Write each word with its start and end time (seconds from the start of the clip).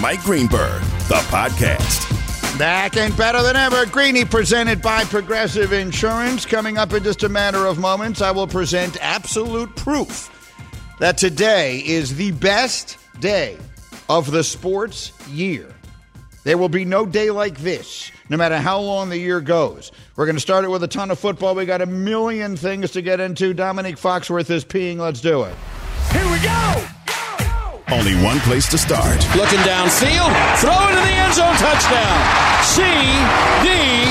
Mike 0.00 0.22
Greenberg, 0.22 0.80
the 1.08 1.20
podcast. 1.26 2.08
Back 2.56 2.96
and 2.96 3.16
better 3.16 3.42
than 3.42 3.56
ever. 3.56 3.84
Greeny 3.86 4.24
presented 4.24 4.80
by 4.80 5.02
Progressive 5.04 5.72
Insurance. 5.72 6.46
Coming 6.46 6.78
up 6.78 6.92
in 6.92 7.02
just 7.02 7.24
a 7.24 7.28
matter 7.28 7.66
of 7.66 7.80
moments, 7.80 8.22
I 8.22 8.30
will 8.30 8.46
present 8.46 8.96
absolute 9.00 9.74
proof 9.74 10.30
that 11.00 11.18
today 11.18 11.78
is 11.78 12.14
the 12.14 12.30
best 12.30 12.96
day 13.18 13.58
of 14.08 14.30
the 14.30 14.44
sports 14.44 15.12
year. 15.28 15.66
There 16.44 16.58
will 16.58 16.68
be 16.68 16.84
no 16.84 17.04
day 17.04 17.30
like 17.32 17.58
this, 17.58 18.12
no 18.28 18.36
matter 18.36 18.58
how 18.58 18.78
long 18.78 19.08
the 19.08 19.18
year 19.18 19.40
goes. 19.40 19.90
We're 20.14 20.26
going 20.26 20.36
to 20.36 20.40
start 20.40 20.64
it 20.64 20.68
with 20.68 20.84
a 20.84 20.88
ton 20.88 21.10
of 21.10 21.18
football. 21.18 21.56
We 21.56 21.66
got 21.66 21.82
a 21.82 21.86
million 21.86 22.56
things 22.56 22.92
to 22.92 23.02
get 23.02 23.18
into. 23.18 23.52
Domonique 23.52 23.98
Foxworth 23.98 24.48
is 24.48 24.64
peeing. 24.64 24.98
Let's 24.98 25.20
do 25.20 25.42
it. 25.42 25.54
Here 26.12 26.30
we 26.30 26.38
go! 26.38 26.97
Only 27.90 28.14
one 28.16 28.38
place 28.40 28.68
to 28.68 28.76
start. 28.76 29.16
Looking 29.34 29.60
downfield, 29.60 30.28
throw 30.60 30.76
into 30.88 31.00
the 31.00 31.16
end 31.16 31.32
zone, 31.32 31.54
touchdown. 31.56 32.20
CeeDee 32.60 34.04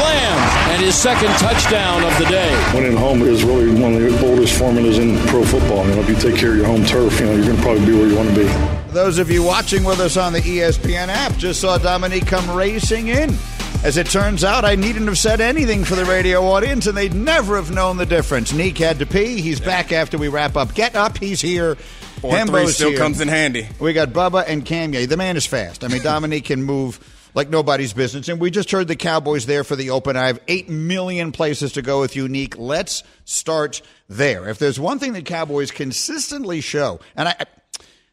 Lamb, 0.00 0.70
and 0.70 0.82
his 0.82 0.94
second 0.94 1.28
touchdown 1.32 2.04
of 2.04 2.18
the 2.18 2.24
day. 2.24 2.72
Winning 2.72 2.96
home 2.96 3.20
is 3.20 3.44
really 3.44 3.78
one 3.78 3.92
of 3.92 4.00
the 4.00 4.26
oldest 4.26 4.58
formulas 4.58 4.96
in 4.96 5.18
pro 5.26 5.44
football. 5.44 5.86
You 5.86 5.96
know, 5.96 6.00
if 6.00 6.08
you 6.08 6.14
take 6.14 6.36
care 6.36 6.52
of 6.52 6.56
your 6.56 6.64
home 6.64 6.86
turf, 6.86 7.20
you 7.20 7.26
know, 7.26 7.34
you're 7.34 7.44
going 7.44 7.56
to 7.56 7.62
probably 7.62 7.84
be 7.84 7.92
where 7.92 8.08
you 8.08 8.16
want 8.16 8.30
to 8.30 8.34
be. 8.34 8.92
Those 8.94 9.18
of 9.18 9.30
you 9.30 9.42
watching 9.42 9.84
with 9.84 10.00
us 10.00 10.16
on 10.16 10.32
the 10.32 10.40
ESPN 10.40 11.08
app 11.08 11.36
just 11.36 11.60
saw 11.60 11.76
Domonique 11.76 12.26
come 12.26 12.56
racing 12.56 13.08
in. 13.08 13.36
As 13.84 13.98
it 13.98 14.06
turns 14.06 14.42
out, 14.42 14.64
I 14.64 14.74
needn't 14.74 15.06
have 15.06 15.18
said 15.18 15.42
anything 15.42 15.84
for 15.84 15.96
the 15.96 16.06
radio 16.06 16.42
audience, 16.44 16.86
and 16.86 16.96
they'd 16.96 17.14
never 17.14 17.56
have 17.56 17.70
known 17.70 17.98
the 17.98 18.06
difference. 18.06 18.54
Neek 18.54 18.78
had 18.78 18.98
to 19.00 19.06
pee. 19.06 19.42
He's 19.42 19.60
back 19.60 19.92
after 19.92 20.16
we 20.16 20.28
wrap 20.28 20.56
up. 20.56 20.74
Get 20.74 20.96
up. 20.96 21.18
He's 21.18 21.42
here. 21.42 21.76
Four 22.20 22.30
still 22.68 22.90
here. 22.90 22.98
comes 22.98 23.20
in 23.20 23.28
handy. 23.28 23.68
We 23.78 23.92
got 23.92 24.10
Bubba 24.10 24.44
and 24.46 24.64
Kanye. 24.64 25.08
The 25.08 25.16
man 25.16 25.36
is 25.36 25.46
fast. 25.46 25.84
I 25.84 25.88
mean, 25.88 26.00
Domonique 26.02 26.44
can 26.46 26.62
move 26.62 26.98
like 27.34 27.50
nobody's 27.50 27.92
business. 27.92 28.28
And 28.28 28.40
we 28.40 28.50
just 28.50 28.70
heard 28.70 28.88
the 28.88 28.96
Cowboys 28.96 29.46
there 29.46 29.64
for 29.64 29.76
the 29.76 29.90
open. 29.90 30.16
I 30.16 30.26
have 30.26 30.40
8 30.48 30.68
million 30.68 31.32
places 31.32 31.72
to 31.74 31.82
go 31.82 32.00
with 32.00 32.16
Unique. 32.16 32.58
Let's 32.58 33.02
start 33.24 33.82
there. 34.08 34.48
If 34.48 34.58
there's 34.58 34.80
one 34.80 34.98
thing 34.98 35.12
that 35.12 35.24
Cowboys 35.24 35.70
consistently 35.70 36.60
show, 36.60 37.00
and 37.16 37.28
I, 37.28 37.36
I 37.38 37.44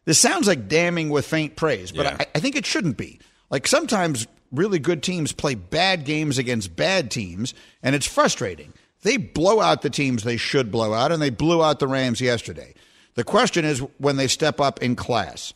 this 0.05 0.19
sounds 0.19 0.47
like 0.47 0.67
damning 0.67 1.09
with 1.09 1.25
faint 1.25 1.55
praise, 1.55 1.91
but 1.91 2.05
Yeah. 2.05 2.17
I, 2.19 2.27
I 2.35 2.39
think 2.39 2.55
it 2.55 2.65
shouldn't 2.65 2.97
be. 2.97 3.19
Like 3.49 3.65
sometimes 3.67 4.27
really 4.51 4.77
good 4.79 5.01
teams 5.01 5.31
play 5.31 5.55
bad 5.55 6.05
games 6.05 6.37
against 6.37 6.75
bad 6.75 7.09
teams, 7.09 7.53
and 7.81 7.95
it's 7.95 8.05
frustrating. 8.07 8.73
They 9.01 9.17
blow 9.17 9.61
out 9.61 9.81
the 9.81 9.89
teams 9.89 10.23
they 10.23 10.37
should 10.37 10.71
blow 10.71 10.93
out, 10.93 11.11
and 11.11 11.21
they 11.21 11.29
blew 11.29 11.63
out 11.63 11.79
the 11.79 11.87
Rams 11.87 12.21
yesterday. 12.21 12.73
The 13.15 13.23
question 13.23 13.63
is 13.65 13.79
when 13.97 14.17
they 14.17 14.27
step 14.27 14.59
up 14.59 14.83
in 14.83 14.95
class. 14.95 15.53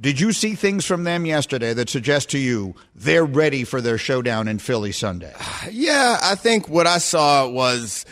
Did 0.00 0.18
you 0.18 0.32
see 0.32 0.54
things 0.54 0.86
from 0.86 1.04
them 1.04 1.26
yesterday 1.26 1.74
that 1.74 1.90
suggest 1.90 2.30
to 2.30 2.38
you 2.38 2.74
they're 2.94 3.24
ready 3.24 3.64
for 3.64 3.80
their 3.82 3.98
showdown 3.98 4.48
in 4.48 4.58
Philly 4.58 4.92
Sunday? 4.92 5.34
Yeah, 5.70 6.18
I 6.22 6.36
think 6.36 6.68
what 6.70 6.86
I 6.86 6.98
saw 6.98 7.46
was 7.46 8.06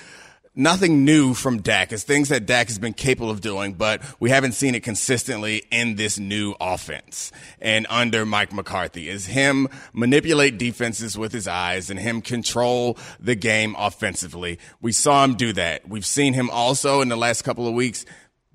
nothing 0.55 1.05
new 1.05 1.33
from 1.33 1.63
Dak. 1.63 1.93
It's 1.93 2.03
things 2.03 2.29
that 2.29 2.45
Dak 2.45 2.69
has 2.69 2.79
been 2.79 2.93
capable 2.93 3.31
of 3.31 3.41
doing, 3.41 3.73
but 3.73 4.03
we 4.21 4.29
haven't 4.29 4.53
seen 4.53 4.75
it 4.75 4.83
consistently 4.83 5.63
in 5.71 5.95
this 5.95 6.19
new 6.19 6.55
offense 6.61 7.33
and 7.61 7.87
under 7.89 8.27
Mike 8.27 8.53
McCarthy. 8.53 9.09
Is 9.09 9.27
him 9.27 9.69
manipulate 9.95 10.59
defenses 10.59 11.17
with 11.17 11.33
his 11.33 11.49
eyes 11.49 11.89
and 11.89 11.99
him 11.99 12.21
control 12.21 12.99
the 13.19 13.35
game 13.35 13.75
offensively. 13.79 14.59
We 14.83 14.93
saw 14.93 15.25
him 15.25 15.35
do 15.35 15.55
that. 15.55 15.89
We've 15.89 16.07
seen 16.07 16.35
him 16.35 16.51
also 16.51 17.01
in 17.01 17.09
the 17.09 17.17
last 17.17 17.43
couple 17.43 17.67
of 17.67 17.73
weeks 17.73 18.05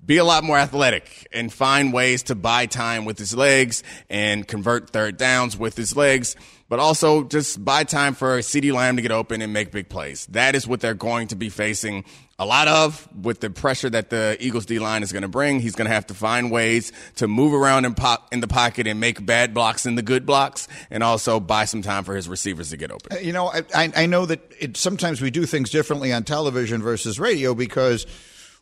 be 0.06 0.18
a 0.18 0.24
lot 0.24 0.44
more 0.44 0.58
athletic 0.58 1.26
and 1.32 1.52
find 1.52 1.92
ways 1.92 2.24
to 2.24 2.34
buy 2.34 2.66
time 2.66 3.04
with 3.04 3.18
his 3.18 3.34
legs 3.34 3.82
and 4.10 4.46
convert 4.46 4.90
third 4.90 5.16
downs 5.16 5.56
with 5.56 5.76
his 5.76 5.96
legs, 5.96 6.36
but 6.68 6.78
also 6.78 7.24
just 7.24 7.64
buy 7.64 7.84
time 7.84 8.14
for 8.14 8.38
CeeDee 8.38 8.72
Lamb 8.72 8.96
to 8.96 9.02
get 9.02 9.12
open 9.12 9.40
and 9.40 9.52
make 9.52 9.70
big 9.70 9.88
plays. 9.88 10.26
That 10.26 10.54
is 10.54 10.66
what 10.66 10.80
they're 10.80 10.94
going 10.94 11.28
to 11.28 11.36
be 11.36 11.48
facing 11.48 12.04
a 12.38 12.44
lot 12.44 12.66
of 12.66 13.08
with 13.22 13.40
the 13.40 13.48
pressure 13.48 13.88
that 13.88 14.10
the 14.10 14.36
Eagles 14.40 14.66
D 14.66 14.78
line 14.78 15.02
is 15.02 15.12
going 15.12 15.22
to 15.22 15.28
bring. 15.28 15.60
He's 15.60 15.76
going 15.76 15.88
to 15.88 15.94
have 15.94 16.08
to 16.08 16.14
find 16.14 16.50
ways 16.50 16.92
to 17.16 17.28
move 17.28 17.54
around 17.54 17.84
in, 17.84 17.94
in 18.32 18.40
the 18.40 18.48
pocket 18.48 18.86
and 18.86 18.98
make 18.98 19.24
bad 19.24 19.54
blocks 19.54 19.86
in 19.86 19.94
the 19.94 20.02
good 20.02 20.26
blocks 20.26 20.66
and 20.90 21.02
also 21.02 21.38
buy 21.38 21.64
some 21.64 21.80
time 21.80 22.02
for 22.02 22.16
his 22.16 22.28
receivers 22.28 22.70
to 22.70 22.76
get 22.76 22.90
open. 22.90 23.24
You 23.24 23.32
know, 23.32 23.46
I, 23.46 23.62
I 23.74 23.92
I 23.96 24.06
know 24.06 24.26
that 24.26 24.40
it, 24.58 24.76
sometimes 24.76 25.20
we 25.20 25.30
do 25.30 25.46
things 25.46 25.70
differently 25.70 26.12
on 26.12 26.24
television 26.24 26.82
versus 26.82 27.20
radio 27.20 27.54
because 27.54 28.06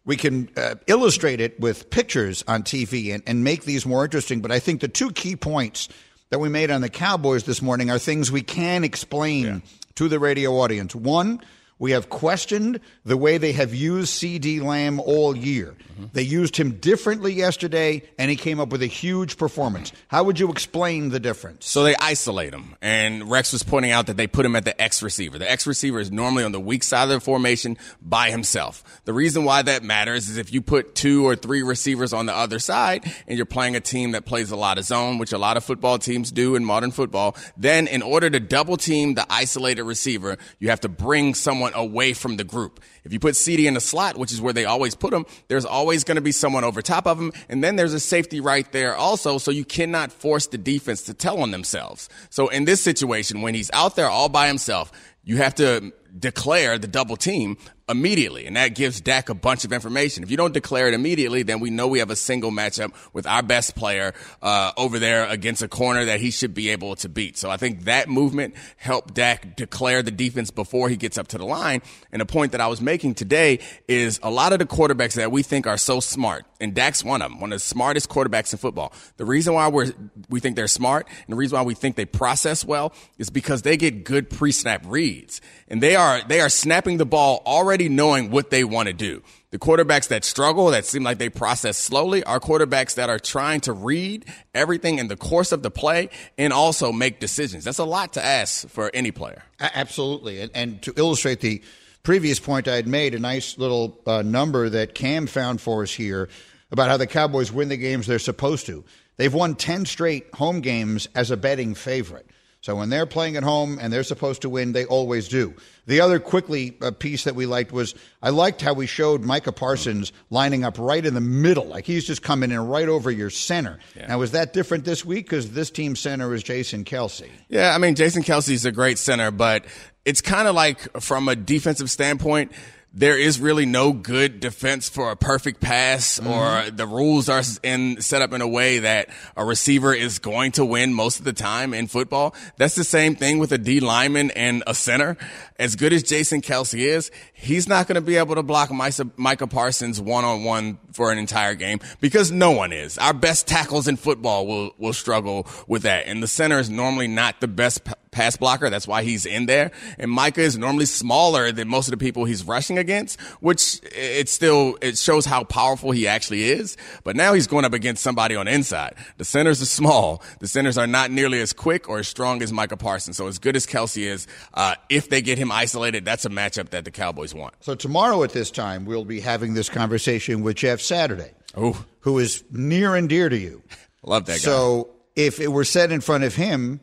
we 0.05 0.17
can 0.17 0.49
uh, 0.57 0.75
illustrate 0.87 1.41
it 1.41 1.59
with 1.61 1.91
pictures 1.91 2.43
on 2.49 2.63
TV 2.63 3.15
and, 3.15 3.23
and 3.27 3.45
make 3.45 3.65
these 3.65 3.87
more 3.87 4.05
interesting. 4.05 4.41
But 4.41 4.51
I 4.51 4.59
think 4.59 4.81
the 4.81 4.89
two 4.89 5.13
key 5.13 5.37
points 5.37 5.89
that 6.31 6.39
we 6.39 6.49
made 6.49 6.71
on 6.71 6.81
the 6.81 6.89
Cowboys 6.89 7.45
this 7.45 7.63
morning 7.63 7.91
are 7.91 7.99
things 7.99 8.33
we 8.33 8.43
can 8.43 8.85
explain 8.85 9.63
to 9.95 10.09
the 10.09 10.19
radio 10.19 10.53
audience. 10.53 10.95
One, 10.95 11.41
we 11.83 11.91
have 11.91 12.09
questioned 12.09 12.79
the 13.05 13.17
way 13.17 13.39
they 13.39 13.51
have 13.51 13.75
used 13.75 14.15
CeeDee 14.15 14.63
Lamb 14.63 15.01
all 15.01 15.37
year. 15.37 15.75
They 16.13 16.23
used 16.23 16.57
him 16.57 16.79
differently 16.79 17.33
yesterday, 17.33 18.03
and 18.19 18.31
he 18.31 18.37
came 18.37 18.61
up 18.61 18.71
with 18.71 18.83
a 18.83 18.87
huge 18.87 19.37
performance. 19.37 19.93
How 20.09 20.25
would 20.25 20.39
you 20.39 20.51
explain 20.51 21.11
the 21.11 21.21
difference? 21.21 21.69
So 21.69 21.83
they 21.83 21.95
isolate 21.97 22.53
him. 22.53 22.77
And 22.81 23.31
Rex 23.31 23.53
was 23.53 23.63
pointing 23.63 23.91
out 23.91 24.07
that 24.07 24.17
they 24.17 24.27
put 24.27 24.47
him 24.47 24.57
at 24.57 24.65
the 24.65 24.81
X 24.81 25.03
receiver. 25.03 25.39
The 25.39 25.51
X 25.51 25.67
receiver 25.67 26.01
is 26.01 26.11
normally 26.11 26.45
on 26.45 26.53
the 26.53 26.61
weak 26.61 26.83
side 26.83 27.05
of 27.05 27.09
the 27.11 27.21
formation 27.21 27.77
by 28.01 28.31
himself. 28.31 28.83
The 29.05 29.13
reason 29.13 29.45
why 29.45 29.63
that 29.63 29.83
matters 29.83 30.29
is 30.29 30.37
if 30.37 30.53
you 30.53 30.63
put 30.63 30.95
two 30.95 31.27
or 31.27 31.37
three 31.37 31.63
receivers 31.63 32.13
on 32.13 32.27
the 32.27 32.35
other 32.35 32.59
side 32.59 33.05
and 33.27 33.37
you're 33.37 33.47
playing 33.47 33.77
a 33.77 33.81
team 33.81 34.13
that 34.13 34.25
plays 34.25 34.51
a 34.51 34.57
lot 34.57 34.79
of 34.79 34.85
zone, 34.85 35.19
which 35.19 35.33
a 35.33 35.39
lot 35.39 35.57
of 35.57 35.65
football 35.65 35.99
teams 35.99 36.31
do 36.31 36.55
in 36.55 36.65
modern 36.65 36.91
football, 36.91 37.37
then 37.57 37.87
in 37.87 38.03
order 38.03 38.31
to 38.31 38.41
double 38.41 38.77
team 38.77 39.15
the 39.15 39.27
isolated 39.31 39.85
receiver, 39.85 40.39
you 40.59 40.71
have 40.71 40.81
to 40.81 40.89
bring 40.89 41.35
someone 41.35 41.72
away 41.75 42.13
from 42.13 42.37
the 42.37 42.45
group. 42.45 42.81
If 43.05 43.13
you 43.13 43.19
put 43.19 43.35
CeeDee 43.35 43.67
in 43.67 43.75
the 43.75 43.81
slot, 43.81 44.17
which 44.17 44.33
is 44.33 44.41
where 44.41 44.53
they 44.53 44.65
always 44.65 44.95
put 44.95 45.13
him, 45.13 45.27
there's 45.49 45.65
always 45.65 46.05
going 46.05 46.17
to 46.17 46.23
be 46.23 46.33
someone 46.33 46.65
over 46.65 46.83
top 46.83 47.07
of 47.07 47.19
him. 47.19 47.33
And 47.49 47.63
then 47.63 47.77
there's 47.77 47.95
a 47.95 48.01
safety 48.01 48.41
right 48.41 48.71
there 48.73 48.95
also. 48.95 49.39
So 49.39 49.51
you 49.51 49.65
cannot 49.65 50.13
force 50.13 50.47
the 50.47 50.59
defense 50.59 51.03
to 51.03 51.15
tell 51.15 51.41
on 51.41 51.51
themselves. 51.51 52.09
So 52.31 52.49
in 52.49 52.65
this 52.65 52.81
situation, 52.81 53.43
when 53.43 53.55
he's 53.55 53.71
out 53.73 53.97
there 53.97 54.09
all 54.09 54.29
by 54.29 54.47
himself, 54.47 54.93
you 55.25 55.37
have 55.39 55.55
to 55.57 55.93
declare 56.19 56.79
the 56.79 56.89
double 56.89 57.17
team 57.17 57.57
immediately. 57.89 58.47
And 58.47 58.57
that 58.57 58.75
gives 58.75 59.01
Dak 59.01 59.29
a 59.29 59.35
bunch 59.35 59.65
of 59.65 59.73
information. 59.73 60.23
If 60.23 60.31
you 60.31 60.37
don't 60.37 60.55
declare 60.55 60.89
it 60.89 60.95
immediately, 60.95 61.43
then 61.43 61.61
we 61.61 61.71
know 61.71 61.89
we 61.89 61.99
have 61.99 62.11
a 62.11 62.17
single 62.17 62.51
matchup 62.51 62.93
with 63.13 63.27
our 63.27 63.43
best 63.43 63.75
player 63.75 64.15
uh, 64.41 64.73
over 64.77 64.99
there 64.99 65.27
against 65.27 65.63
a 65.63 65.69
corner 65.69 66.05
that 66.07 66.21
he 66.21 66.31
should 66.31 66.55
be 66.55 66.71
able 66.71 66.97
to 66.97 67.09
beat. 67.09 67.37
So 67.37 67.51
I 67.51 67.57
think 67.57 67.85
that 67.85 68.09
movement 68.09 68.55
helped 68.77 69.15
Dak 69.15 69.57
declare 69.57 70.03
the 70.03 70.11
defense 70.11 70.51
before 70.51 70.89
he 70.89 70.97
gets 70.97 71.19
up 71.19 71.29
to 71.29 71.39
the 71.39 71.45
line. 71.45 71.83
And 72.13 72.23
a 72.23 72.27
point 72.27 72.53
that 72.53 72.61
I 72.61 72.69
was 72.69 72.81
making 72.81 73.15
today 73.15 73.59
is 73.89 74.21
a 74.23 74.31
lot 74.31 74.53
of 74.53 74.59
the 74.59 74.67
quarterbacks 74.67 75.15
that 75.15 75.33
we 75.33 75.43
think 75.43 75.67
are 75.67 75.77
so 75.77 76.01
smart, 76.01 76.45
and 76.61 76.75
Dak's 76.75 77.05
one 77.05 77.23
of 77.23 77.31
them, 77.31 77.41
one 77.41 77.53
of 77.53 77.57
the 77.57 77.65
smartest 77.65 78.09
quarterbacks 78.09 78.53
in 78.53 78.59
football. 78.59 78.93
The 79.17 79.25
reason 79.25 79.55
why 79.55 79.69
we're, 79.69 79.93
we 80.29 80.41
think 80.41 80.57
they're 80.57 80.69
smart 80.69 81.09
and 81.09 81.33
the 81.33 81.37
reason 81.37 81.57
why 81.57 81.63
we 81.63 81.75
think 81.75 81.97
they 81.97 82.05
process 82.05 82.65
well 82.65 82.93
is 83.19 83.31
because 83.31 83.63
they 83.63 83.77
get 83.77 84.05
good 84.05 84.31
pre-snap 84.31 84.85
reads. 84.87 85.41
And 85.69 85.83
they 85.83 85.97
are, 85.97 86.23
they 86.29 86.41
are 86.41 86.49
snapping 86.49 86.99
the 86.99 87.07
ball 87.07 87.43
already 87.47 87.72
knowing 87.79 88.31
what 88.31 88.51
they 88.51 88.65
want 88.65 88.89
to 88.89 88.93
do. 88.93 89.23
The 89.51 89.59
quarterbacks 89.59 90.09
that 90.09 90.25
struggle, 90.25 90.69
that 90.71 90.87
seem 90.87 91.03
like 91.03 91.19
they 91.19 91.29
process 91.29 91.77
slowly, 91.77 92.25
are 92.25 92.41
quarterbacks 92.41 92.95
that 92.95 93.11
are 93.11 93.19
trying 93.19 93.61
to 93.63 93.73
read 93.73 94.25
everything 94.55 94.99
in 94.99 95.09
the 95.09 95.17
course 95.17 95.53
of 95.53 95.63
the 95.63 95.71
play 95.71 96.09
and 96.39 96.53
also 96.53 96.93
make 96.93 97.21
decisions. 97.21 97.65
That's 97.65 97.79
a 97.79 97.85
lot 97.85 98.15
to 98.15 98.25
ask 98.25 98.69
for 98.69 98.91
any 98.95 99.11
player. 99.11 99.43
Absolutely. 99.61 100.41
And, 100.41 100.51
and 100.55 100.83
to 100.83 100.95
illustrate 100.97 101.41
the 101.41 101.63
previous 102.03 102.41
point 102.41 102.67
I 102.67 102.77
had 102.77 102.89
made, 102.89 103.15
a 103.15 103.19
nice 103.19 103.59
little 103.59 104.01
uh, 104.07 104.23
number 104.23 104.69
that 104.71 104.95
Cam 104.95 105.27
found 105.27 105.61
for 105.61 105.83
us 105.83 105.93
here 105.93 106.29
about 106.71 106.89
how 106.89 106.97
the 106.97 107.07
Cowboys 107.07 107.53
win 107.53 107.69
the 107.69 107.77
games 107.77 108.07
they're 108.07 108.19
supposed 108.19 108.67
to. 108.67 108.85
They've 109.17 109.33
won 109.33 109.55
10 109.55 109.85
straight 109.85 110.35
home 110.35 110.63
games 110.63 111.09
as 111.15 111.31
a 111.31 111.37
betting 111.37 111.75
favorite. 111.75 112.27
So 112.63 112.77
when 112.77 112.91
they're 112.91 113.07
playing 113.07 113.37
at 113.37 113.43
home 113.43 113.79
and 113.81 113.93
they're 113.93 114.05
supposed 114.05 114.43
to 114.43 114.49
win, 114.49 114.71
they 114.71 114.85
always 114.85 115.27
do. 115.27 115.53
The 115.87 116.01
other 116.01 116.21
quickly 116.21 116.77
uh, 116.81 116.93
piece 116.93 117.25
that 117.25 117.35
we 117.35 117.45
liked 117.45 117.73
was 117.73 117.97
I 118.23 118.31
liked 118.31 118.63
how 118.63 118.73
we 118.73 118.87
showed 118.87 119.23
Micah 119.23 119.51
Parsons 119.51 120.13
lining 120.31 120.63
up 120.63 120.79
right 120.79 121.05
in 121.05 121.15
the 121.15 121.21
middle, 121.21 121.67
like 121.67 121.87
he's 121.87 122.05
just 122.05 122.23
coming 122.23 122.53
in 122.53 122.61
right 122.61 122.89
over 122.89 123.11
your 123.11 123.31
center. 123.31 123.81
Yeah. 123.97 124.07
Now, 124.07 124.19
was 124.21 124.31
that 124.31 124.53
different 124.53 124.85
this 124.85 125.05
week? 125.05 125.27
Because 125.27 125.51
this 125.51 125.73
team 125.73 125.97
center 125.97 126.33
is 126.35 126.45
Jason 126.45 126.85
Kelce? 126.85 127.29
Yeah, 127.49 127.75
I 127.75 127.79
mean, 127.79 127.97
Jason 127.97 128.23
Kelce's 128.23 128.65
a 128.65 128.71
great 128.71 128.99
center, 128.99 129.33
but 129.33 129.65
it's 130.05 130.21
kind 130.21 130.47
of 130.47 130.55
like 130.55 131.01
from 131.01 131.29
a 131.29 131.35
defensive 131.35 131.91
standpoint, 131.91 132.53
there 132.95 133.19
is 133.19 133.41
really 133.41 133.65
no 133.65 133.93
good 133.93 134.41
defense 134.41 134.89
for 134.89 135.11
a 135.11 135.17
perfect 135.17 135.61
pass 135.61 136.21
mm-hmm. 136.21 136.31
or 136.31 136.71
the 136.71 136.87
rules 136.87 137.29
are 137.29 137.43
in 137.63 138.01
set 138.03 138.21
up 138.21 138.33
in 138.33 138.41
a 138.41 138.49
way 138.49 138.81
that 138.81 139.09
a 139.37 139.45
receiver 139.45 139.95
is 139.95 140.19
going 140.19 140.53
to 140.53 140.65
win 140.65 140.93
most 140.93 141.19
of 141.19 141.25
the 141.25 141.33
time 141.33 141.73
in 141.73 141.87
football. 141.87 142.35
That's 142.59 142.75
the 142.75 142.85
same 142.85 143.15
thing 143.15 143.39
with 143.39 143.51
a 143.53 143.59
D 143.59 143.81
lineman 143.81 144.31
and 144.33 144.63
a 144.67 144.75
center. 144.75 145.17
As 145.59 145.77
good 145.77 145.93
as 145.93 146.03
Jason 146.03 146.43
Kelce 146.43 146.79
is, 146.79 147.11
he's 147.33 147.67
not 147.67 147.87
going 147.87 147.95
to 147.95 148.03
be 148.03 148.17
able 148.17 148.35
to 148.35 148.43
block 148.43 148.71
Micah 148.71 149.47
Parsons 149.47 150.01
one 150.01 150.25
on 150.25 150.45
one 150.45 150.79
for 150.93 151.13
an 151.13 151.19
entire 151.19 151.55
game 151.55 151.81
because 152.01 152.31
no 152.31 152.51
one 152.51 152.73
is. 152.73 152.99
Our 152.99 153.15
best 153.15 153.47
tackles 153.47 153.89
in 153.89 153.97
football 153.97 154.47
will, 154.47 154.73
will 154.77 154.93
struggle 154.93 155.47
with 155.67 155.83
that. 155.83 156.07
And 156.07 156.23
the 156.23 156.27
center 156.27 156.59
is 156.59 156.69
normally 156.69 157.09
not 157.09 157.41
the 157.41 157.49
best 157.49 157.85
pass 158.13 158.37
blocker. 158.37 158.71
That's 158.71 158.87
why 158.87 159.03
he's 159.03 159.27
in 159.27 159.47
there. 159.47 159.73
And 159.99 160.11
Micah 160.11 160.43
is 160.43 160.57
normally 160.57 160.85
smaller 160.85 161.51
than 161.51 161.67
most 161.67 161.89
of 161.89 161.91
the 161.91 161.97
people 161.97 162.25
he's 162.25 162.45
rushing 162.45 162.79
against, 162.79 163.21
which 163.41 163.81
it 163.85 164.29
still, 164.29 164.79
it 164.81 164.97
shows 164.97 165.27
how 165.27 165.43
powerful 165.43 165.91
he 165.91 166.07
actually 166.07 166.45
is. 166.45 166.77
But 167.03 167.17
now 167.17 167.33
he's 167.33 167.49
going 167.49 167.65
up 167.65 167.73
against 167.73 168.03
somebody 168.03 168.37
on 168.37 168.47
the 168.47 168.53
inside. 168.53 168.95
The 169.17 169.25
centers 169.25 169.61
are 169.61 169.67
small. 169.67 170.23
The 170.39 170.47
centers 170.47 170.79
are 170.79 170.87
not 170.87 171.11
nearly 171.11 171.41
as 171.41 171.53
quick 171.53 171.89
or 171.89 171.99
as 171.99 172.07
strong 172.07 172.43
as 172.43 172.53
Micah 172.53 172.77
Parsons. 172.77 173.17
So 173.17 173.27
as 173.27 173.39
good 173.39 173.57
as 173.57 173.67
Kelce 173.67 174.03
is, 174.03 174.29
uh, 174.55 174.77
if 174.89 175.09
they 175.09 175.23
get 175.23 175.39
him 175.39 175.51
isolated, 175.51 176.05
that's 176.05 176.25
a 176.25 176.31
matchup 176.31 176.69
that 176.71 176.85
the 176.85 176.91
Cowboys 176.91 177.35
want. 177.35 177.55
So 177.61 177.75
tomorrow 177.75 178.23
at 178.23 178.31
this 178.31 178.51
time, 178.51 178.85
we'll 178.85 179.05
be 179.05 179.21
having 179.21 179.55
this 179.55 179.69
conversation 179.69 180.43
with 180.43 180.57
Jeff 180.57 180.81
Saturday, 180.81 181.33
Ooh. 181.59 181.77
who 182.01 182.19
is 182.19 182.45
near 182.51 182.95
and 182.95 183.09
dear 183.09 183.29
to 183.29 183.37
you. 183.37 183.63
Love 184.03 184.27
that 184.27 184.33
guy. 184.33 184.39
So 184.39 184.91
if 185.17 185.41
it 185.41 185.49
were 185.49 185.65
said 185.65 185.93
in 185.93 186.01
front 186.01 186.25
of 186.25 186.35
him, 186.35 186.81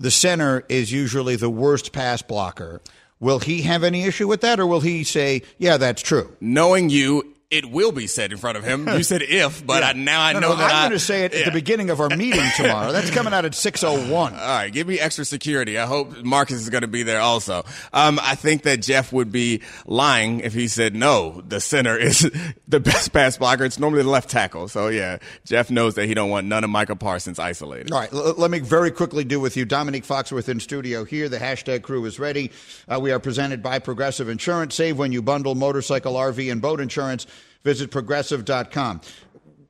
the 0.00 0.10
center 0.10 0.64
is 0.68 0.90
usually 0.90 1.36
the 1.36 1.50
worst 1.50 1.92
pass 1.92 2.22
blocker. 2.22 2.80
Will 3.20 3.38
he 3.38 3.62
have 3.62 3.84
any 3.84 4.04
issue 4.04 4.26
with 4.26 4.40
that, 4.40 4.58
or 4.58 4.66
will 4.66 4.80
he 4.80 5.04
say, 5.04 5.42
"Yeah, 5.58 5.76
that's 5.76 6.00
true"? 6.00 6.34
Knowing 6.40 6.88
you, 6.88 7.36
it 7.50 7.68
will 7.68 7.90
be 7.90 8.06
said 8.06 8.30
in 8.30 8.38
front 8.38 8.56
of 8.56 8.62
him. 8.62 8.88
You 8.88 9.02
said 9.02 9.22
if, 9.22 9.66
but 9.66 9.82
yeah. 9.82 9.88
I, 9.88 9.92
now 9.94 10.22
I 10.22 10.32
no, 10.32 10.40
know 10.40 10.48
no, 10.50 10.56
that 10.56 10.72
I'm 10.72 10.82
going 10.90 10.92
to 10.92 11.04
say 11.04 11.24
it 11.24 11.32
yeah. 11.32 11.40
at 11.40 11.44
the 11.46 11.50
beginning 11.50 11.90
of 11.90 12.00
our 12.00 12.08
meeting 12.08 12.44
tomorrow. 12.56 12.92
That's 12.92 13.10
coming 13.10 13.32
out 13.32 13.44
at 13.44 13.52
6:01. 13.52 14.08
All 14.12 14.30
right, 14.30 14.72
give 14.72 14.86
me 14.86 15.00
extra 15.00 15.24
security. 15.24 15.76
I 15.76 15.86
hope 15.86 16.22
Marcus 16.22 16.56
is 16.60 16.70
going 16.70 16.82
to 16.82 16.88
be 16.88 17.02
there 17.02 17.20
also. 17.20 17.64
Um, 17.92 18.20
I 18.22 18.36
think 18.36 18.62
that 18.62 18.82
Jeff 18.82 19.12
would 19.12 19.32
be 19.32 19.62
lying 19.84 20.40
if 20.40 20.54
he 20.54 20.68
said 20.68 20.94
no. 20.94 21.42
The 21.46 21.60
center 21.60 21.98
is 21.98 22.30
the 22.68 22.78
best 22.78 23.12
pass 23.12 23.36
blocker. 23.36 23.64
It's 23.64 23.80
normally 23.80 24.04
the 24.04 24.10
left 24.10 24.30
tackle. 24.30 24.68
So 24.68 24.86
yeah, 24.86 25.18
Jeff 25.44 25.70
knows 25.72 25.96
that 25.96 26.06
he 26.06 26.14
don't 26.14 26.30
want 26.30 26.46
none 26.46 26.62
of 26.62 26.70
Micah 26.70 26.94
Parsons 26.94 27.40
isolated. 27.40 27.90
All 27.90 27.98
right, 27.98 28.12
l- 28.12 28.34
let 28.38 28.52
me 28.52 28.60
very 28.60 28.92
quickly 28.92 29.24
do 29.24 29.40
with 29.40 29.56
you, 29.56 29.66
Domonique 29.66 30.06
Foxworth 30.06 30.48
in 30.48 30.60
studio 30.60 31.04
here. 31.04 31.28
The 31.28 31.38
hashtag 31.38 31.82
crew 31.82 32.04
is 32.04 32.20
ready. 32.20 32.52
Uh, 32.86 33.00
we 33.00 33.10
are 33.10 33.18
presented 33.18 33.60
by 33.60 33.80
Progressive 33.80 34.28
Insurance. 34.28 34.76
Save 34.76 34.98
when 34.98 35.10
you 35.10 35.20
bundle 35.20 35.56
motorcycle, 35.56 36.14
RV, 36.14 36.52
and 36.52 36.62
boat 36.62 36.80
insurance. 36.80 37.26
Visit 37.64 37.90
progressive.com. 37.90 39.00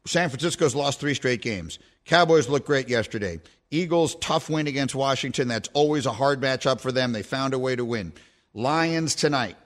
San 0.06 0.28
Francisco's 0.28 0.74
lost 0.74 1.00
three 1.00 1.14
straight 1.14 1.42
games. 1.42 1.78
Cowboys 2.04 2.48
looked 2.48 2.66
great 2.66 2.88
yesterday. 2.88 3.40
Eagles, 3.70 4.16
tough 4.16 4.50
win 4.50 4.66
against 4.66 4.94
Washington. 4.94 5.48
That's 5.48 5.68
always 5.74 6.06
a 6.06 6.12
hard 6.12 6.40
matchup 6.40 6.80
for 6.80 6.90
them. 6.90 7.12
They 7.12 7.22
found 7.22 7.54
a 7.54 7.58
way 7.58 7.76
to 7.76 7.84
win. 7.84 8.12
Lions 8.54 9.14
tonight. 9.14 9.56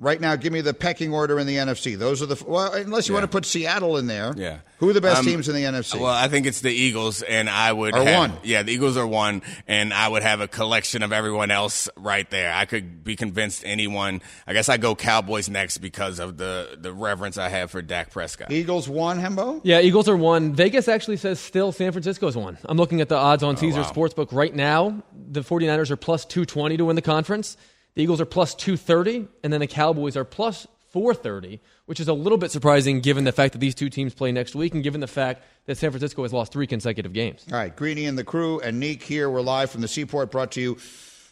Right 0.00 0.20
now, 0.20 0.36
give 0.36 0.52
me 0.52 0.60
the 0.60 0.74
pecking 0.74 1.12
order 1.12 1.40
in 1.40 1.48
the 1.48 1.56
NFC. 1.56 1.98
Those 1.98 2.22
are 2.22 2.26
the 2.26 2.40
well, 2.46 2.72
unless 2.72 3.08
you 3.08 3.14
yeah. 3.14 3.20
want 3.20 3.30
to 3.30 3.36
put 3.36 3.44
Seattle 3.44 3.96
in 3.96 4.06
there. 4.06 4.32
Yeah, 4.36 4.58
who 4.78 4.88
are 4.88 4.92
the 4.92 5.00
best 5.00 5.18
um, 5.18 5.24
teams 5.24 5.48
in 5.48 5.56
the 5.56 5.64
NFC? 5.64 5.98
Well, 5.98 6.06
I 6.06 6.28
think 6.28 6.46
it's 6.46 6.60
the 6.60 6.70
Eagles, 6.70 7.22
and 7.22 7.50
I 7.50 7.72
would 7.72 7.94
are 7.94 8.04
have, 8.04 8.30
one. 8.30 8.38
Yeah, 8.44 8.62
the 8.62 8.70
Eagles 8.70 8.96
are 8.96 9.06
one, 9.06 9.42
and 9.66 9.92
I 9.92 10.06
would 10.06 10.22
have 10.22 10.40
a 10.40 10.46
collection 10.46 11.02
of 11.02 11.12
everyone 11.12 11.50
else 11.50 11.88
right 11.96 12.30
there. 12.30 12.54
I 12.54 12.64
could 12.64 13.02
be 13.02 13.16
convinced 13.16 13.64
anyone. 13.66 14.22
I 14.46 14.52
guess 14.52 14.68
I 14.68 14.76
go 14.76 14.94
Cowboys 14.94 15.48
next 15.48 15.78
because 15.78 16.20
of 16.20 16.36
the 16.36 16.78
the 16.80 16.92
reverence 16.92 17.36
I 17.36 17.48
have 17.48 17.72
for 17.72 17.82
Dak 17.82 18.12
Prescott. 18.12 18.52
Eagles 18.52 18.88
one, 18.88 19.18
Hembo. 19.18 19.60
Yeah, 19.64 19.80
Eagles 19.80 20.08
are 20.08 20.16
one. 20.16 20.54
Vegas 20.54 20.86
actually 20.86 21.16
says 21.16 21.40
still 21.40 21.72
San 21.72 21.90
Francisco's 21.90 22.36
one. 22.36 22.56
I'm 22.66 22.76
looking 22.76 23.00
at 23.00 23.08
the 23.08 23.16
odds 23.16 23.42
on 23.42 23.56
oh, 23.56 23.58
Caesar 23.58 23.80
wow. 23.80 23.90
Sportsbook 23.90 24.32
right 24.32 24.54
now. 24.54 25.02
The 25.12 25.40
49ers 25.40 25.90
are 25.90 25.96
plus 25.96 26.24
220 26.24 26.76
to 26.76 26.84
win 26.84 26.94
the 26.94 27.02
conference. 27.02 27.56
The 27.94 28.02
Eagles 28.02 28.20
are 28.20 28.26
plus 28.26 28.54
230, 28.54 29.28
and 29.42 29.52
then 29.52 29.60
the 29.60 29.66
Cowboys 29.66 30.16
are 30.16 30.24
plus 30.24 30.66
430, 30.88 31.60
which 31.86 32.00
is 32.00 32.08
a 32.08 32.12
little 32.12 32.38
bit 32.38 32.50
surprising 32.50 33.00
given 33.00 33.24
the 33.24 33.32
fact 33.32 33.52
that 33.52 33.58
these 33.58 33.74
two 33.74 33.90
teams 33.90 34.14
play 34.14 34.32
next 34.32 34.54
week 34.54 34.74
and 34.74 34.82
given 34.82 35.00
the 35.00 35.06
fact 35.06 35.44
that 35.66 35.76
San 35.76 35.90
Francisco 35.90 36.22
has 36.22 36.32
lost 36.32 36.52
three 36.52 36.66
consecutive 36.66 37.12
games. 37.12 37.44
All 37.52 37.58
right, 37.58 37.74
Greeny 37.74 38.06
and 38.06 38.16
the 38.16 38.24
crew 38.24 38.60
and 38.60 38.80
Neek 38.80 39.02
here. 39.02 39.28
We're 39.28 39.42
live 39.42 39.70
from 39.70 39.82
the 39.82 39.88
Seaport, 39.88 40.30
brought 40.30 40.52
to 40.52 40.60
you 40.60 40.78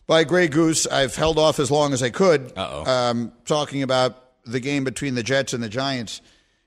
by 0.07 0.25
Grey 0.25 0.49
Goose. 0.49 0.87
I've 0.87 1.15
held 1.15 1.39
off 1.39 1.59
as 1.59 1.71
long 1.71 1.93
as 1.93 2.03
I 2.03 2.11
could 2.11 2.57
um, 2.59 3.33
talking 3.45 3.83
about 3.83 4.23
the 4.45 4.61
game 4.61 4.85
between 4.85 5.15
the 5.15 5.23
Jets 5.23 5.53
and 5.53 5.63
the 5.63 5.69
Giants 5.69 6.21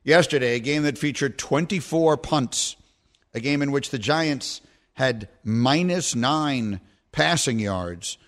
yesterday, 0.04 0.56
a 0.56 0.60
game 0.60 0.84
that 0.84 0.98
featured 0.98 1.38
24 1.38 2.18
punts, 2.18 2.76
a 3.34 3.40
game 3.40 3.62
in 3.62 3.72
which 3.72 3.92
the 3.92 4.00
Giants 4.00 4.62
had 4.94 5.30
minus 5.44 6.16
nine 6.16 6.82
passing 7.12 7.60
yards– 7.60 8.18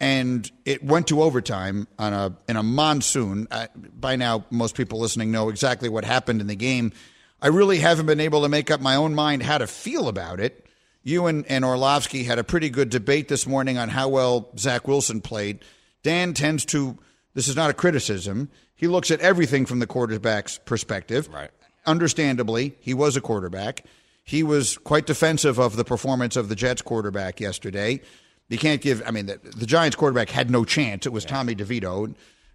and 0.00 0.50
it 0.64 0.84
went 0.84 1.08
to 1.08 1.22
overtime 1.22 1.88
on 1.98 2.12
a 2.12 2.36
in 2.48 2.56
a 2.56 2.62
monsoon. 2.62 3.48
Uh, 3.50 3.66
by 3.98 4.16
now, 4.16 4.44
most 4.50 4.76
people 4.76 5.00
listening 5.00 5.30
know 5.30 5.48
exactly 5.48 5.88
what 5.88 6.04
happened 6.04 6.40
in 6.40 6.46
the 6.46 6.56
game. 6.56 6.92
I 7.40 7.48
really 7.48 7.78
haven't 7.78 8.06
been 8.06 8.20
able 8.20 8.42
to 8.42 8.48
make 8.48 8.70
up 8.70 8.80
my 8.80 8.96
own 8.96 9.14
mind 9.14 9.42
how 9.42 9.58
to 9.58 9.66
feel 9.66 10.08
about 10.08 10.40
it. 10.40 10.66
You 11.04 11.26
and, 11.26 11.46
and 11.46 11.64
Orlovsky 11.64 12.24
had 12.24 12.38
a 12.38 12.44
pretty 12.44 12.68
good 12.68 12.90
debate 12.90 13.28
this 13.28 13.46
morning 13.46 13.78
on 13.78 13.88
how 13.88 14.08
well 14.08 14.50
Zach 14.58 14.88
Wilson 14.88 15.20
played. 15.20 15.64
Dan 16.02 16.34
tends 16.34 16.64
to, 16.66 16.98
this 17.34 17.48
is 17.48 17.56
not 17.56 17.70
a 17.70 17.74
criticism, 17.74 18.50
he 18.74 18.88
looks 18.88 19.10
at 19.10 19.20
everything 19.20 19.66
from 19.66 19.78
the 19.78 19.86
quarterback's 19.86 20.58
perspective. 20.58 21.28
Right. 21.28 21.50
Understandably, 21.86 22.76
he 22.80 22.94
was 22.94 23.16
a 23.16 23.20
quarterback. 23.20 23.84
He 24.24 24.42
was 24.42 24.76
quite 24.76 25.06
defensive 25.06 25.58
of 25.58 25.76
the 25.76 25.84
performance 25.84 26.36
of 26.36 26.48
the 26.48 26.56
Jets 26.56 26.82
quarterback 26.82 27.40
yesterday. 27.40 28.00
You 28.48 28.58
can't 28.58 28.80
give. 28.80 29.02
I 29.06 29.10
mean, 29.10 29.26
the, 29.26 29.38
the 29.38 29.66
Giants 29.66 29.96
quarterback 29.96 30.30
had 30.30 30.50
no 30.50 30.64
chance. 30.64 31.06
It 31.06 31.12
was 31.12 31.24
yeah. 31.24 31.30
Tommy 31.30 31.54
DeVito. 31.54 32.14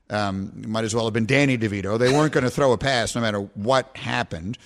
Um, 0.10 0.64
might 0.68 0.84
as 0.84 0.94
well 0.94 1.06
have 1.06 1.14
been 1.14 1.26
Danny 1.26 1.58
DeVito. 1.58 1.98
They 1.98 2.12
weren't 2.12 2.34
going 2.34 2.44
to 2.44 2.50
throw 2.50 2.72
a 2.74 2.78
pass 2.78 3.16
no 3.16 3.22
matter 3.22 3.40
what 3.40 3.96
happened. 3.96 4.58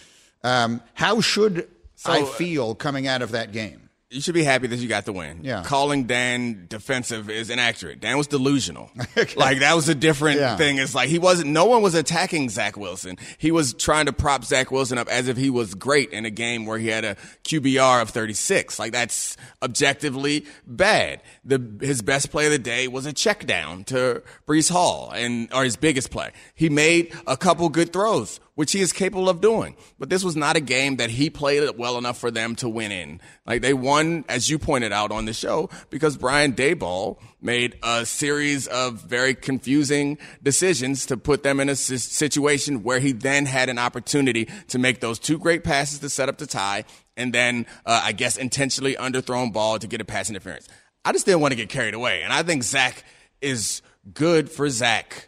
Um, 0.43 0.81
how 0.93 1.21
should 1.21 1.69
so, 1.95 2.11
I 2.11 2.23
feel 2.23 2.75
coming 2.75 3.07
out 3.07 3.21
of 3.21 3.31
that 3.31 3.51
game? 3.51 3.86
You 4.09 4.21
should 4.21 4.35
be 4.35 4.43
happy 4.43 4.67
that 4.67 4.77
you 4.77 4.87
got 4.87 5.03
the 5.03 5.11
win. 5.11 5.41
Yeah. 5.43 5.63
Calling 5.63 6.05
Dan 6.05 6.67
defensive 6.69 7.29
is 7.29 7.49
inaccurate. 7.49 7.99
Dan 7.99 8.17
was 8.17 8.27
delusional. 8.27 8.89
okay. 9.17 9.35
Like 9.35 9.59
that 9.59 9.75
was 9.75 9.89
a 9.89 9.95
different 9.95 10.39
yeah. 10.39 10.55
thing. 10.55 10.77
It's 10.77 10.95
like 10.95 11.09
he 11.09 11.19
wasn't, 11.19 11.49
no 11.49 11.65
one 11.65 11.81
was 11.81 11.93
attacking 11.93 12.47
Zach 12.47 12.77
Wilson. 12.77 13.17
He 13.37 13.51
was 13.51 13.73
trying 13.73 14.05
to 14.05 14.13
prop 14.13 14.45
Zach 14.45 14.71
Wilson 14.71 14.97
up 14.97 15.09
as 15.09 15.27
if 15.27 15.35
he 15.35 15.49
was 15.49 15.75
great 15.75 16.11
in 16.11 16.23
a 16.23 16.29
game 16.29 16.65
where 16.65 16.79
he 16.79 16.87
had 16.87 17.03
a 17.03 17.15
QBR 17.43 18.01
of 18.01 18.11
36. 18.11 18.79
Like 18.79 18.93
that's 18.93 19.35
objectively 19.61 20.45
bad. 20.65 21.21
The, 21.43 21.61
his 21.81 22.01
best 22.01 22.31
play 22.31 22.45
of 22.45 22.53
the 22.53 22.59
day 22.59 22.87
was 22.87 23.05
a 23.05 23.11
check 23.11 23.45
down 23.45 23.83
to 23.85 24.23
Breece 24.47 24.71
Hall 24.71 25.11
and, 25.13 25.51
or 25.53 25.65
his 25.65 25.75
biggest 25.75 26.11
play. 26.11 26.31
He 26.55 26.69
made 26.69 27.13
a 27.27 27.35
couple 27.35 27.67
good 27.67 27.91
throws 27.91 28.39
which 28.57 28.71
he 28.71 28.81
is 28.81 28.91
capable 28.91 29.29
of 29.29 29.39
doing. 29.39 29.75
But 29.99 30.09
this 30.09 30.23
was 30.23 30.35
not 30.35 30.57
a 30.57 30.59
game 30.59 30.95
that 30.95 31.11
he 31.11 31.29
played 31.29 31.77
well 31.77 31.95
enough 31.99 32.17
for 32.17 32.31
them 32.31 32.55
to 32.55 32.67
win 32.67 32.91
in. 32.91 33.21
Like 33.45 33.61
they 33.61 33.71
won, 33.71 34.25
as 34.27 34.49
you 34.49 34.57
pointed 34.57 34.91
out 34.91 35.11
on 35.11 35.25
the 35.25 35.33
show, 35.33 35.69
because 35.91 36.17
Brian 36.17 36.53
Daboll 36.53 37.19
made 37.39 37.77
a 37.83 38.03
series 38.03 38.65
of 38.65 38.95
very 38.95 39.35
confusing 39.35 40.17
decisions 40.41 41.05
to 41.05 41.17
put 41.17 41.43
them 41.43 41.59
in 41.59 41.69
a 41.69 41.75
situation 41.75 42.81
where 42.81 42.99
he 42.99 43.11
then 43.11 43.45
had 43.45 43.69
an 43.69 43.77
opportunity 43.77 44.49
to 44.69 44.79
make 44.79 45.01
those 45.01 45.19
two 45.19 45.37
great 45.37 45.63
passes 45.63 45.99
to 45.99 46.09
set 46.09 46.27
up 46.27 46.39
the 46.39 46.47
tie 46.47 46.83
and 47.15 47.31
then, 47.31 47.67
uh, 47.85 48.01
I 48.03 48.11
guess, 48.11 48.37
intentionally 48.37 48.95
underthrown 48.95 49.53
ball 49.53 49.77
to 49.77 49.85
get 49.85 50.01
a 50.01 50.05
pass 50.05 50.31
interference. 50.31 50.67
I 51.05 51.11
just 51.11 51.27
didn't 51.27 51.41
want 51.41 51.51
to 51.51 51.57
get 51.57 51.69
carried 51.69 51.93
away. 51.93 52.23
And 52.23 52.33
I 52.33 52.41
think 52.41 52.63
Zach 52.63 53.03
is 53.39 53.83
good 54.15 54.49
for 54.49 54.67
Zach 54.67 55.26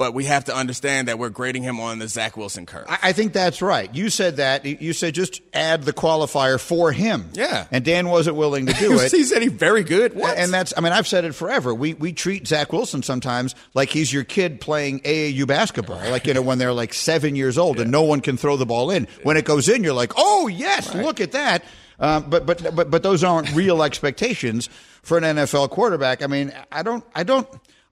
but 0.00 0.14
we 0.14 0.24
have 0.24 0.46
to 0.46 0.56
understand 0.56 1.08
that 1.08 1.18
we're 1.18 1.28
grading 1.28 1.62
him 1.62 1.78
on 1.78 1.98
the 1.98 2.08
Zach 2.08 2.34
Wilson 2.34 2.64
curve. 2.64 2.86
I, 2.88 3.12
think 3.12 3.34
that's 3.34 3.60
right. 3.60 3.94
You 3.94 4.08
said 4.08 4.38
that. 4.38 4.64
You 4.64 4.94
said 4.94 5.12
just 5.12 5.42
add 5.52 5.82
the 5.82 5.92
qualifier 5.92 6.58
for 6.58 6.90
him. 6.90 7.28
Yeah. 7.34 7.66
And 7.70 7.84
Dan 7.84 8.08
wasn't 8.08 8.36
willing 8.36 8.64
to 8.64 8.72
do 8.80 8.98
it. 8.98 9.12
he 9.12 9.24
said 9.24 9.42
he's 9.42 9.52
very 9.52 9.84
good. 9.84 10.14
What? 10.14 10.38
And 10.38 10.54
that's, 10.54 10.72
I 10.74 10.80
mean, 10.80 10.94
I've 10.94 11.06
said 11.06 11.26
it 11.26 11.34
forever. 11.34 11.74
We, 11.74 11.92
we 11.92 12.14
treat 12.14 12.46
Zach 12.46 12.72
Wilson 12.72 13.02
sometimes 13.02 13.54
like 13.74 13.90
he's 13.90 14.10
your 14.10 14.24
kid 14.24 14.58
playing 14.58 15.00
AAU 15.00 15.46
basketball, 15.46 16.00
like, 16.10 16.26
you 16.26 16.32
know, 16.32 16.40
when 16.40 16.56
they're 16.56 16.72
like 16.72 16.94
seven 16.94 17.36
years 17.36 17.58
old 17.58 17.76
yeah. 17.76 17.82
and 17.82 17.90
no 17.90 18.04
one 18.04 18.22
can 18.22 18.38
throw 18.38 18.56
the 18.56 18.64
ball 18.64 18.90
in. 18.90 19.06
When 19.22 19.36
it 19.36 19.44
goes 19.44 19.68
in, 19.68 19.84
you're 19.84 19.92
like, 19.92 20.14
oh, 20.16 20.48
yes, 20.48 20.94
right. 20.94 21.04
look 21.04 21.20
at 21.20 21.32
that. 21.32 21.62
Um, 21.98 22.30
but 22.30 22.46
but 22.46 22.74
but 22.74 22.90
but 22.90 23.02
those 23.02 23.22
aren't 23.22 23.54
real 23.54 23.82
expectations 23.82 24.70
for 25.02 25.18
an 25.18 25.24
NFL 25.24 25.68
quarterback. 25.68 26.22
I 26.22 26.26
mean, 26.26 26.54
I 26.72 26.82
don't 26.82 27.04
I 27.14 27.22
don't. 27.24 27.46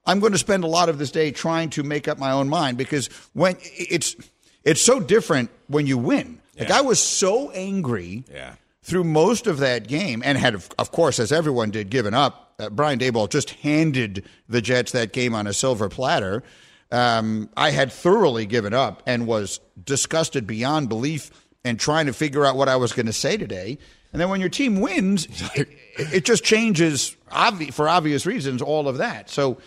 I'm 0.05 0.19
going 0.19 0.31
to 0.31 0.37
spend 0.39 0.63
a 0.63 0.67
lot 0.67 0.89
of 0.89 0.97
this 0.97 1.11
day 1.11 1.31
trying 1.31 1.69
to 1.71 1.83
make 1.83 2.07
up 2.07 2.17
my 2.17 2.31
own 2.31 2.49
mind 2.49 2.77
because 2.77 3.07
when 3.33 3.57
it's 3.61 4.15
it's 4.63 4.81
so 4.81 4.99
different 4.99 5.49
when 5.67 5.87
you 5.87 5.97
win. 5.97 6.39
Like 6.59 6.71
I 6.71 6.81
was 6.81 6.99
so 6.99 7.51
angry 7.51 8.25
Yeah. 8.33 8.55
through 8.83 9.05
most 9.05 9.47
of 9.47 9.59
that 9.59 9.87
game 9.87 10.21
and 10.25 10.37
had, 10.37 10.55
of 10.55 10.67
of 10.77 10.91
course, 10.91 11.19
as 11.19 11.31
everyone 11.31 11.71
did, 11.71 11.89
given 11.89 12.13
up. 12.13 12.53
Uh, 12.59 12.69
Brian 12.69 12.99
Daboll 12.99 13.29
just 13.29 13.51
handed 13.51 14.25
the 14.49 14.61
Jets 14.61 14.91
that 14.91 15.13
game 15.13 15.33
on 15.33 15.47
a 15.47 15.53
silver 15.53 15.87
platter. 15.87 16.43
Um, 16.91 17.49
I 17.55 17.69
had 17.71 17.91
thoroughly 17.91 18.45
given 18.45 18.73
up 18.73 19.01
and 19.05 19.27
was 19.27 19.59
disgusted 19.81 20.45
beyond 20.47 20.89
belief 20.89 21.29
and 21.63 21.79
trying 21.79 22.07
to 22.07 22.13
figure 22.13 22.45
out 22.45 22.57
what 22.57 22.67
I 22.67 22.75
was 22.77 22.91
going 22.91 23.05
to 23.05 23.13
say 23.13 23.37
today. 23.37 23.77
And 24.11 24.19
then 24.19 24.29
when 24.29 24.39
your 24.41 24.49
team 24.49 24.81
wins, 24.81 25.27
it, 25.55 25.69
it 25.97 26.25
just 26.25 26.43
changes 26.43 27.15
obvi- 27.31 27.71
for 27.73 27.87
obvious 27.87 28.25
reasons, 28.25 28.61
all 28.61 28.87
of 28.89 28.97
that. 28.97 29.29
So, 29.29 29.59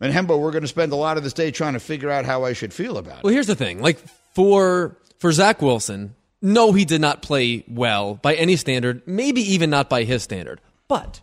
and 0.00 0.12
Hembo, 0.12 0.38
we're 0.38 0.50
going 0.50 0.62
to 0.62 0.68
spend 0.68 0.92
a 0.92 0.96
lot 0.96 1.16
of 1.16 1.22
this 1.22 1.32
day 1.32 1.50
trying 1.50 1.74
to 1.74 1.80
figure 1.80 2.10
out 2.10 2.24
how 2.24 2.44
I 2.44 2.52
should 2.52 2.72
feel 2.72 2.96
about 2.96 3.18
it. 3.18 3.24
Well, 3.24 3.32
here's 3.32 3.46
the 3.46 3.56
thing. 3.56 3.80
Like 3.80 3.98
for 4.34 4.96
for 5.18 5.32
Zach 5.32 5.60
Wilson, 5.60 6.14
no, 6.42 6.72
he 6.72 6.84
did 6.84 7.00
not 7.00 7.22
play 7.22 7.64
well 7.68 8.14
by 8.14 8.34
any 8.34 8.56
standard. 8.56 9.02
Maybe 9.06 9.40
even 9.52 9.70
not 9.70 9.90
by 9.90 10.04
his 10.04 10.22
standard. 10.22 10.60
But 10.88 11.20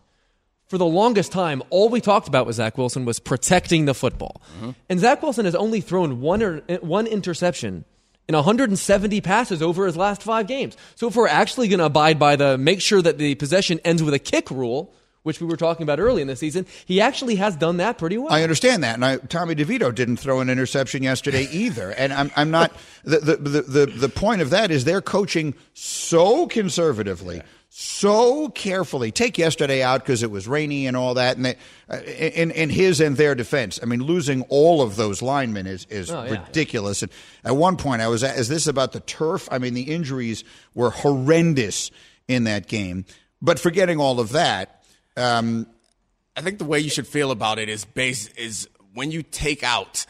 for 0.68 0.78
the 0.78 0.86
longest 0.86 1.32
time, 1.32 1.64
all 1.70 1.90
we 1.90 2.02
talked 2.02 2.28
about 2.28 2.46
with 2.46 2.58
Zach 2.58 2.78
Wilson 2.78 3.06
was 3.06 3.20
protecting 3.20 3.86
the 3.86 3.94
football. 3.94 4.42
Mm-hmm. 4.58 4.72
And 4.90 5.00
Zach 5.00 5.24
Wilson 5.24 5.46
has 5.46 5.56
only 5.56 5.82
thrown 5.82 6.22
one 6.22 6.44
or, 6.44 6.58
one 6.82 7.08
interception 7.08 7.86
in 8.28 8.36
170 8.36 9.22
passes 9.22 9.62
over 9.62 9.86
his 9.86 9.96
last 9.96 10.22
five 10.22 10.48
games. 10.48 10.76
So 10.96 11.08
if 11.08 11.16
we're 11.16 11.28
actually 11.28 11.70
going 11.70 11.80
to 11.80 11.86
abide 11.86 12.20
by 12.20 12.36
the 12.36 12.58
make 12.58 12.82
sure 12.82 13.02
that 13.02 13.18
the 13.18 13.36
possession 13.36 13.80
ends 13.86 14.04
with 14.04 14.14
a 14.14 14.20
kick 14.20 14.52
rule, 14.52 14.94
which 15.28 15.40
we 15.40 15.46
were 15.46 15.58
talking 15.58 15.84
about 15.84 16.00
early 16.00 16.22
in 16.24 16.28
the 16.28 16.36
season, 16.36 16.66
he 16.86 17.00
actually 17.00 17.36
has 17.36 17.56
done 17.56 17.78
that 17.78 18.00
pretty 18.00 18.18
well. 18.18 18.32
I 18.34 18.42
understand 18.42 18.84
that, 18.84 18.96
and 18.96 19.06
I, 19.06 19.18
Tommy 19.18 19.54
DeVito 19.54 19.94
didn't 19.94 20.18
throw 20.18 20.40
an 20.40 20.50
interception 20.50 21.04
yesterday 21.04 21.44
either. 21.52 21.92
And 21.92 22.12
I'm, 22.12 22.32
I'm 22.36 22.50
not. 22.50 22.72
The, 23.04 23.20
the, 23.20 23.36
the, 23.36 23.62
the, 23.62 23.86
the 23.86 24.10
point 24.10 24.42
of 24.42 24.50
that 24.50 24.72
is 24.72 24.86
they're 24.86 25.02
coaching 25.02 25.54
so 25.74 26.48
conservatively, 26.48 27.42
so 27.70 28.50
carefully. 28.50 29.12
Take 29.12 29.38
yesterday 29.38 29.84
out 29.84 30.02
because 30.02 30.24
it 30.24 30.32
was 30.32 30.48
rainy 30.48 30.88
and 30.88 30.98
all 30.98 31.14
that, 31.16 31.36
and 31.38 31.46
they, 31.46 31.56
uh, 31.90 31.98
in 31.98 32.52
in 32.52 32.70
his 32.70 33.00
and 33.02 33.16
their 33.18 33.36
defense, 33.36 33.80
I 33.84 33.86
mean, 33.86 34.02
losing 34.02 34.42
all 34.50 34.82
of 34.82 34.96
those 34.96 35.22
linemen 35.22 35.68
is 35.68 35.86
is 35.90 36.10
Oh, 36.10 36.24
yeah. 36.24 36.32
ridiculous. 36.46 37.04
And 37.04 37.12
at 37.44 37.56
one 37.56 37.78
point, 37.78 38.02
I 38.02 38.08
was, 38.08 38.24
is 38.24 38.48
this 38.50 38.66
about 38.68 38.94
the 38.94 39.00
turf? 39.02 39.48
I 39.52 39.60
mean, 39.60 39.74
the 39.74 39.94
injuries 39.94 40.44
were 40.74 40.90
horrendous 40.90 41.92
in 42.28 42.46
that 42.46 42.68
game. 42.68 43.06
But 43.42 43.60
forgetting 43.60 44.00
all 44.00 44.20
of 44.20 44.30
that. 44.32 44.77
Um, 45.18 45.68
I 46.36 46.42
think 46.42 46.60
the 46.60 46.66
way 46.66 46.80
you 46.80 46.90
should 46.90 47.08
feel 47.08 47.32
about 47.32 47.58
it 47.60 47.68
is 47.70 47.84
base 47.86 48.28
is 48.30 48.70
when 48.94 49.12
you 49.12 49.24
take 49.24 49.64
out 49.64 50.06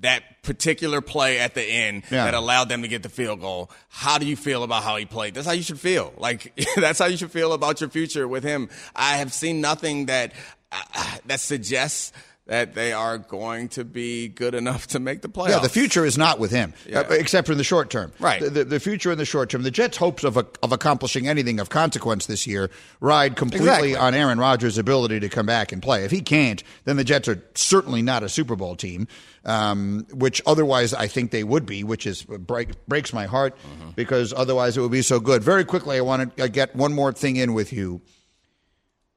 that 0.00 0.22
particular 0.42 1.00
play 1.00 1.38
at 1.38 1.54
the 1.54 1.62
end 1.62 2.02
Yeah. 2.10 2.24
that 2.24 2.34
allowed 2.34 2.68
them 2.68 2.82
to 2.82 2.88
get 2.88 3.02
the 3.02 3.08
field 3.08 3.40
goal. 3.40 3.70
How 3.88 4.18
do 4.18 4.26
you 4.26 4.36
feel 4.36 4.62
about 4.64 4.82
how 4.82 4.96
he 4.96 5.04
played? 5.06 5.34
That's 5.34 5.46
how 5.46 5.52
you 5.52 5.62
should 5.62 5.80
feel. 5.80 6.12
Like 6.18 6.52
that's 6.76 6.98
how 6.98 7.06
you 7.06 7.16
should 7.16 7.30
feel 7.30 7.52
about 7.52 7.80
your 7.80 7.88
future 7.90 8.26
with 8.28 8.42
him. 8.44 8.68
I 8.94 9.16
have 9.18 9.32
seen 9.32 9.60
nothing 9.60 10.06
that 10.06 10.32
uh, 10.72 11.16
that 11.26 11.40
suggests 11.40 12.12
that 12.46 12.74
they 12.74 12.92
are 12.92 13.18
going 13.18 13.68
to 13.68 13.84
be 13.84 14.26
good 14.28 14.54
enough 14.54 14.88
to 14.88 14.98
make 14.98 15.22
the 15.22 15.28
playoffs. 15.28 15.48
Yeah, 15.50 15.58
the 15.60 15.68
future 15.68 16.04
is 16.04 16.18
not 16.18 16.40
with 16.40 16.50
him, 16.50 16.74
Yeah. 16.88 17.00
uh, 17.00 17.12
except 17.12 17.46
for 17.46 17.52
in 17.52 17.58
the 17.58 17.62
short 17.64 17.88
term. 17.88 18.12
Right. 18.18 18.40
The, 18.42 18.50
the, 18.50 18.64
the 18.64 18.80
future 18.80 19.12
in 19.12 19.18
the 19.18 19.24
short 19.24 19.48
term. 19.50 19.62
The 19.62 19.70
Jets' 19.70 19.96
hopes 19.96 20.24
of, 20.24 20.36
of 20.36 20.72
accomplishing 20.72 21.28
anything 21.28 21.60
of 21.60 21.70
consequence 21.70 22.26
this 22.26 22.44
year 22.46 22.68
ride 23.00 23.36
completely 23.36 23.68
Exactly. 23.68 23.96
on 23.96 24.14
Aaron 24.14 24.38
Rodgers' 24.40 24.76
ability 24.76 25.20
to 25.20 25.28
come 25.28 25.46
back 25.46 25.70
and 25.70 25.80
play. 25.80 26.04
If 26.04 26.10
he 26.10 26.20
can't, 26.20 26.62
then 26.84 26.96
the 26.96 27.04
Jets 27.04 27.28
are 27.28 27.40
certainly 27.54 28.02
not 28.02 28.24
a 28.24 28.28
Super 28.28 28.56
Bowl 28.56 28.74
team, 28.74 29.06
um, 29.44 30.04
which 30.12 30.42
otherwise 30.44 30.92
I 30.94 31.06
think 31.06 31.30
they 31.30 31.44
would 31.44 31.64
be, 31.64 31.84
which 31.84 32.06
is 32.08 32.24
break, 32.24 32.84
breaks 32.86 33.12
my 33.12 33.26
heart 33.26 33.56
because 33.94 34.32
otherwise 34.36 34.76
it 34.76 34.80
would 34.80 34.90
be 34.90 35.02
so 35.02 35.20
good. 35.20 35.44
Very 35.44 35.64
quickly, 35.64 35.96
I 35.96 36.00
want 36.00 36.36
to 36.36 36.48
get 36.48 36.74
one 36.74 36.92
more 36.92 37.12
thing 37.12 37.36
in 37.36 37.54
with 37.54 37.72
you. 37.72 38.00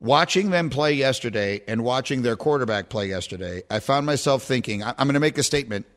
Watching 0.06 0.52
them 0.52 0.70
play 0.70 0.94
yesterday 0.94 1.62
and 1.68 1.84
watching 1.84 2.22
their 2.22 2.36
quarterback 2.36 2.90
play 2.90 3.08
yesterday, 3.10 3.64
I 3.72 3.80
found 3.80 4.06
myself 4.06 4.44
thinking, 4.44 4.84
I- 4.84 4.94
I'm 5.00 5.08
going 5.08 5.16
to 5.16 5.20
make 5.20 5.40
a 5.40 5.44
statement. 5.44 5.88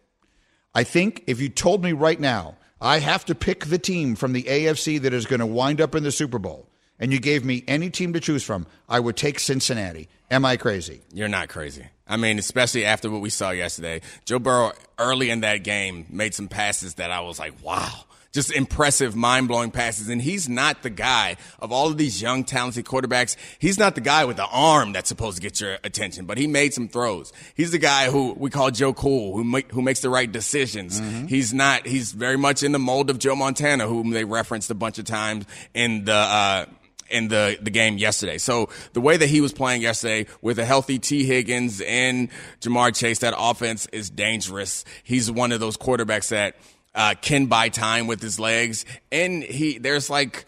I 0.74 0.82
think 0.82 1.24
if 1.26 1.42
you 1.42 1.50
told 1.50 1.84
me 1.84 1.92
right 1.92 2.18
now, 2.18 2.56
I 2.80 3.00
have 3.00 3.26
to 3.26 3.34
pick 3.34 3.66
the 3.66 3.76
team 3.76 4.14
from 4.16 4.32
the 4.32 4.44
AFC 4.44 5.02
that 5.02 5.12
is 5.12 5.26
going 5.26 5.40
to 5.40 5.46
wind 5.46 5.82
up 5.82 5.94
in 5.94 6.04
the 6.04 6.10
Super 6.10 6.38
Bowl, 6.38 6.70
and 6.98 7.12
you 7.12 7.20
gave 7.20 7.44
me 7.44 7.64
any 7.68 7.90
team 7.90 8.14
to 8.14 8.20
choose 8.20 8.42
from, 8.42 8.66
I 8.88 8.98
would 8.98 9.16
take 9.16 9.38
Cincinnati. 9.38 10.08
Am 10.30 10.42
I 10.46 10.56
crazy? 10.56 11.02
You're 11.12 11.28
not 11.28 11.50
crazy. 11.50 11.84
I 12.06 12.16
mean, 12.16 12.38
especially 12.38 12.86
after 12.86 13.10
what 13.10 13.20
we 13.20 13.28
saw 13.28 13.50
yesterday. 13.50 14.00
Joe 14.24 14.38
Burrow 14.38 14.72
early 14.98 15.28
in 15.28 15.40
that 15.40 15.64
game 15.64 16.06
made 16.08 16.32
some 16.32 16.48
passes 16.48 16.94
that 16.94 17.10
I 17.10 17.20
was 17.20 17.38
like, 17.38 17.62
wow. 17.62 18.04
Just 18.30 18.52
impressive, 18.52 19.16
mind 19.16 19.48
blowing 19.48 19.70
passes. 19.70 20.08
And 20.08 20.20
he's 20.20 20.48
not 20.48 20.82
the 20.82 20.90
guy 20.90 21.36
of 21.58 21.72
all 21.72 21.86
of 21.86 21.96
these 21.96 22.20
young, 22.20 22.44
talented 22.44 22.84
quarterbacks. 22.84 23.36
He's 23.58 23.78
not 23.78 23.94
the 23.94 24.02
guy 24.02 24.26
with 24.26 24.36
the 24.36 24.46
arm 24.46 24.92
that's 24.92 25.08
supposed 25.08 25.36
to 25.38 25.42
get 25.42 25.60
your 25.60 25.78
attention, 25.82 26.26
but 26.26 26.36
he 26.36 26.46
made 26.46 26.74
some 26.74 26.88
throws. 26.88 27.32
He's 27.54 27.70
the 27.70 27.78
guy 27.78 28.10
who 28.10 28.34
we 28.34 28.50
call 28.50 28.70
Joe 28.70 28.92
Cool, 28.92 29.34
who 29.34 29.44
make, 29.44 29.72
who 29.72 29.80
makes 29.80 30.00
the 30.00 30.10
right 30.10 30.30
decisions. 30.30 31.00
He's 31.28 31.54
not, 31.54 31.86
he's 31.86 32.12
very 32.12 32.36
much 32.36 32.62
in 32.62 32.72
the 32.72 32.78
mold 32.78 33.08
of 33.08 33.18
Joe 33.18 33.34
Montana, 33.34 33.86
whom 33.86 34.10
they 34.10 34.24
referenced 34.24 34.70
a 34.70 34.74
bunch 34.74 34.98
of 34.98 35.06
times 35.06 35.46
in 35.72 36.04
the, 36.04 36.12
uh, 36.12 36.66
in 37.08 37.28
the, 37.28 37.58
the 37.62 37.70
game 37.70 37.96
yesterday. 37.96 38.36
So 38.36 38.68
the 38.92 39.00
way 39.00 39.16
that 39.16 39.28
he 39.30 39.40
was 39.40 39.54
playing 39.54 39.80
yesterday 39.80 40.26
with 40.42 40.58
a 40.58 40.66
healthy 40.66 40.98
Tee 40.98 41.24
Higgins 41.24 41.80
and 41.80 42.28
Ja'Marr 42.60 42.94
Chase, 42.94 43.20
that 43.20 43.32
offense 43.38 43.86
is 43.86 44.10
dangerous. 44.10 44.84
He's 45.02 45.30
one 45.30 45.50
of 45.50 45.60
those 45.60 45.78
quarterbacks 45.78 46.28
that 46.28 46.56
uh, 46.94 47.14
can 47.20 47.46
buy 47.46 47.68
time 47.68 48.06
with 48.06 48.20
his 48.20 48.38
legs, 48.40 48.84
and 49.12 49.42
he 49.42 49.78
there's 49.78 50.10
like 50.10 50.46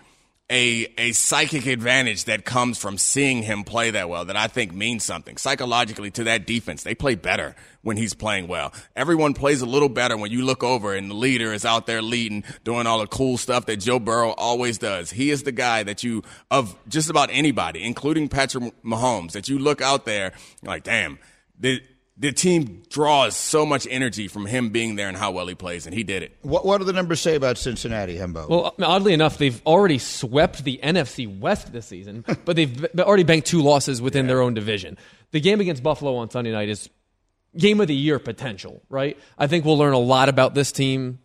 a 0.51 0.93
a 0.99 1.13
psychic 1.13 1.67
advantage 1.67 2.25
that 2.25 2.45
comes 2.45 2.77
from 2.77 2.99
seeing 2.99 3.43
him 3.43 3.63
play 3.63 3.93
that 3.93 4.09
well 4.09 4.25
that 4.25 4.37
I 4.37 4.49
think 4.49 4.75
means 4.75 5.05
something 5.05 5.37
psychologically 5.37 6.11
to 6.13 6.25
that 6.25 6.47
defense. 6.47 6.83
They 6.83 6.95
play 6.95 7.15
better 7.15 7.55
when 7.83 7.97
he's 7.97 8.15
playing 8.15 8.49
well. 8.49 8.73
Everyone 8.97 9.33
plays 9.33 9.63
a 9.63 9.67
little 9.67 9.89
better 9.89 10.17
when 10.17 10.33
you 10.33 10.45
look 10.45 10.65
over 10.65 10.95
and 10.95 11.09
the 11.09 11.15
leader 11.15 11.53
is 11.53 11.65
out 11.65 11.87
there 11.87 12.03
leading, 12.03 12.43
doing 12.65 12.87
all 12.87 12.99
the 12.99 13.07
cool 13.07 13.39
stuff 13.39 13.67
that 13.67 13.77
Joe 13.77 14.01
Burrow 14.01 14.33
always 14.33 14.77
does. 14.77 15.11
He 15.11 15.31
is 15.31 15.45
the 15.45 15.53
guy 15.53 15.85
that 15.85 16.03
you 16.03 16.25
of 16.51 16.77
just 16.89 17.09
about 17.09 17.31
anybody, 17.33 17.85
including 17.85 18.29
Patrick 18.29 18.75
Mahomes, 18.83 19.33
that 19.33 19.49
you 19.49 19.59
look 19.59 19.81
out 19.81 20.05
there 20.05 20.33
like, 20.63 20.83
damn, 20.83 21.21
the 22.21 22.33
team 22.33 22.83
draws 22.91 23.35
so 23.35 23.65
much 23.65 23.87
energy 23.91 24.29
from 24.29 24.45
him 24.45 24.69
being 24.69 24.95
there 24.97 25.09
and 25.09 25.17
how 25.17 25.31
well 25.31 25.47
he 25.47 25.55
plays, 25.55 25.87
and 25.87 25.95
he 25.95 26.05
did 26.05 26.23
it. 26.23 26.37
What, 26.43 26.67
what 26.67 26.79
do 26.79 26.85
the 26.85 26.93
numbers 26.93 27.19
say 27.19 27.35
about 27.35 27.57
Cincinnati, 27.57 28.17
Hembo? 28.17 28.47
Well, 28.47 28.75
oddly 28.83 29.15
enough, 29.15 29.39
they've 29.39 29.61
already 29.65 29.97
swept 29.97 30.63
the 30.63 30.79
NFC 30.83 31.41
West 31.41 31.73
this 31.73 31.87
season, 31.87 32.27
but 32.45 32.57
they've 32.57 32.87
already 32.99 33.23
banked 33.23 33.47
two 33.47 33.63
losses 33.63 34.03
within 34.03 34.27
their 34.27 34.43
own 34.43 34.53
division. 34.53 34.99
The 35.31 35.41
game 35.41 35.61
against 35.61 35.83
Buffalo 35.83 36.17
on 36.17 36.29
Sunday 36.29 36.53
night 36.53 36.69
is 36.69 36.91
game 37.57 37.81
of 37.81 37.89
the 37.89 37.97
year 37.97 38.19
potential, 38.19 38.83
right? 38.91 39.17
I 39.39 39.47
think 39.47 39.65
we'll 39.65 39.79
learn 39.79 39.95
a 39.95 39.99
lot 39.99 40.29
about 40.29 40.55
this 40.55 40.73
team 40.73 41.21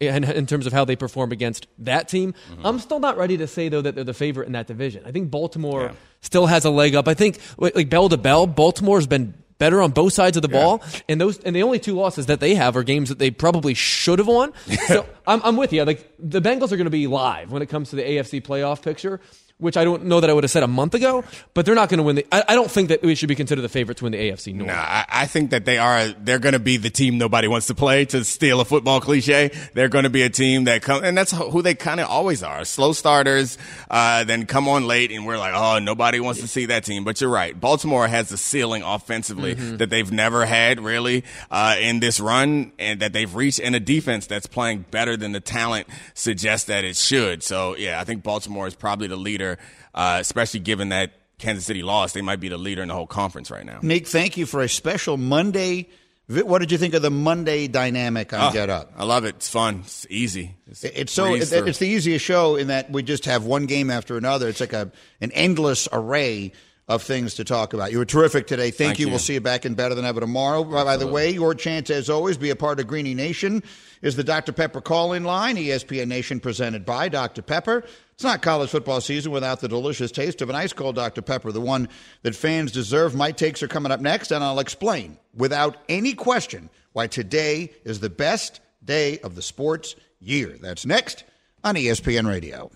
in, 0.00 0.24
in 0.24 0.46
terms 0.46 0.66
of 0.66 0.72
how 0.72 0.84
they 0.84 0.96
perform 0.96 1.30
against 1.30 1.68
that 1.78 2.08
team. 2.08 2.32
Mm-hmm. 2.50 2.66
I'm 2.66 2.78
still 2.80 2.98
not 2.98 3.16
ready 3.16 3.36
to 3.36 3.46
say 3.46 3.68
though 3.68 3.82
that 3.82 3.94
they're 3.94 4.02
the 4.02 4.14
favorite 4.14 4.46
in 4.46 4.52
that 4.52 4.66
division. 4.66 5.04
I 5.06 5.12
think 5.12 5.30
Baltimore 5.30 5.92
still 6.22 6.46
has 6.46 6.64
a 6.64 6.70
leg 6.70 6.96
up. 6.96 7.06
I 7.06 7.14
think 7.14 7.38
like 7.58 7.76
like 7.76 7.88
bell 7.88 8.08
to 8.08 8.16
bell, 8.16 8.46
Baltimore's 8.46 9.06
been 9.06 9.34
better 9.60 9.80
on 9.80 9.92
both 9.92 10.12
sides 10.12 10.36
of 10.36 10.42
the 10.42 10.48
ball, 10.48 10.82
and 11.08 11.20
those 11.20 11.38
and 11.38 11.54
the 11.54 11.62
only 11.62 11.78
two 11.78 11.94
losses 11.94 12.26
that 12.26 12.40
they 12.40 12.56
have 12.56 12.76
are 12.76 12.82
games 12.82 13.10
that 13.10 13.20
they 13.20 13.30
probably 13.30 13.74
should 13.74 14.18
have 14.18 14.26
won. 14.26 14.52
so 14.88 15.06
I'm, 15.24 15.40
I'm 15.44 15.56
with 15.56 15.72
you. 15.72 15.84
Like 15.84 16.12
the 16.18 16.40
Bengals 16.40 16.72
are 16.72 16.76
going 16.76 16.86
to 16.86 16.90
be 16.90 17.06
live 17.06 17.52
when 17.52 17.62
it 17.62 17.66
comes 17.66 17.90
to 17.90 17.96
the 17.96 18.02
AFC 18.02 18.42
playoff 18.42 18.82
picture. 18.82 19.20
Which 19.60 19.76
I 19.76 19.84
don't 19.84 20.06
know 20.06 20.20
that 20.20 20.30
I 20.30 20.32
would 20.32 20.44
have 20.44 20.50
said 20.50 20.62
a 20.62 20.68
month 20.68 20.94
ago, 20.94 21.22
but 21.54 21.66
they're 21.66 21.74
not 21.74 21.88
going 21.88 21.98
to 21.98 22.04
win 22.04 22.16
the. 22.16 22.26
I, 22.32 22.44
I 22.48 22.54
don't 22.54 22.70
think 22.70 22.88
that 22.88 23.02
we 23.02 23.14
should 23.14 23.28
be 23.28 23.34
considered 23.34 23.62
the 23.62 23.68
favorite 23.68 23.98
to 23.98 24.04
win 24.04 24.12
the 24.12 24.18
AFC 24.18 24.54
North. 24.54 24.68
Nah, 24.68 24.74
I, 24.74 25.04
I 25.08 25.26
think 25.26 25.50
that 25.50 25.64
they 25.64 25.78
are. 25.78 26.08
They're 26.08 26.38
going 26.38 26.54
to 26.54 26.58
be 26.58 26.76
the 26.76 26.90
team 26.90 27.18
nobody 27.18 27.46
wants 27.46 27.66
to 27.68 27.74
play. 27.74 28.04
To 28.06 28.24
steal 28.24 28.60
a 28.60 28.64
football 28.64 29.00
cliche, 29.00 29.50
they're 29.74 29.88
going 29.88 30.04
to 30.04 30.10
be 30.10 30.22
a 30.22 30.30
team 30.30 30.64
that 30.64 30.82
come, 30.82 31.04
and 31.04 31.16
that's 31.16 31.32
who 31.32 31.62
they 31.62 31.74
kind 31.74 32.00
of 32.00 32.08
always 32.08 32.42
are. 32.42 32.64
Slow 32.64 32.92
starters, 32.92 33.58
uh, 33.90 34.24
then 34.24 34.46
come 34.46 34.68
on 34.68 34.86
late, 34.86 35.12
and 35.12 35.26
we're 35.26 35.38
like, 35.38 35.54
oh, 35.54 35.78
nobody 35.78 36.20
wants 36.20 36.40
to 36.40 36.48
see 36.48 36.66
that 36.66 36.84
team. 36.84 37.04
But 37.04 37.20
you're 37.20 37.30
right. 37.30 37.58
Baltimore 37.58 38.08
has 38.08 38.28
the 38.28 38.36
ceiling 38.36 38.82
offensively 38.82 39.54
that 39.54 39.90
they've 39.90 40.10
never 40.10 40.46
had 40.46 40.80
really 40.80 41.24
uh, 41.50 41.76
in 41.78 42.00
this 42.00 42.18
run, 42.20 42.72
and 42.78 43.00
that 43.00 43.12
they've 43.12 43.34
reached, 43.34 43.60
and 43.60 43.74
a 43.76 43.80
defense 43.80 44.26
that's 44.26 44.46
playing 44.46 44.86
better 44.90 45.16
than 45.16 45.32
the 45.32 45.40
talent 45.40 45.86
suggests 46.14 46.66
that 46.66 46.84
it 46.84 46.96
should. 46.96 47.42
So 47.42 47.76
yeah, 47.76 48.00
I 48.00 48.04
think 48.04 48.22
Baltimore 48.22 48.66
is 48.66 48.74
probably 48.74 49.08
the 49.08 49.16
leader, 49.16 49.49
uh, 49.94 50.18
especially 50.20 50.60
given 50.60 50.90
that. 50.90 51.12
Kansas 51.38 51.64
City 51.64 51.82
lost, 51.82 52.12
they 52.12 52.20
might 52.20 52.38
be 52.38 52.50
the 52.50 52.58
leader 52.58 52.82
in 52.82 52.88
the 52.88 52.94
whole 52.94 53.06
conference 53.06 53.50
right 53.50 53.64
now. 53.64 53.78
Nick, 53.80 54.06
thank 54.06 54.36
you 54.36 54.44
for 54.44 54.60
a 54.60 54.68
special 54.68 55.16
Monday 55.16 55.88
What 56.28 56.58
did 56.58 56.70
you 56.70 56.76
think 56.76 56.92
of 56.92 57.00
the 57.00 57.10
Monday 57.10 57.66
dynamic 57.66 58.34
on 58.34 58.50
Oh, 58.50 58.52
Get 58.52 58.68
Up? 58.68 58.92
I 58.96 59.04
love 59.04 59.24
it. 59.24 59.36
It's 59.36 59.48
fun. 59.48 59.80
It's 59.84 60.06
easy. 60.10 60.54
It's, 60.68 60.84
It's 60.84 61.12
so 61.12 61.34
it- 61.34 61.50
it's 61.50 61.78
the 61.78 61.88
easiest 61.88 62.24
show 62.24 62.56
in 62.56 62.66
that 62.66 62.90
we 62.92 63.02
just 63.02 63.24
have 63.24 63.44
one 63.44 63.64
game 63.64 63.90
after 63.90 64.18
another. 64.18 64.48
It's 64.48 64.60
like 64.60 64.74
a 64.74 64.92
an 65.22 65.32
endless 65.32 65.88
array 65.92 66.52
of 66.86 67.02
things 67.02 67.34
to 67.36 67.44
talk 67.44 67.72
about. 67.72 67.90
You 67.90 67.98
were 67.98 68.04
terrific 68.04 68.46
today. 68.46 68.70
Thank, 68.70 68.76
Thank 68.90 68.98
you. 68.98 69.06
you. 69.06 69.10
We'll 69.12 69.18
see 69.20 69.34
you 69.34 69.40
back 69.40 69.64
in 69.64 69.74
better 69.74 69.94
than 69.94 70.04
ever 70.04 70.20
tomorrow. 70.20 70.62
By, 70.62 70.84
by 70.84 70.96
the 70.96 71.06
way, 71.06 71.30
your 71.30 71.54
chance 71.54 71.88
as 71.88 72.10
always 72.10 72.36
be 72.36 72.50
a 72.50 72.56
part 72.56 72.80
of 72.80 72.86
Greeny 72.86 73.14
Nation 73.14 73.62
is 74.02 74.16
the 74.16 74.24
Dr 74.24 74.52
Pepper 74.52 74.80
call 74.80 75.12
in 75.12 75.24
line. 75.24 75.56
ESPN 75.56 76.08
Nation 76.08 76.38
presented 76.40 76.84
by 76.84 77.08
Dr 77.08 77.42
Pepper. 77.42 77.84
It's 78.20 78.24
not 78.26 78.42
college 78.42 78.68
football 78.68 79.00
season 79.00 79.32
without 79.32 79.60
the 79.60 79.68
delicious 79.68 80.12
taste 80.12 80.42
of 80.42 80.50
an 80.50 80.54
ice 80.54 80.74
cold 80.74 80.94
Dr 80.94 81.22
Pepper, 81.22 81.52
the 81.52 81.60
one 81.62 81.88
that 82.22 82.36
fans 82.36 82.70
deserve. 82.70 83.14
My 83.14 83.32
takes 83.32 83.62
are 83.62 83.66
coming 83.66 83.90
up 83.90 84.02
next, 84.02 84.30
and 84.30 84.44
I'll 84.44 84.58
explain 84.58 85.16
without 85.34 85.78
any 85.88 86.12
question 86.12 86.68
why 86.92 87.06
today 87.06 87.72
is 87.82 88.00
the 88.00 88.10
best 88.10 88.60
day 88.84 89.20
of 89.20 89.36
the 89.36 89.40
sports 89.40 89.96
year. 90.18 90.58
That's 90.60 90.84
next 90.84 91.24
on 91.64 91.76
ESPN 91.76 92.28
Radio. 92.28 92.70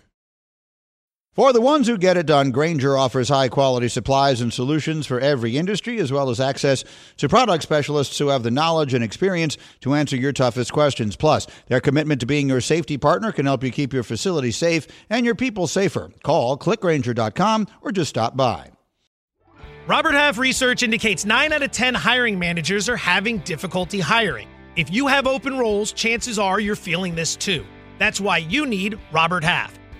For 1.34 1.52
the 1.52 1.60
ones 1.60 1.88
who 1.88 1.98
get 1.98 2.16
it 2.16 2.26
done, 2.26 2.52
Grainger 2.52 2.96
offers 2.96 3.28
high 3.28 3.48
quality 3.48 3.88
supplies 3.88 4.40
and 4.40 4.52
solutions 4.52 5.04
for 5.04 5.18
every 5.18 5.56
industry, 5.56 5.98
as 5.98 6.12
well 6.12 6.30
as 6.30 6.38
access 6.38 6.84
to 7.16 7.28
product 7.28 7.64
specialists 7.64 8.16
who 8.18 8.28
have 8.28 8.44
the 8.44 8.52
knowledge 8.52 8.94
and 8.94 9.02
experience 9.02 9.58
to 9.80 9.94
answer 9.94 10.14
your 10.14 10.32
toughest 10.32 10.72
questions. 10.72 11.16
Plus, 11.16 11.48
their 11.66 11.80
commitment 11.80 12.20
to 12.20 12.26
being 12.26 12.48
your 12.48 12.60
safety 12.60 12.96
partner 12.96 13.32
can 13.32 13.46
help 13.46 13.64
you 13.64 13.72
keep 13.72 13.92
your 13.92 14.04
facility 14.04 14.52
safe 14.52 14.86
and 15.10 15.26
your 15.26 15.34
people 15.34 15.66
safer. 15.66 16.08
Call 16.22 16.56
clickgrainger.com 16.56 17.66
or 17.82 17.90
just 17.90 18.10
stop 18.10 18.36
by. 18.36 18.70
Robert 19.88 20.14
Half 20.14 20.38
research 20.38 20.84
indicates 20.84 21.24
9 21.24 21.52
out 21.52 21.64
of 21.64 21.72
10 21.72 21.94
hiring 21.94 22.38
managers 22.38 22.88
are 22.88 22.96
having 22.96 23.38
difficulty 23.38 23.98
hiring. 23.98 24.48
If 24.76 24.92
you 24.92 25.08
have 25.08 25.26
open 25.26 25.58
roles, 25.58 25.90
chances 25.90 26.38
are 26.38 26.60
you're 26.60 26.76
feeling 26.76 27.16
this 27.16 27.34
too. 27.34 27.66
That's 27.98 28.20
why 28.20 28.38
you 28.38 28.66
need 28.66 29.00
Robert 29.12 29.42
Half. 29.42 29.80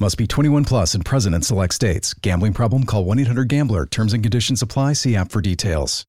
Must 0.00 0.16
be 0.16 0.26
21 0.26 0.64
plus 0.64 0.94
and 0.94 1.04
present 1.04 1.34
in 1.34 1.42
select 1.42 1.74
states. 1.74 2.14
Gambling 2.14 2.54
problem? 2.54 2.84
Call 2.84 3.04
1 3.04 3.18
800 3.18 3.48
Gambler. 3.48 3.84
Terms 3.84 4.14
and 4.14 4.22
conditions 4.22 4.62
apply. 4.62 4.94
See 4.94 5.14
app 5.14 5.30
for 5.30 5.42
details. 5.42 6.06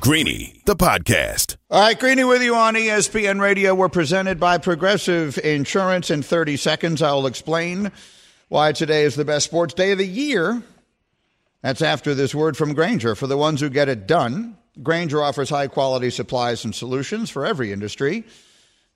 Greeny, 0.00 0.62
the 0.66 0.76
podcast. 0.76 1.56
All 1.68 1.80
right, 1.80 1.98
Greeny 1.98 2.22
with 2.22 2.42
you 2.42 2.54
on 2.54 2.74
ESPN 2.74 3.40
Radio. 3.40 3.74
We're 3.74 3.88
presented 3.88 4.38
by 4.38 4.58
Progressive 4.58 5.36
Insurance. 5.38 6.10
In 6.10 6.22
30 6.22 6.58
seconds, 6.58 7.02
I'll 7.02 7.26
explain 7.26 7.90
why 8.48 8.70
today 8.70 9.02
is 9.02 9.16
the 9.16 9.24
best 9.24 9.46
sports 9.46 9.74
day 9.74 9.90
of 9.90 9.98
the 9.98 10.06
year. 10.06 10.62
That's 11.62 11.82
after 11.82 12.14
this 12.14 12.36
word 12.36 12.56
from 12.56 12.74
Grainger. 12.74 13.16
For 13.16 13.26
the 13.26 13.38
ones 13.38 13.60
who 13.60 13.68
get 13.68 13.88
it 13.88 14.06
done, 14.06 14.58
Grainger 14.80 15.20
offers 15.22 15.50
high 15.50 15.66
quality 15.66 16.10
supplies 16.10 16.64
and 16.64 16.72
solutions 16.72 17.30
for 17.30 17.44
every 17.44 17.72
industry, 17.72 18.24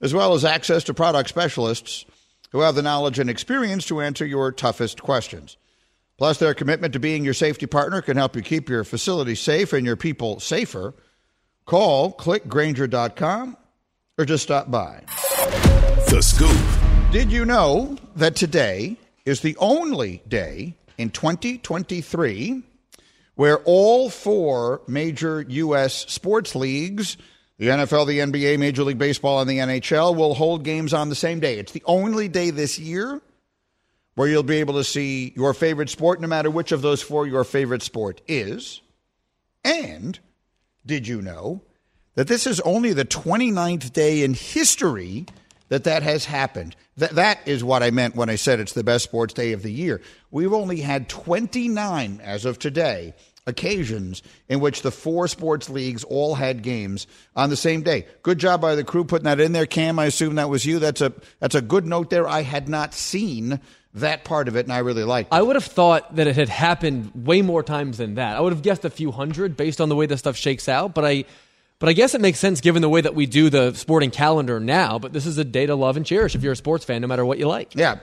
as 0.00 0.14
well 0.14 0.34
as 0.34 0.44
access 0.44 0.84
to 0.84 0.94
product 0.94 1.28
specialists 1.28 2.04
who 2.50 2.60
have 2.60 2.74
the 2.74 2.82
knowledge 2.82 3.18
and 3.18 3.28
experience 3.28 3.86
to 3.86 4.00
answer 4.00 4.24
your 4.24 4.52
toughest 4.52 5.02
questions. 5.02 5.56
Plus, 6.16 6.38
their 6.38 6.54
commitment 6.54 6.92
to 6.94 6.98
being 6.98 7.24
your 7.24 7.34
safety 7.34 7.66
partner 7.66 8.02
can 8.02 8.16
help 8.16 8.34
you 8.34 8.42
keep 8.42 8.68
your 8.68 8.84
facility 8.84 9.34
safe 9.34 9.72
and 9.72 9.86
your 9.86 9.96
people 9.96 10.40
safer. 10.40 10.94
Call 11.64 12.12
clickgrainger.com 12.12 13.56
or 14.18 14.24
just 14.24 14.42
stop 14.42 14.70
by. 14.70 15.04
The 16.08 16.20
Scoop. 16.22 17.12
Did 17.12 17.30
you 17.30 17.44
know 17.44 17.96
that 18.16 18.34
today 18.34 18.96
is 19.24 19.40
the 19.40 19.56
only 19.58 20.22
day 20.26 20.74
in 20.96 21.10
2023 21.10 22.62
where 23.36 23.58
all 23.58 24.10
four 24.10 24.82
major 24.88 25.42
U.S. 25.42 26.10
sports 26.10 26.56
leagues, 26.56 27.16
the 27.58 27.66
NFL, 27.66 28.06
the 28.06 28.20
NBA, 28.20 28.58
Major 28.58 28.84
League 28.84 28.98
Baseball, 28.98 29.40
and 29.40 29.50
the 29.50 29.58
NHL, 29.58 30.16
will 30.16 30.34
hold 30.34 30.62
games 30.62 30.94
on 30.94 31.08
the 31.08 31.14
same 31.14 31.40
day? 31.40 31.58
It's 31.58 31.72
the 31.72 31.82
only 31.86 32.28
day 32.28 32.50
this 32.50 32.78
year 32.78 33.20
where 34.14 34.28
you'll 34.28 34.42
be 34.42 34.56
able 34.58 34.74
to 34.74 34.84
see 34.84 35.32
your 35.36 35.54
favorite 35.54 35.88
sport, 35.88 36.20
no 36.20 36.28
matter 36.28 36.50
which 36.50 36.72
of 36.72 36.82
those 36.82 37.02
four 37.02 37.26
your 37.26 37.44
favorite 37.44 37.82
sport 37.82 38.20
is. 38.26 38.80
And 39.64 40.18
did 40.86 41.06
you 41.06 41.20
know 41.20 41.62
that 42.14 42.28
this 42.28 42.46
is 42.46 42.60
only 42.60 42.92
the 42.92 43.04
29th 43.04 43.92
day 43.92 44.22
in 44.22 44.34
history 44.34 45.26
that 45.68 45.84
that 45.84 46.02
has 46.04 46.24
happened? 46.24 46.76
That, 46.96 47.12
that 47.12 47.40
is 47.46 47.62
what 47.62 47.82
I 47.82 47.90
meant 47.90 48.16
when 48.16 48.28
I 48.28 48.36
said 48.36 48.60
it's 48.60 48.72
the 48.72 48.84
best 48.84 49.04
sports 49.04 49.34
day 49.34 49.52
of 49.52 49.62
the 49.62 49.72
year. 49.72 50.00
We've 50.30 50.52
only 50.52 50.80
had 50.80 51.08
29 51.08 52.20
as 52.22 52.44
of 52.44 52.58
today 52.58 53.14
occasions 53.48 54.22
in 54.48 54.60
which 54.60 54.82
the 54.82 54.92
four 54.92 55.26
sports 55.26 55.68
leagues 55.68 56.04
all 56.04 56.36
had 56.36 56.62
games 56.62 57.06
on 57.34 57.50
the 57.50 57.56
same 57.56 57.82
day. 57.82 58.06
Good 58.22 58.38
job 58.38 58.60
by 58.60 58.76
the 58.76 58.84
crew 58.84 59.04
putting 59.04 59.24
that 59.24 59.40
in 59.40 59.52
there. 59.52 59.66
Cam, 59.66 59.98
I 59.98 60.04
assume 60.04 60.36
that 60.36 60.50
was 60.50 60.64
you. 60.64 60.78
That's 60.78 61.00
a 61.00 61.12
that's 61.40 61.54
a 61.54 61.62
good 61.62 61.86
note 61.86 62.10
there. 62.10 62.28
I 62.28 62.42
had 62.42 62.68
not 62.68 62.94
seen 62.94 63.60
that 63.94 64.24
part 64.24 64.48
of 64.48 64.56
it, 64.56 64.66
and 64.66 64.72
I 64.72 64.78
really 64.78 65.02
liked 65.02 65.32
it. 65.32 65.36
I 65.36 65.42
would 65.42 65.56
have 65.56 65.64
thought 65.64 66.14
that 66.16 66.26
it 66.26 66.36
had 66.36 66.48
happened 66.48 67.10
way 67.14 67.42
more 67.42 67.62
times 67.62 67.98
than 67.98 68.16
that. 68.16 68.36
I 68.36 68.40
would 68.40 68.52
have 68.52 68.62
guessed 68.62 68.84
a 68.84 68.90
few 68.90 69.10
hundred 69.10 69.56
based 69.56 69.80
on 69.80 69.88
the 69.88 69.96
way 69.96 70.06
this 70.06 70.20
stuff 70.20 70.36
shakes 70.36 70.68
out, 70.68 70.94
but 70.94 71.04
I 71.04 71.24
but 71.78 71.88
I 71.88 71.92
guess 71.92 72.14
it 72.14 72.20
makes 72.20 72.38
sense 72.38 72.60
given 72.60 72.82
the 72.82 72.88
way 72.88 73.00
that 73.00 73.14
we 73.14 73.26
do 73.26 73.50
the 73.50 73.72
sporting 73.74 74.10
calendar 74.10 74.58
now, 74.58 74.98
but 74.98 75.12
this 75.12 75.26
is 75.26 75.38
a 75.38 75.44
day 75.44 75.66
to 75.66 75.74
love 75.74 75.96
and 75.96 76.04
cherish 76.04 76.34
if 76.34 76.42
you're 76.42 76.52
a 76.52 76.56
sports 76.56 76.84
fan 76.84 77.00
no 77.00 77.08
matter 77.08 77.24
what 77.24 77.38
you 77.38 77.46
like. 77.46 77.74
Yeah, 77.74 77.96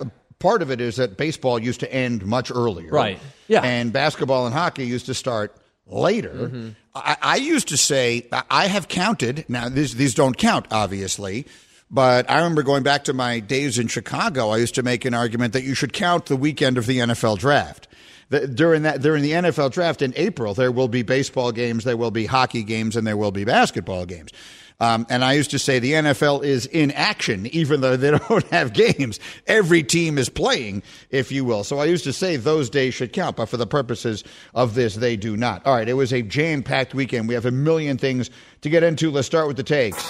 part 0.45 0.61
of 0.61 0.69
it 0.69 0.79
is 0.79 0.97
that 0.97 1.17
baseball 1.17 1.57
used 1.57 1.79
to 1.79 1.91
end 1.91 2.23
much 2.23 2.51
earlier. 2.51 2.91
Right. 2.91 3.17
Yeah. 3.47 3.61
And 3.63 3.91
basketball 3.91 4.45
and 4.45 4.53
hockey 4.53 4.85
used 4.85 5.07
to 5.07 5.15
start 5.15 5.55
later. 5.87 6.33
Mm-hmm. 6.33 6.69
I, 6.93 7.17
I 7.19 7.35
used 7.37 7.69
to 7.69 7.77
say, 7.77 8.27
I- 8.31 8.67
have 8.67 8.87
counted, 8.87 9.45
now 9.47 9.69
these, 9.69 9.95
these 9.95 10.13
don't 10.13 10.37
count, 10.37 10.67
obviously, 10.69 11.47
but 11.89 12.29
I 12.29 12.37
remember 12.37 12.61
going 12.61 12.83
back 12.83 13.05
to 13.05 13.13
my 13.13 13.39
days 13.39 13.79
in 13.79 13.87
Chicago, 13.87 14.49
I 14.49 14.57
used 14.57 14.75
to 14.75 14.83
make 14.83 15.03
an 15.03 15.15
argument 15.15 15.53
that 15.53 15.63
you 15.63 15.73
should 15.73 15.93
count 15.93 16.27
the 16.27 16.35
weekend 16.35 16.77
of 16.77 16.85
the 16.85 16.99
NFL 16.99 17.39
draft. 17.39 17.87
The, 18.29 18.47
during 18.47 18.83
that, 18.83 19.01
during 19.01 19.23
the 19.23 19.31
NFL 19.31 19.71
draft 19.71 20.03
in 20.03 20.13
April, 20.15 20.53
there 20.53 20.71
will 20.71 20.87
be 20.87 21.01
baseball 21.01 21.51
games, 21.51 21.85
there 21.85 21.97
will 21.97 22.11
be 22.11 22.27
hockey 22.27 22.61
games, 22.63 22.95
and 22.95 23.05
there 23.05 23.17
will 23.17 23.31
be 23.31 23.45
basketball 23.45 24.05
games. 24.05 24.31
Um, 24.79 25.05
and 25.09 25.23
I 25.23 25.33
used 25.33 25.51
to 25.51 25.59
say 25.59 25.79
the 25.79 25.93
NFL 25.93 26.43
is 26.43 26.65
in 26.65 26.91
action, 26.91 27.47
even 27.47 27.81
though 27.81 27.95
they 27.95 28.11
don't 28.29 28.43
have 28.49 28.73
games. 28.73 29.19
Every 29.47 29.83
team 29.83 30.17
is 30.17 30.29
playing, 30.29 30.83
if 31.11 31.31
you 31.31 31.45
will. 31.45 31.63
So 31.63 31.79
I 31.79 31.85
used 31.85 32.03
to 32.05 32.13
say 32.13 32.35
those 32.35 32.69
days 32.69 32.93
should 32.93 33.13
count, 33.13 33.37
but 33.37 33.47
for 33.47 33.57
the 33.57 33.67
purposes 33.67 34.23
of 34.53 34.75
this, 34.75 34.95
they 34.95 35.15
do 35.15 35.37
not. 35.37 35.65
All 35.65 35.75
right, 35.75 35.87
it 35.87 35.93
was 35.93 36.11
a 36.11 36.21
jam 36.21 36.63
packed 36.63 36.93
weekend. 36.93 37.27
We 37.27 37.33
have 37.35 37.45
a 37.45 37.51
million 37.51 37.97
things 37.97 38.29
to 38.61 38.69
get 38.69 38.83
into. 38.83 39.11
Let's 39.11 39.27
start 39.27 39.47
with 39.47 39.57
the 39.57 39.63
takes. 39.63 40.03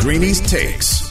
Greeny's 0.00 0.40
Takes. 0.40 1.10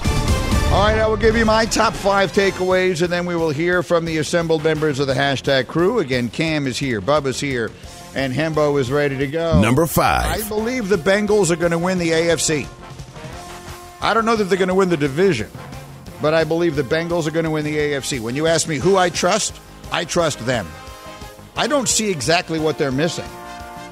All 0.71 0.88
right, 0.88 0.99
I 0.99 1.07
will 1.07 1.17
give 1.17 1.36
you 1.36 1.43
my 1.45 1.65
top 1.65 1.93
five 1.93 2.31
takeaways, 2.31 3.01
and 3.01 3.12
then 3.12 3.25
we 3.25 3.36
will 3.36 3.49
hear 3.49 3.84
from 3.84 4.05
the 4.05 4.19
assembled 4.19 4.63
members 4.63 4.99
of 4.99 5.07
the 5.07 5.13
hashtag 5.13 5.67
crew. 5.67 5.99
Again, 5.99 6.29
Cam 6.29 6.65
is 6.65 6.77
here, 6.77 7.01
Bubba's 7.01 7.41
here, 7.41 7.71
and 8.15 8.34
Hembo 8.34 8.80
is 8.80 8.91
ready 8.91 9.17
to 9.17 9.28
go. 9.28 9.62
Number 9.62 9.86
five. 9.86 10.26
I 10.26 10.47
believe 10.47 10.89
the 10.89 10.97
Bengals 10.97 11.52
are 11.52 11.56
going 11.56 11.71
to 11.71 11.80
win 11.80 11.97
the 11.97 12.10
AFC. 12.10 12.67
I 14.02 14.13
don't 14.13 14.26
know 14.26 14.36
that 14.36 14.45
they're 14.45 14.58
going 14.58 14.69
to 14.69 14.76
win 14.76 14.89
the 14.89 14.97
division, 14.97 15.50
but 16.21 16.34
I 16.34 16.43
believe 16.43 16.76
the 16.76 16.84
Bengals 16.84 17.28
are 17.28 17.32
going 17.32 17.45
to 17.45 17.52
win 17.52 17.65
the 17.65 17.78
AFC. 17.78 18.19
When 18.19 18.36
you 18.36 18.47
ask 18.47 18.67
me 18.67 18.78
who 18.78 18.97
I 18.97 19.10
trust, 19.10 19.60
I 19.91 20.06
trust 20.06 20.39
them. 20.45 20.67
I 21.56 21.67
don't 21.67 21.88
see 21.88 22.10
exactly 22.10 22.60
what 22.60 22.78
they're 22.78 22.91
missing. 22.91 23.30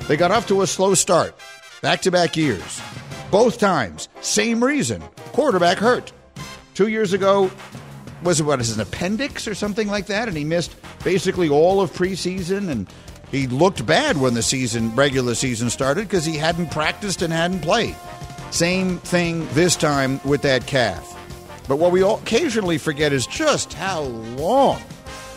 They 0.07 0.17
got 0.17 0.31
off 0.31 0.47
to 0.47 0.61
a 0.63 0.67
slow 0.67 0.95
start, 0.95 1.35
back 1.81 2.01
to 2.01 2.11
back 2.11 2.35
years. 2.35 2.81
Both 3.29 3.59
times, 3.59 4.09
same 4.21 4.63
reason 4.63 5.03
quarterback 5.33 5.77
hurt. 5.77 6.11
Two 6.73 6.87
years 6.87 7.13
ago, 7.13 7.51
was 8.23 8.39
it 8.39 8.43
what 8.43 8.59
is 8.59 8.75
an 8.75 8.81
appendix 8.81 9.47
or 9.47 9.53
something 9.53 9.87
like 9.87 10.07
that? 10.07 10.27
And 10.27 10.35
he 10.35 10.43
missed 10.43 10.75
basically 11.03 11.49
all 11.49 11.81
of 11.81 11.91
preseason 11.93 12.69
and 12.69 12.89
He 13.31 13.47
looked 13.47 13.85
bad 13.85 14.17
when 14.17 14.33
the 14.33 14.41
season 14.41 14.95
regular 14.95 15.35
season 15.35 15.69
started 15.69 16.07
because 16.07 16.25
he 16.25 16.37
hadn't 16.37 16.71
practiced 16.71 17.21
and 17.21 17.31
hadn't 17.31 17.61
played. 17.61 17.95
Same 18.51 18.97
thing 18.97 19.47
this 19.53 19.75
time 19.75 20.19
with 20.25 20.41
that 20.41 20.65
calf. 20.65 21.15
But 21.67 21.77
what 21.77 21.91
we 21.91 22.01
occasionally 22.01 22.79
forget 22.79 23.13
is 23.13 23.27
just 23.27 23.73
how 23.73 24.01
long 24.01 24.81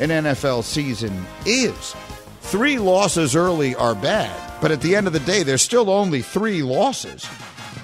an 0.00 0.08
NFL 0.08 0.64
season 0.64 1.26
is. 1.44 1.94
Three 2.40 2.78
losses 2.78 3.36
early 3.36 3.74
are 3.74 3.94
bad, 3.94 4.60
but 4.62 4.70
at 4.70 4.80
the 4.80 4.96
end 4.96 5.06
of 5.06 5.12
the 5.12 5.20
day, 5.20 5.42
there's 5.42 5.62
still 5.62 5.90
only 5.90 6.22
three 6.22 6.62
losses. 6.62 7.26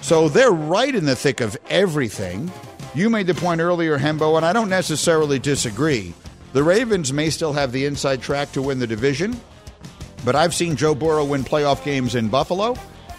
So 0.00 0.30
they're 0.30 0.50
right 0.50 0.94
in 0.94 1.04
the 1.04 1.14
thick 1.14 1.40
of 1.40 1.58
everything. 1.68 2.50
You 2.94 3.10
made 3.10 3.26
the 3.26 3.34
point 3.34 3.60
earlier, 3.60 3.98
Hembo, 3.98 4.36
and 4.36 4.46
I 4.46 4.54
don't 4.54 4.70
necessarily 4.70 5.38
disagree. 5.38 6.14
The 6.54 6.62
Ravens 6.62 7.12
may 7.12 7.28
still 7.28 7.52
have 7.52 7.72
the 7.72 7.84
inside 7.84 8.22
track 8.22 8.52
to 8.52 8.62
win 8.62 8.78
the 8.78 8.86
division, 8.86 9.38
but 10.24 10.34
I've 10.36 10.54
seen 10.54 10.76
Joe 10.76 10.94
Burrow 10.94 11.24
win 11.24 11.44
playoff 11.44 11.82
games 11.84 12.14
in 12.14 12.28
Buffalo. 12.28 12.76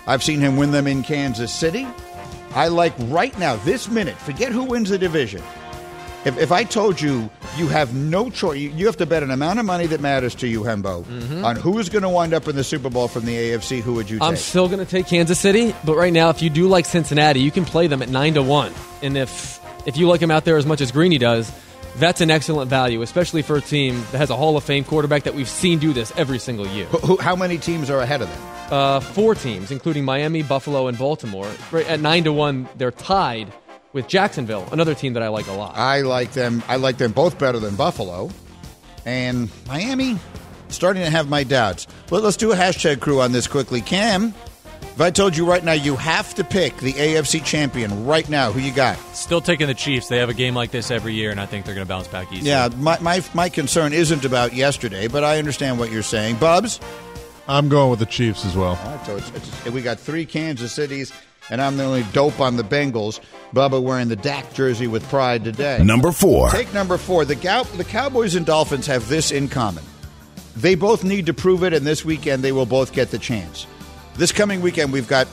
I've 0.07 0.23
seen 0.23 0.39
him 0.39 0.57
win 0.57 0.71
them 0.71 0.88
in 0.88 1.03
Kansas 1.03 1.53
City. 1.53 1.88
I 2.55 2.67
like 2.69 2.93
right 2.99 3.38
now, 3.38 3.57
this 3.57 3.89
minute, 3.89 4.15
forget 4.17 4.51
who 4.51 4.63
wins 4.63 4.89
the 4.89 4.97
division. 4.97 5.41
If, 6.25 6.38
if 6.38 6.51
I 6.51 6.65
told 6.65 6.99
you 6.99 7.29
you 7.57 7.67
have 7.67 7.93
no 7.95 8.29
choice, 8.29 8.59
you, 8.59 8.71
you 8.71 8.85
have 8.88 8.97
to 8.97 9.05
bet 9.05 9.23
an 9.23 9.31
amount 9.31 9.59
of 9.59 9.65
money 9.65 9.85
that 9.88 10.01
matters 10.01 10.35
to 10.35 10.47
you, 10.47 10.63
Hembo, 10.63 11.05
Mhm. 11.05 11.45
on 11.45 11.55
who 11.55 11.79
is 11.79 11.88
going 11.88 12.01
to 12.01 12.09
wind 12.09 12.33
up 12.33 12.47
in 12.47 12.55
the 12.57 12.63
Super 12.63 12.89
Bowl 12.89 13.07
from 13.07 13.23
the 13.25 13.35
AFC. 13.38 13.79
Who 13.81 13.93
would 13.93 14.09
you 14.09 14.19
take? 14.19 14.27
I'm 14.27 14.35
still 14.35 14.67
going 14.67 14.79
to 14.79 14.85
take 14.85 15.07
Kansas 15.07 15.39
City, 15.39 15.73
but 15.85 15.95
right 15.95 16.12
now, 16.12 16.29
if 16.29 16.41
you 16.41 16.49
do 16.49 16.67
like 16.67 16.85
Cincinnati, 16.85 17.39
you 17.39 17.51
can 17.51 17.63
play 17.63 17.88
them 17.88 18.01
at 18.01 18.09
nine 18.09 18.33
to 18.33 18.43
one. 18.43 18.73
And 19.01 19.17
if 19.17 19.62
if 19.85 19.95
you 19.95 20.09
like 20.09 20.19
them 20.19 20.29
out 20.31 20.43
there 20.43 20.57
as 20.57 20.65
much 20.65 20.81
as 20.81 20.91
Greeny 20.91 21.19
does, 21.19 21.49
that's 21.99 22.21
an 22.21 22.31
excellent 22.31 22.69
value, 22.69 23.01
especially 23.01 23.41
for 23.41 23.57
a 23.57 23.62
team 23.62 23.95
that 24.12 24.17
has 24.19 24.29
a 24.29 24.35
Hall 24.35 24.55
of 24.57 24.63
Fame 24.63 24.83
quarterback 24.83 25.23
that 25.23 25.35
we've 25.35 25.49
seen 25.49 25.79
do 25.79 25.93
this 25.93 26.12
every 26.15 26.39
single 26.39 26.67
year. 26.67 26.85
Who- 26.85 26.97
who- 26.99 27.17
how 27.17 27.35
many 27.35 27.57
teams 27.57 27.89
are 27.89 27.99
ahead 27.99 28.21
of 28.21 28.29
them? 28.29 28.39
Uh, 28.71 28.99
four 28.99 29.35
teams, 29.35 29.71
including 29.71 30.05
Miami, 30.05 30.43
Buffalo, 30.43 30.88
and 30.88 30.97
Baltimore. 30.97 31.47
Right 31.71 31.88
at 31.88 31.99
nine 31.99 32.23
to 32.25 32.33
one, 32.33 32.67
they're 32.77 32.91
tied 32.91 33.51
with 33.93 34.07
Jacksonville, 34.07 34.67
another 34.71 34.93
team 34.93 35.13
that 35.13 35.23
I 35.23 35.29
like 35.29 35.47
a 35.47 35.53
lot. 35.53 35.75
I 35.75 36.01
like 36.01 36.33
them. 36.33 36.62
I 36.67 36.75
like 36.75 36.97
them 36.97 37.12
both 37.12 37.39
better 37.39 37.57
than 37.59 37.75
Buffalo, 37.75 38.29
and 39.05 39.49
Miami. 39.67 40.17
Starting 40.67 41.01
to 41.03 41.09
have 41.09 41.27
my 41.27 41.43
doubts. 41.43 41.88
Let, 42.12 42.23
us 42.23 42.38
do 42.38 42.51
a 42.51 42.55
hashtag 42.55 42.99
crew 42.99 43.21
on 43.21 43.31
this 43.31 43.47
quickly. 43.47 43.81
Cam, 43.81 44.35
if 44.82 45.02
I 45.02 45.12
told 45.12 45.38
you 45.38 45.46
right 45.46 45.63
now 45.63 45.72
you 45.74 45.96
have 45.96 46.36
to 46.36 46.44
pick 46.44 46.76
the 46.78 46.94
AFC 46.94 47.44
champion 47.44 48.06
right 48.06 48.28
now, 48.28 48.52
who 48.52 48.60
you 48.60 48.74
got? 48.74 48.98
Still 49.15 49.42
taking 49.42 49.68
the 49.68 49.74
Chiefs. 49.74 50.08
They 50.08 50.18
have 50.18 50.30
a 50.30 50.34
game 50.34 50.54
like 50.56 50.72
this 50.72 50.92
every 50.92 51.13
year, 51.13 51.32
and 51.32 51.39
I 51.39 51.46
think 51.46 51.65
they're 51.65 51.76
going 51.76 51.88
to 51.88 51.89
bounce 51.89 52.08
back 52.08 52.32
easy. 52.34 52.48
Yeah, 52.50 52.70
my, 52.78 53.00
my 53.00 53.24
my 53.34 53.50
concern 53.50 53.94
isn't 53.94 54.26
about 54.26 54.54
yesterday, 54.54 55.08
but 55.08 55.24
I 55.24 55.38
understand 55.39 55.80
what 55.80 55.92
you're 55.92 56.04
saying. 56.04 56.38
Bubs, 56.38 56.80
I'm 57.48 57.70
going 57.70 57.89
with 57.89 58.00
the 58.00 58.06
Chiefs 58.06 58.46
as 58.46 58.56
well. 58.56 58.78
All 58.84 58.96
right, 58.96 59.06
so 59.06 59.15
it's, 59.18 59.32
it's, 59.32 59.65
we 59.72 59.82
got 59.82 60.00
three 60.00 60.26
Kansas 60.26 60.72
Cities, 60.74 61.13
and 61.50 61.62
I'm 61.62 61.78
the 61.78 61.84
only 61.86 62.04
dope 62.12 62.39
on 62.39 62.58
the 62.58 62.63
Bengals. 62.63 63.20
Bubba 63.54 63.82
wearing 63.82 64.10
the 64.10 64.15
Dak 64.15 64.54
jersey 64.54 64.88
with 64.88 65.08
pride 65.10 65.44
today. 65.44 65.82
Number 65.84 66.12
four. 66.12 66.50
Take 66.50 66.74
number 66.74 66.98
four. 66.98 67.26
The, 67.26 67.36
Cow- 67.36 67.63
the 67.63 67.84
Cowboys 67.84 68.36
and 68.36 68.46
Dolphins 68.46 68.86
have 68.88 69.08
this 69.08 69.32
in 69.32 69.48
common. 69.48 69.84
They 70.56 70.76
both 70.76 71.04
need 71.04 71.26
to 71.28 71.34
prove 71.34 71.63
it, 71.63 71.74
and 71.74 71.86
this 71.88 72.04
weekend 72.04 72.44
they 72.44 72.52
will 72.52 72.65
both 72.65 72.92
get 72.92 73.12
the 73.12 73.18
chance. 73.18 73.65
This 74.19 74.34
coming 74.34 74.60
weekend, 74.60 74.91
we've 74.91 75.08
got, 75.08 75.29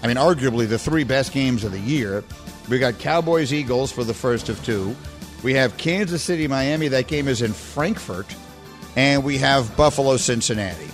I 0.00 0.06
mean, 0.06 0.16
arguably 0.16 0.68
the 0.68 0.78
three 0.78 1.02
best 1.02 1.32
games 1.32 1.64
of 1.64 1.72
the 1.72 1.80
year. 1.80 2.22
We've 2.68 2.78
got 2.78 3.00
Cowboys 3.00 3.52
Eagles 3.52 3.90
for 3.90 4.04
the 4.04 4.14
first 4.14 4.48
of 4.48 4.64
two. 4.64 4.94
We 5.42 5.54
have 5.54 5.76
Kansas 5.76 6.22
City 6.22 6.46
Miami. 6.46 6.86
That 6.86 7.08
game 7.08 7.26
is 7.26 7.42
in 7.42 7.52
Frankfurt. 7.52 8.32
And 8.94 9.24
we 9.24 9.38
have 9.38 9.76
Buffalo 9.76 10.18
Cincinnati. 10.18 10.88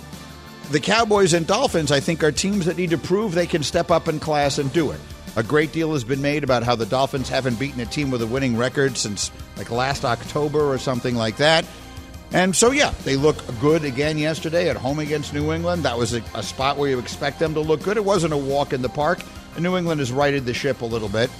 The 0.71 0.79
Cowboys 0.79 1.33
and 1.33 1.45
Dolphins, 1.45 1.91
I 1.91 1.99
think, 1.99 2.23
are 2.23 2.31
teams 2.31 2.65
that 2.65 2.77
need 2.77 2.89
to 2.89 2.97
prove 2.97 3.35
they 3.35 3.45
can 3.45 3.61
step 3.61 3.91
up 3.91 4.07
in 4.07 4.19
class 4.19 4.57
and 4.57 4.73
do 4.73 4.89
it. 4.89 4.99
A 5.35 5.43
great 5.43 5.71
deal 5.71 5.93
has 5.93 6.03
been 6.03 6.23
made 6.23 6.43
about 6.43 6.63
how 6.63 6.73
the 6.73 6.87
Dolphins 6.87 7.29
haven't 7.29 7.59
beaten 7.59 7.79
a 7.79 7.85
team 7.85 8.09
with 8.09 8.23
a 8.23 8.27
winning 8.27 8.57
record 8.57 8.97
since 8.97 9.31
like 9.55 9.69
last 9.69 10.03
October 10.03 10.61
or 10.61 10.79
something 10.79 11.13
like 11.13 11.37
that. 11.37 11.63
And 12.31 12.55
so, 12.55 12.71
yeah, 12.71 12.93
they 13.05 13.15
look 13.15 13.43
good 13.59 13.83
again 13.83 14.17
yesterday 14.17 14.69
at 14.69 14.75
home 14.75 14.99
against 14.99 15.33
New 15.33 15.51
England. 15.51 15.83
That 15.83 15.97
was 15.97 16.13
a, 16.13 16.21
a 16.35 16.43
spot 16.43 16.77
where 16.77 16.89
you 16.89 16.99
expect 16.99 17.39
them 17.39 17.55
to 17.55 17.59
look 17.59 17.81
good. 17.81 17.97
It 17.97 18.05
wasn't 18.05 18.33
a 18.33 18.37
walk 18.37 18.71
in 18.71 18.81
the 18.81 18.89
park. 18.89 19.19
And 19.55 19.63
New 19.63 19.75
England 19.75 19.99
has 19.99 20.11
righted 20.11 20.45
the 20.45 20.53
ship 20.53 20.81
a 20.81 20.85
little 20.85 21.09
bit. 21.09 21.31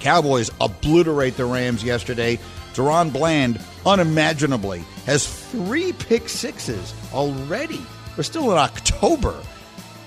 Cowboys 0.00 0.50
obliterate 0.60 1.36
the 1.36 1.44
Rams 1.44 1.84
yesterday. 1.84 2.38
DaRon 2.72 3.12
Bland, 3.12 3.60
unimaginably, 3.84 4.84
has 5.06 5.26
three 5.26 5.92
pick 5.92 6.28
sixes 6.28 6.94
already. 7.12 7.84
We're 8.16 8.22
still 8.22 8.52
in 8.52 8.58
October. 8.58 9.40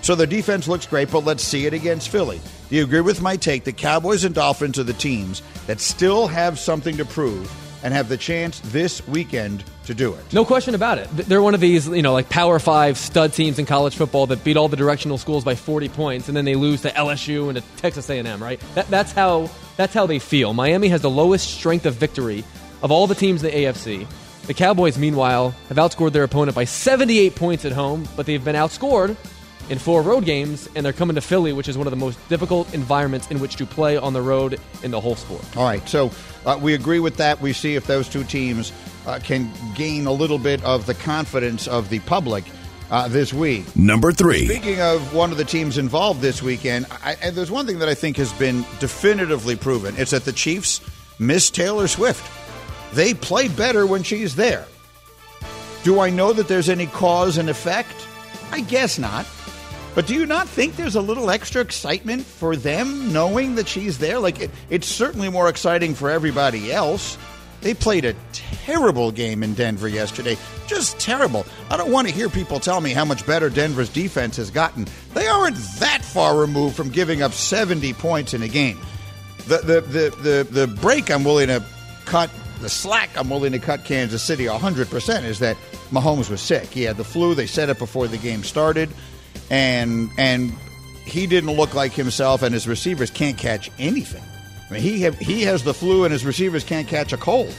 So 0.02 0.16
their 0.16 0.28
defense 0.28 0.68
looks 0.68 0.86
great, 0.88 1.12
but 1.12 1.24
let's 1.24 1.44
see 1.44 1.66
it 1.66 1.74
against 1.74 2.10
Philly. 2.10 2.42
Do 2.70 2.76
you 2.76 2.84
agree 2.84 3.02
with 3.02 3.22
my 3.22 3.38
take? 3.38 3.64
The 3.64 3.74
Cowboys 3.74 4.24
and 4.24 4.34
Dolphins 4.34 4.80
are 4.80 4.84
the 4.84 4.94
teams 4.94 5.42
that 5.68 5.80
still 5.80 6.28
have 6.28 6.60
something 6.60 6.98
to 6.98 7.06
prove 7.06 7.50
and 7.84 7.94
have 7.94 8.10
the 8.10 8.18
chance 8.18 8.60
this 8.66 9.06
weekend 9.08 9.64
to 9.86 9.94
do 9.94 10.14
it. 10.14 10.34
No 10.34 10.44
question 10.44 10.76
about 10.76 10.98
it. 10.98 11.08
They're 11.12 11.42
one 11.42 11.54
of 11.54 11.62
these, 11.62 11.88
you 11.88 12.02
know, 12.02 12.14
like 12.14 12.30
Power 12.30 12.60
Five 12.60 12.98
stud 12.98 13.34
teams 13.34 13.60
in 13.60 13.66
college 13.66 13.96
football 13.96 14.28
that 14.28 14.44
beat 14.44 14.58
all 14.58 14.68
the 14.68 14.78
directional 14.78 15.18
schools 15.18 15.44
by 15.44 15.56
40 15.56 15.90
points, 15.90 16.28
and 16.28 16.36
then 16.36 16.46
they 16.46 16.56
lose 16.56 16.82
to 16.82 16.90
LSU 16.90 17.50
and 17.50 17.58
to 17.58 17.64
Texas 17.78 18.10
A&M. 18.10 18.42
Right? 18.42 18.60
That, 18.76 18.88
that's 18.90 19.12
how 19.12 19.50
that's 19.78 19.94
how 19.94 20.06
they 20.06 20.20
feel. 20.20 20.54
Miami 20.54 20.90
has 20.90 21.02
the 21.02 21.10
lowest 21.10 21.50
strength 21.50 21.86
of 21.86 21.96
victory 21.96 22.44
of 22.82 22.92
all 22.92 23.08
the 23.08 23.16
teams 23.16 23.44
in 23.44 23.52
the 23.52 23.58
AFC. 23.58 24.08
The 24.48 24.54
Cowboys, 24.54 24.98
meanwhile, 24.98 25.54
have 25.68 25.78
outscored 25.78 26.14
their 26.14 26.24
opponent 26.24 26.56
by 26.56 26.64
78 26.64 27.36
points 27.36 27.66
at 27.66 27.74
home, 27.74 28.08
but 28.16 28.26
they've 28.26 28.44
been 28.44 28.56
outscored 28.56 29.18
in 29.70 29.80
four 29.80 30.02
road 30.02 30.26
games, 30.26 30.70
and 30.76 30.86
they're 30.86 30.94
coming 30.94 31.16
to 31.16 31.22
Philly, 31.22 31.54
which 31.54 31.68
is 31.68 31.78
one 31.78 31.88
of 31.88 31.92
the 31.92 31.98
most 31.98 32.18
difficult 32.30 32.74
environments 32.74 33.30
in 33.30 33.40
which 33.40 33.56
to 33.58 33.66
play 33.66 33.98
on 33.98 34.14
the 34.14 34.22
road 34.22 34.60
in 34.84 34.92
the 34.92 35.02
whole 35.02 35.16
sport. 35.16 35.44
All 35.58 35.64
right, 35.64 35.88
so 35.88 36.12
uh, 36.46 36.58
we 36.62 36.74
agree 36.74 37.00
with 37.00 37.18
that. 37.18 37.42
We 37.42 37.54
see 37.54 37.76
if 37.76 37.88
those 37.88 38.08
two 38.08 38.24
teams 38.24 38.72
uh, 39.06 39.20
can 39.24 39.52
gain 39.76 40.06
a 40.06 40.12
little 40.12 40.40
bit 40.40 40.64
of 40.64 40.86
the 40.86 40.94
confidence 40.94 41.68
of 41.68 41.90
the 41.90 42.00
public 42.00 42.46
uh, 42.90 43.08
this 43.08 43.34
week. 43.34 43.76
Number 43.76 44.12
three. 44.12 44.46
Speaking 44.46 44.80
of 44.80 45.14
one 45.14 45.32
of 45.32 45.38
the 45.38 45.46
teams 45.46 45.78
involved 45.78 46.22
this 46.22 46.42
weekend, 46.42 46.86
I, 47.04 47.18
and 47.22 47.36
there's 47.36 47.52
one 47.52 47.66
thing 47.66 47.80
that 47.80 47.90
I 47.90 47.94
think 47.94 48.18
has 48.18 48.32
been 48.34 48.66
definitively 48.80 49.56
proven. 49.56 49.96
It's 49.98 50.12
that 50.12 50.26
the 50.26 50.32
Chiefs 50.32 50.82
miss 51.20 51.50
Taylor 51.50 51.88
Swift. 51.88 52.24
They 52.94 53.14
play 53.14 53.50
better 53.50 53.86
when 53.86 54.04
she's 54.04 54.36
there. 54.36 54.66
Do 55.84 56.00
I 56.00 56.10
know 56.10 56.34
that 56.34 56.48
there's 56.48 56.70
any 56.70 56.88
cause 56.88 57.38
and 57.38 57.50
effect? 57.50 58.08
I 58.52 58.62
guess 58.62 58.98
not. 58.98 59.26
But 59.98 60.06
do 60.06 60.14
you 60.14 60.28
not 60.28 60.48
think 60.48 60.76
there's 60.76 60.96
a 60.96 61.02
little 61.02 61.32
extra 61.32 61.60
excitement 61.60 62.24
for 62.24 62.56
them 62.56 63.12
knowing 63.12 63.56
that 63.56 63.68
she's 63.68 63.98
there? 63.98 64.20
Like, 64.20 64.40
it, 64.40 64.52
it's 64.70 64.86
certainly 64.86 65.28
more 65.28 65.50
exciting 65.50 65.96
for 65.96 66.12
everybody 66.12 66.72
else. 66.72 67.18
They 67.62 67.74
played 67.74 68.06
a 68.06 68.14
terrible 68.32 69.12
game 69.12 69.42
in 69.42 69.56
Denver 69.56 69.88
yesterday. 69.88 70.38
Just 70.68 71.00
terrible. 71.00 71.48
I 71.72 71.78
don't 71.78 71.92
want 71.92 72.08
to 72.08 72.14
hear 72.14 72.30
people 72.30 72.60
tell 72.60 72.80
me 72.80 72.92
how 72.92 73.06
much 73.06 73.26
better 73.26 73.50
Denver's 73.50 73.90
defense 73.90 74.38
has 74.38 74.52
gotten. 74.52 74.86
They 75.16 75.28
aren't 75.28 75.58
that 75.80 76.04
far 76.06 76.38
removed 76.40 76.76
from 76.76 76.90
giving 76.90 77.24
up 77.24 77.34
70 77.34 77.94
points 77.94 78.36
in 78.36 78.44
a 78.44 78.48
game. 78.48 78.80
The, 79.48 79.58
the, 79.58 79.82
the, 79.82 80.16
the, 80.22 80.48
the 80.52 80.68
break 80.68 81.10
I'm 81.10 81.24
willing 81.24 81.48
to 81.48 81.64
cut, 82.06 82.30
the 82.62 82.70
slack 82.70 83.10
I'm 83.16 83.32
willing 83.32 83.54
to 83.54 83.60
cut 83.60 83.84
Kansas 83.84 84.22
City 84.22 84.46
100% 84.46 85.24
is 85.24 85.40
that 85.40 85.58
Mahomes 85.90 86.30
was 86.30 86.40
sick. 86.40 86.68
He 86.68 86.84
had 86.84 86.98
the 86.98 87.04
flu. 87.04 87.34
They 87.34 87.48
said 87.48 87.70
it 87.70 87.80
before 87.80 88.08
the 88.08 88.20
game 88.20 88.44
started. 88.44 88.92
And, 89.50 90.10
and 90.18 90.52
he 91.06 91.28
didn't 91.28 91.52
look 91.52 91.74
like 91.74 91.94
himself, 91.94 92.42
and 92.42 92.54
his 92.54 92.68
receivers 92.68 93.10
can't 93.10 93.38
catch 93.38 93.72
anything. 93.80 94.24
I 94.70 94.74
mean, 94.74 94.82
he 94.82 95.02
have, 95.02 95.18
he 95.18 95.44
has 95.44 95.64
the 95.64 95.74
flu, 95.74 96.04
and 96.04 96.12
his 96.12 96.26
receivers 96.26 96.64
can't 96.64 96.88
catch 96.88 97.14
a 97.14 97.18
cold. 97.18 97.54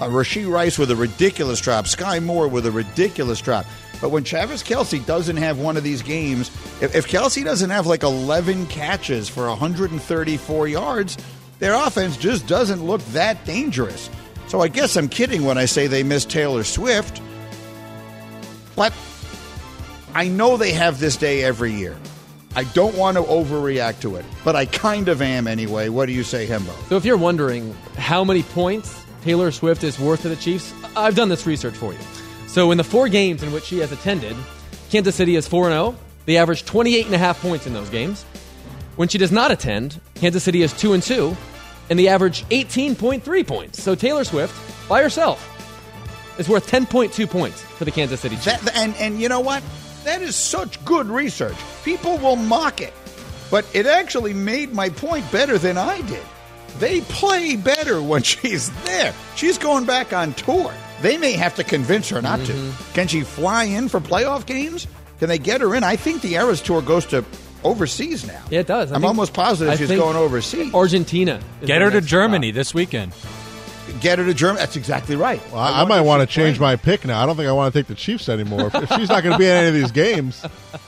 Uh, 0.00 0.08
Rashee 0.08 0.48
Rice 0.50 0.78
with 0.78 0.90
a 0.90 0.96
ridiculous 0.96 1.60
drop, 1.60 1.86
Skyy 1.86 2.22
Moore 2.22 2.48
with 2.48 2.66
a 2.66 2.70
ridiculous 2.70 3.40
drop. 3.40 3.66
But 4.00 4.10
when 4.10 4.22
Travis 4.22 4.62
Kelce 4.62 5.04
doesn't 5.04 5.36
have 5.38 5.58
one 5.58 5.76
of 5.76 5.82
these 5.82 6.02
games, 6.02 6.48
if, 6.80 6.94
if 6.94 7.08
Kelce 7.08 7.44
doesn't 7.44 7.70
have 7.70 7.86
like 7.86 8.02
11 8.02 8.66
catches 8.66 9.28
for 9.28 9.48
134 9.48 10.68
yards, 10.68 11.16
their 11.58 11.74
offense 11.74 12.16
just 12.16 12.46
doesn't 12.46 12.84
look 12.84 13.00
that 13.06 13.44
dangerous. 13.44 14.08
So 14.46 14.60
I 14.60 14.68
guess 14.68 14.96
I'm 14.96 15.08
kidding 15.08 15.44
when 15.44 15.58
I 15.58 15.64
say 15.64 15.88
they 15.88 16.02
miss 16.02 16.24
Taylor 16.24 16.64
Swift. 16.64 17.20
But 18.76 18.92
I 20.14 20.28
know 20.28 20.56
they 20.56 20.72
have 20.72 20.98
this 20.98 21.16
day 21.16 21.44
every 21.44 21.72
year. 21.72 21.96
I 22.56 22.64
don't 22.64 22.96
want 22.96 23.16
to 23.16 23.22
overreact 23.22 24.00
to 24.00 24.16
it, 24.16 24.24
but 24.44 24.56
I 24.56 24.66
kind 24.66 25.08
of 25.08 25.22
am 25.22 25.46
anyway. 25.46 25.90
What 25.90 26.06
do 26.06 26.12
you 26.12 26.24
say, 26.24 26.46
Hembo? 26.46 26.74
So 26.88 26.96
if 26.96 27.04
you're 27.04 27.16
wondering 27.18 27.74
how 27.96 28.24
many 28.24 28.42
points 28.42 29.04
Taylor 29.22 29.52
Swift 29.52 29.84
is 29.84 29.98
worth 29.98 30.22
to 30.22 30.28
the 30.28 30.36
Chiefs, 30.36 30.72
I've 30.96 31.14
done 31.14 31.28
this 31.28 31.46
research 31.46 31.74
for 31.74 31.92
you. 31.92 31.98
So 32.46 32.70
in 32.70 32.78
the 32.78 32.84
four 32.84 33.08
games 33.08 33.42
in 33.42 33.52
which 33.52 33.64
she 33.64 33.78
has 33.78 33.92
attended, 33.92 34.36
Kansas 34.90 35.14
City 35.14 35.36
is 35.36 35.46
4 35.46 35.66
0. 35.66 35.96
They 36.24 36.36
average 36.38 36.64
28 36.64 37.06
and 37.06 37.14
a 37.14 37.18
half 37.18 37.40
points 37.40 37.66
in 37.66 37.74
those 37.74 37.90
games. 37.90 38.24
When 38.96 39.08
she 39.08 39.18
does 39.18 39.30
not 39.30 39.50
attend, 39.50 40.00
Kansas 40.14 40.42
City 40.42 40.62
is 40.62 40.72
2 40.72 40.94
and 40.94 41.02
2, 41.02 41.36
and 41.90 41.98
they 41.98 42.08
average 42.08 42.44
18.3 42.46 43.46
points. 43.46 43.82
So 43.82 43.94
Taylor 43.94 44.24
Swift 44.24 44.88
by 44.88 45.02
herself 45.02 45.54
is 46.38 46.48
worth 46.48 46.68
10.2 46.70 47.28
points 47.28 47.60
for 47.62 47.84
the 47.84 47.90
Kansas 47.90 48.20
City 48.20 48.36
Chiefs. 48.36 48.62
That, 48.62 48.76
and 48.76 48.96
and 48.96 49.20
you 49.20 49.28
know 49.28 49.40
what? 49.40 49.62
That 50.04 50.22
is 50.22 50.36
such 50.36 50.82
good 50.84 51.06
research. 51.06 51.56
People 51.84 52.18
will 52.18 52.36
mock 52.36 52.80
it, 52.80 52.94
but 53.50 53.66
it 53.74 53.86
actually 53.86 54.32
made 54.34 54.72
my 54.72 54.88
point 54.88 55.30
better 55.30 55.58
than 55.58 55.76
I 55.76 56.00
did. 56.02 56.22
They 56.78 57.00
play 57.02 57.56
better 57.56 58.00
when 58.00 58.22
she's 58.30 58.70
there. 58.84 59.12
She's 59.36 59.58
going 59.58 59.84
back 59.84 60.12
on 60.12 60.32
tour. 60.34 60.72
They 61.02 61.16
may 61.18 61.32
have 61.32 61.54
to 61.56 61.64
convince 61.64 62.08
her 62.08 62.20
not 62.22 62.40
Mm-hmm. 62.40 62.76
to. 62.88 62.92
Can 62.94 63.08
she 63.08 63.22
fly 63.22 63.64
in 63.64 63.88
for 63.88 64.00
playoff 64.00 64.46
games? 64.46 64.86
Can 65.18 65.28
they 65.28 65.38
get 65.38 65.60
her 65.60 65.74
in? 65.74 65.82
I 65.84 65.96
think 65.96 66.22
the 66.22 66.34
Eras 66.34 66.60
Tour 66.62 66.80
goes 66.82 67.04
to 67.06 67.24
overseas 67.64 68.24
now. 68.26 68.40
Yeah, 68.50 68.60
it 68.60 68.66
does. 68.68 68.92
I 68.92 68.94
I'm 68.94 69.00
think- 69.00 69.08
almost 69.08 69.32
positive 69.34 69.72
I 69.72 69.76
she's 69.76 69.88
going 69.88 70.16
overseas. 70.16 70.72
Argentina. 70.72 71.40
Get 71.64 71.82
her 71.82 71.88
to 71.90 71.96
next 71.96 72.06
Germany 72.06 72.50
this 72.52 72.72
weekend. 72.72 73.12
Get 74.00 74.18
her 74.18 74.24
to 74.24 74.34
Germany. 74.34 74.60
That's 74.60 74.76
exactly 74.76 75.16
right. 75.16 75.40
Well, 75.52 75.60
I, 75.60 75.82
I 75.82 75.84
might 75.84 76.02
want 76.02 76.20
to 76.20 76.26
change 76.32 76.60
my 76.60 76.76
pick 76.76 77.04
now. 77.04 77.22
I 77.22 77.26
don't 77.26 77.36
think 77.36 77.48
I 77.48 77.52
want 77.52 77.72
to 77.72 77.78
take 77.78 77.86
the 77.88 77.94
Chiefs 77.94 78.28
anymore. 78.28 78.66
If, 78.68 78.74
if 78.74 78.92
she's 78.92 79.08
not 79.08 79.22
going 79.22 79.32
to 79.32 79.38
be 79.38 79.46
in 79.46 79.50
any 79.52 79.68
of 79.68 79.74
these 79.74 79.90
games, 79.92 80.44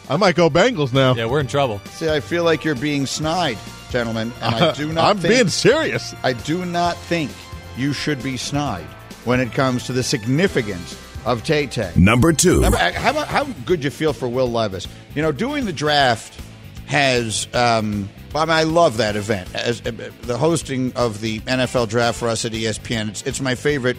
I 0.08 0.16
might 0.16 0.34
go 0.36 0.48
Bengals 0.50 0.92
now. 0.92 1.14
Yeah, 1.14 1.26
we're 1.26 1.40
in 1.40 1.46
trouble. 1.46 1.80
See, 1.92 2.08
I 2.08 2.20
feel 2.20 2.44
like 2.44 2.64
you're 2.64 2.74
being 2.74 3.06
snide, 3.06 3.58
gentlemen, 3.90 4.32
and 4.42 4.54
I 4.54 4.72
do 4.74 4.92
not. 4.92 5.10
I'm 5.10 5.18
think, 5.18 5.34
being 5.34 5.48
serious. 5.48 6.14
I 6.22 6.32
do 6.34 6.64
not 6.64 6.96
think 6.96 7.30
you 7.76 7.92
should 7.92 8.22
be 8.22 8.36
snide 8.36 8.86
when 9.24 9.40
it 9.40 9.52
comes 9.52 9.86
to 9.86 9.92
the 9.92 10.02
significance 10.02 10.96
of 11.24 11.42
Tay 11.44 11.66
Tay. 11.66 11.92
Number 11.96 12.32
two. 12.32 12.56
Remember, 12.56 12.78
uh, 12.78 12.92
how, 12.92 13.10
about- 13.10 13.28
how 13.28 13.44
good 13.66 13.82
you 13.84 13.90
feel 13.90 14.12
for 14.12 14.28
Will 14.28 14.50
Levis? 14.50 14.86
You 15.14 15.22
know, 15.22 15.32
doing 15.32 15.64
the 15.64 15.72
draft 15.72 16.40
has. 16.86 17.46
Um, 17.54 18.08
I 18.34 18.40
mean, 18.40 18.50
I 18.50 18.62
love 18.62 18.98
that 18.98 19.16
event. 19.16 19.54
As 19.54 19.80
uh, 19.80 20.10
the 20.22 20.38
hosting 20.38 20.92
of 20.94 21.20
the 21.20 21.40
NFL 21.40 21.88
draft 21.88 22.18
for 22.18 22.28
us 22.28 22.44
at 22.44 22.52
ESPN, 22.52 23.08
it's, 23.08 23.22
it's 23.22 23.40
my 23.40 23.54
favorite 23.54 23.96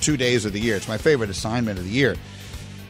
two 0.00 0.16
days 0.16 0.44
of 0.44 0.52
the 0.52 0.60
year. 0.60 0.76
It's 0.76 0.88
my 0.88 0.98
favorite 0.98 1.30
assignment 1.30 1.78
of 1.78 1.84
the 1.84 1.90
year, 1.90 2.16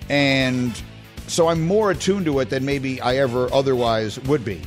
and 0.08 0.80
so 1.26 1.48
I'm 1.48 1.66
more 1.66 1.90
attuned 1.90 2.26
to 2.26 2.38
it 2.40 2.50
than 2.50 2.64
maybe 2.64 3.00
I 3.00 3.16
ever 3.16 3.52
otherwise 3.52 4.18
would 4.20 4.44
be. 4.44 4.62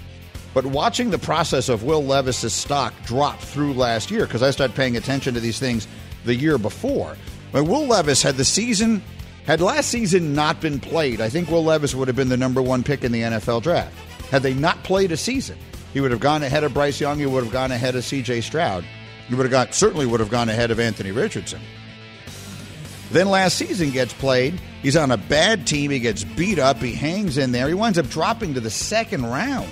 But 0.53 0.65
watching 0.65 1.11
the 1.11 1.17
process 1.17 1.69
of 1.69 1.83
Will 1.83 2.03
Levis's 2.03 2.53
stock 2.53 2.93
drop 3.05 3.39
through 3.39 3.73
last 3.73 4.11
year, 4.11 4.25
because 4.25 4.43
I 4.43 4.51
started 4.51 4.75
paying 4.75 4.97
attention 4.97 5.33
to 5.33 5.39
these 5.39 5.59
things 5.59 5.87
the 6.25 6.35
year 6.35 6.57
before. 6.57 7.15
When 7.51 7.67
Will 7.67 7.87
Levis 7.87 8.21
had 8.21 8.35
the 8.35 8.45
season, 8.45 9.01
had 9.45 9.61
last 9.61 9.89
season 9.89 10.33
not 10.33 10.61
been 10.61 10.79
played, 10.79 11.21
I 11.21 11.29
think 11.29 11.49
Will 11.49 11.63
Levis 11.63 11.95
would 11.95 12.07
have 12.07 12.17
been 12.17 12.29
the 12.29 12.37
number 12.37 12.61
one 12.61 12.83
pick 12.83 13.03
in 13.03 13.11
the 13.11 13.21
NFL 13.21 13.63
draft. 13.63 13.95
Had 14.29 14.43
they 14.43 14.53
not 14.53 14.83
played 14.83 15.11
a 15.11 15.17
season, 15.17 15.57
he 15.93 16.01
would 16.01 16.11
have 16.11 16.19
gone 16.19 16.43
ahead 16.43 16.63
of 16.63 16.73
Bryce 16.73 16.99
Young. 16.99 17.19
He 17.19 17.25
would 17.25 17.43
have 17.43 17.53
gone 17.53 17.71
ahead 17.71 17.95
of 17.95 18.03
C.J. 18.03 18.41
Stroud. 18.41 18.85
He 19.27 19.35
would 19.35 19.45
have 19.45 19.51
got 19.51 19.73
certainly 19.73 20.05
would 20.05 20.19
have 20.19 20.29
gone 20.29 20.49
ahead 20.49 20.71
of 20.71 20.79
Anthony 20.79 21.11
Richardson. 21.11 21.61
Then 23.11 23.27
last 23.27 23.57
season 23.57 23.91
gets 23.91 24.13
played. 24.13 24.59
He's 24.81 24.95
on 24.95 25.11
a 25.11 25.17
bad 25.17 25.67
team. 25.67 25.91
He 25.91 25.99
gets 25.99 26.23
beat 26.23 26.59
up. 26.59 26.77
He 26.77 26.93
hangs 26.93 27.37
in 27.37 27.51
there. 27.51 27.67
He 27.67 27.73
winds 27.73 27.97
up 27.97 28.09
dropping 28.09 28.53
to 28.53 28.61
the 28.61 28.69
second 28.69 29.25
round. 29.25 29.69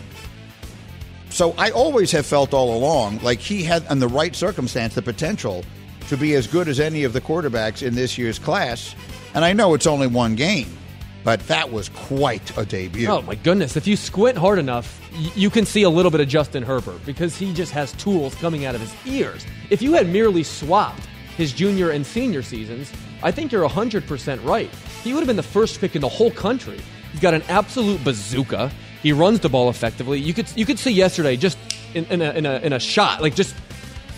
So 1.30 1.54
I 1.58 1.72
always 1.72 2.12
have 2.12 2.26
felt 2.26 2.54
all 2.54 2.76
along 2.76 3.20
like 3.20 3.40
he 3.40 3.64
had, 3.64 3.90
in 3.90 4.00
the 4.00 4.08
right 4.08 4.36
circumstance, 4.36 4.96
the 4.96 5.02
potential 5.02 5.64
to 6.10 6.18
be 6.18 6.36
as 6.36 6.48
good 6.48 6.68
as 6.68 6.80
any 6.80 7.04
of 7.04 7.14
the 7.14 7.22
quarterbacks 7.22 7.86
in 7.86 7.96
this 7.96 8.18
year's 8.18 8.40
class. 8.40 8.96
And 9.34 9.46
I 9.46 9.54
know 9.54 9.74
it's 9.74 9.88
only 9.88 10.08
one 10.08 10.36
game, 10.36 10.76
but 11.24 11.40
that 11.48 11.72
was 11.72 11.90
quite 11.90 12.58
a 12.58 12.66
debut. 12.66 13.08
Oh 13.08 13.22
my 13.22 13.36
goodness! 13.36 13.76
If 13.76 13.88
you 13.88 13.96
squint 13.96 14.38
hard 14.38 14.60
enough, 14.60 15.00
you 15.36 15.50
can 15.50 15.66
see 15.66 15.84
a 15.84 15.90
little 15.90 16.12
bit 16.12 16.22
of 16.22 16.28
Justin 16.28 16.64
Herbert 16.64 17.06
because 17.06 17.38
he 17.38 17.54
just 17.54 17.72
has 17.72 17.92
tools 17.94 18.36
coming 18.36 18.66
out 18.66 18.76
of 18.76 18.82
his 18.82 18.94
ears. 19.06 19.46
If 19.70 19.82
you 19.82 19.94
had 19.94 20.10
merely 20.10 20.44
swapped 20.44 21.08
his 21.38 21.54
junior 21.54 21.92
and 21.92 22.06
senior 22.06 22.42
seasons, 22.42 22.92
I 23.24 23.32
think 23.32 23.52
you're 23.52 23.68
hundred 23.68 24.08
percent 24.08 24.42
right. 24.44 24.70
He 25.04 25.14
would 25.14 25.20
have 25.20 25.28
been 25.28 25.36
the 25.36 25.44
first 25.44 25.80
pick 25.80 25.96
in 25.96 26.02
the 26.02 26.10
whole 26.10 26.32
country. 26.32 26.80
He's 27.12 27.22
got 27.22 27.34
an 27.34 27.44
absolute 27.44 28.04
bazooka. 28.04 28.72
He 29.02 29.14
runs 29.14 29.40
the 29.40 29.50
ball 29.50 29.70
effectively. 29.70 30.20
You 30.20 30.34
could 30.34 30.48
you 30.56 30.66
could 30.66 30.80
see 30.80 30.92
yesterday 30.92 31.38
just 31.38 31.58
in, 31.94 32.06
in, 32.06 32.22
a, 32.22 32.32
in 32.32 32.46
a 32.46 32.60
in 32.60 32.74
a 32.74 32.80
shot 32.80 33.22
like 33.22 33.36
just 33.36 33.56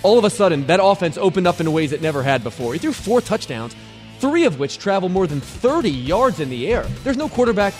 all 0.04 0.18
of 0.18 0.26
a 0.26 0.30
sudden 0.30 0.66
that 0.68 0.80
offense 0.82 1.18
opened 1.18 1.48
up 1.48 1.60
in 1.60 1.72
ways 1.72 1.92
it 1.92 2.02
never 2.02 2.24
had 2.24 2.44
before. 2.44 2.74
He 2.74 2.80
threw 2.80 2.94
four 2.94 3.22
touchdowns, 3.22 3.76
three 4.22 4.46
of 4.46 4.60
which 4.60 4.78
travel 4.78 5.10
more 5.10 5.28
than 5.28 5.42
30 5.42 5.90
yards 5.90 6.40
in 6.40 6.50
the 6.50 6.72
air. 6.72 6.84
There's 7.04 7.18
no 7.18 7.28
quarterback, 7.28 7.74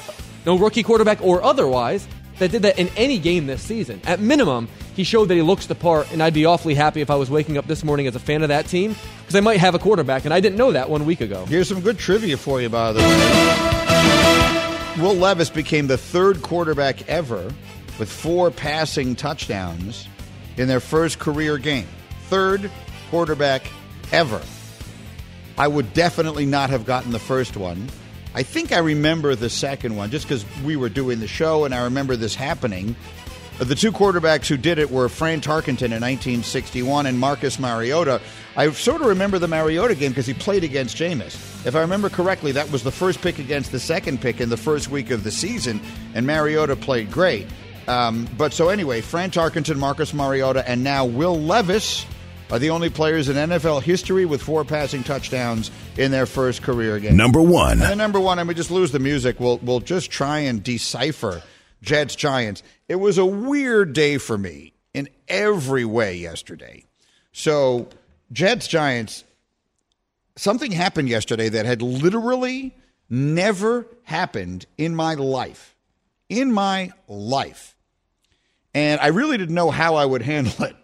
no 0.46 0.58
rookie 0.58 0.84
quarterback 0.84 1.22
or 1.22 1.44
otherwise, 1.44 2.08
that 2.40 2.50
did 2.50 2.64
that 2.64 2.80
in 2.80 2.88
any 2.98 3.20
game 3.20 3.46
this 3.46 3.62
season. 3.62 4.02
At 4.04 4.20
minimum, 4.20 4.68
he 4.96 5.04
showed 5.04 5.28
that 5.28 5.36
he 5.36 5.44
looks 5.44 5.68
the 5.68 5.76
part, 5.76 6.12
and 6.12 6.24
I'd 6.24 6.34
be 6.34 6.46
awfully 6.46 6.74
happy 6.74 7.02
if 7.02 7.12
I 7.12 7.16
was 7.16 7.30
waking 7.30 7.60
up 7.60 7.68
this 7.68 7.84
morning 7.84 8.08
as 8.08 8.16
a 8.16 8.20
fan 8.20 8.42
of 8.42 8.50
that 8.50 8.66
team 8.66 8.96
because 9.20 9.36
I 9.36 9.42
might 9.42 9.60
have 9.60 9.76
a 9.76 9.80
quarterback, 9.80 10.26
and 10.26 10.34
I 10.34 10.40
didn't 10.40 10.58
know 10.58 10.72
that 10.72 10.90
one 10.90 11.06
week 11.06 11.22
ago. 11.22 11.46
Here's 11.46 11.70
some 11.70 11.82
good 11.82 12.00
trivia 12.00 12.38
for 12.38 12.60
you, 12.60 12.70
by 12.70 12.94
the 12.94 13.00
way. 13.00 15.04
Will 15.04 15.14
Levis 15.14 15.52
became 15.52 15.86
the 15.86 15.98
third 15.98 16.42
quarterback 16.42 17.08
ever 17.08 17.54
with 18.00 18.12
four 18.12 18.50
passing 18.50 19.16
touchdowns 19.16 20.08
in 20.58 20.68
their 20.68 20.80
first 20.80 21.20
career 21.20 21.60
game. 21.60 21.88
Third 22.24 22.72
quarterback 23.12 23.62
ever. 24.12 24.42
I 25.62 25.68
would 25.68 25.94
definitely 25.94 26.48
not 26.48 26.72
have 26.72 26.88
gotten 26.88 27.12
the 27.12 27.20
first 27.20 27.56
one. 27.56 27.88
I 28.34 28.42
think 28.42 28.72
I 28.72 28.80
remember 28.80 29.36
the 29.36 29.48
second 29.48 29.96
one 29.96 30.10
just 30.10 30.28
because 30.28 30.44
we 30.64 30.76
were 30.76 30.90
doing 30.90 31.20
the 31.20 31.28
show 31.28 31.66
and 31.66 31.76
I 31.76 31.84
remember 31.84 32.16
this 32.16 32.34
happening. 32.34 32.96
The 33.60 33.76
two 33.76 33.92
quarterbacks 33.92 34.48
who 34.48 34.58
did 34.58 34.80
it 34.80 34.90
were 34.90 35.08
Fran 35.08 35.40
Tarkenton 35.40 35.94
in 35.94 36.02
1961 36.02 37.06
and 37.06 37.20
Marcus 37.20 37.60
Mariota. 37.60 38.20
I 38.56 38.72
sort 38.72 39.02
of 39.02 39.08
remember 39.08 39.38
the 39.38 39.48
Mariota 39.48 39.94
game 39.94 40.10
because 40.10 40.26
he 40.26 40.34
played 40.34 40.64
against 40.64 40.98
Jameis. 40.98 41.36
If 41.64 41.76
I 41.76 41.82
remember 41.82 42.10
correctly, 42.10 42.52
that 42.54 42.72
was 42.72 42.82
the 42.82 42.92
first 42.92 43.22
pick 43.22 43.38
against 43.38 43.72
the 43.72 43.80
second 43.80 44.20
pick 44.20 44.42
in 44.42 44.50
the 44.50 44.58
first 44.58 44.90
week 44.90 45.12
of 45.12 45.24
the 45.24 45.30
season, 45.30 45.80
and 46.16 46.26
Mariota 46.26 46.76
played 46.76 47.12
great. 47.12 47.46
Um, 47.88 48.28
but 48.36 48.52
so 48.52 48.70
anyway, 48.70 49.02
Fran 49.02 49.30
Tarkenton, 49.30 49.78
Marcus 49.78 50.12
Mariota, 50.12 50.68
and 50.68 50.84
now 50.84 51.06
Will 51.06 51.40
Levis 51.40 52.08
are 52.52 52.60
the 52.60 52.70
only 52.70 52.90
players 52.90 53.30
in 53.30 53.38
NFL 53.38 53.82
history 53.82 54.26
with 54.26 54.42
four 54.42 54.66
passing 54.66 55.04
touchdowns 55.04 55.72
in 55.98 56.12
their 56.12 56.26
first 56.26 56.62
career 56.62 57.00
game. 57.00 57.16
Number 57.16 57.42
one. 57.42 57.82
And 57.82 57.98
number 57.98 58.20
one, 58.20 58.40
and 58.40 58.48
we 58.48 58.54
just 58.54 58.72
lose 58.72 58.92
the 58.92 59.00
music. 59.00 59.40
We'll 59.40 59.58
we'll 59.60 59.80
just 59.80 60.12
try 60.12 60.40
and 60.40 60.62
decipher 60.62 61.42
Jets 61.82 62.16
Giants. 62.16 62.62
It 62.90 62.96
was 62.96 63.18
a 63.18 63.26
weird 63.26 63.94
day 63.94 64.18
for 64.18 64.38
me 64.38 64.74
in 64.94 65.08
every 65.28 65.86
way 65.86 66.18
yesterday. 66.18 66.84
So 67.32 67.88
Jets 68.32 68.68
Giants. 68.68 69.24
Something 70.38 70.72
happened 70.72 71.10
yesterday 71.10 71.50
that 71.50 71.66
had 71.66 71.82
literally 71.82 72.74
never 73.10 73.86
happened 74.04 74.66
in 74.78 74.96
my 74.96 75.14
life. 75.16 75.76
In 76.30 76.52
my 76.52 76.92
life. 77.08 77.76
And 78.74 79.00
I 79.02 79.08
really 79.08 79.38
didn't 79.38 79.54
know 79.54 79.72
how 79.72 79.96
I 79.96 80.06
would 80.06 80.22
handle 80.34 80.66
it. 80.66 80.76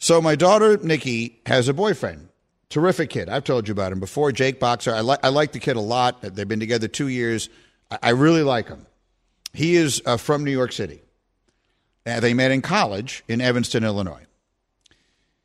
So 0.00 0.20
my 0.22 0.34
daughter 0.34 0.78
Nikki 0.78 1.40
has 1.44 1.68
a 1.68 1.74
boyfriend. 1.74 2.30
Terrific 2.70 3.10
kid. 3.10 3.28
I've 3.28 3.44
told 3.44 3.68
you 3.68 3.72
about 3.72 3.92
him 3.92 4.00
before. 4.00 4.32
Jake 4.32 4.58
Boxer. 4.58 4.94
I 4.94 5.00
like 5.00 5.20
I 5.22 5.28
like 5.28 5.52
the 5.52 5.60
kid 5.60 5.76
a 5.76 5.80
lot. 5.80 6.22
They've 6.22 6.48
been 6.48 6.58
together 6.58 6.88
two 6.88 7.08
years. 7.08 7.50
I, 7.90 7.98
I 8.04 8.10
really 8.10 8.42
like 8.42 8.66
him. 8.68 8.86
He 9.52 9.76
is 9.76 10.00
uh, 10.06 10.16
from 10.16 10.42
New 10.42 10.52
York 10.52 10.72
City. 10.72 11.02
Uh, 12.06 12.18
they 12.20 12.32
met 12.32 12.50
in 12.50 12.62
college 12.62 13.22
in 13.28 13.42
Evanston, 13.42 13.84
Illinois. 13.84 14.24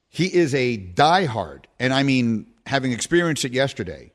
He 0.08 0.34
is 0.34 0.56
a 0.56 0.78
diehard, 0.78 1.65
and 1.78 1.94
I 1.94 2.04
mean, 2.04 2.48
having 2.65 2.94
experienced 2.94 3.44
it 3.44 3.52
yesterday, 3.52 4.13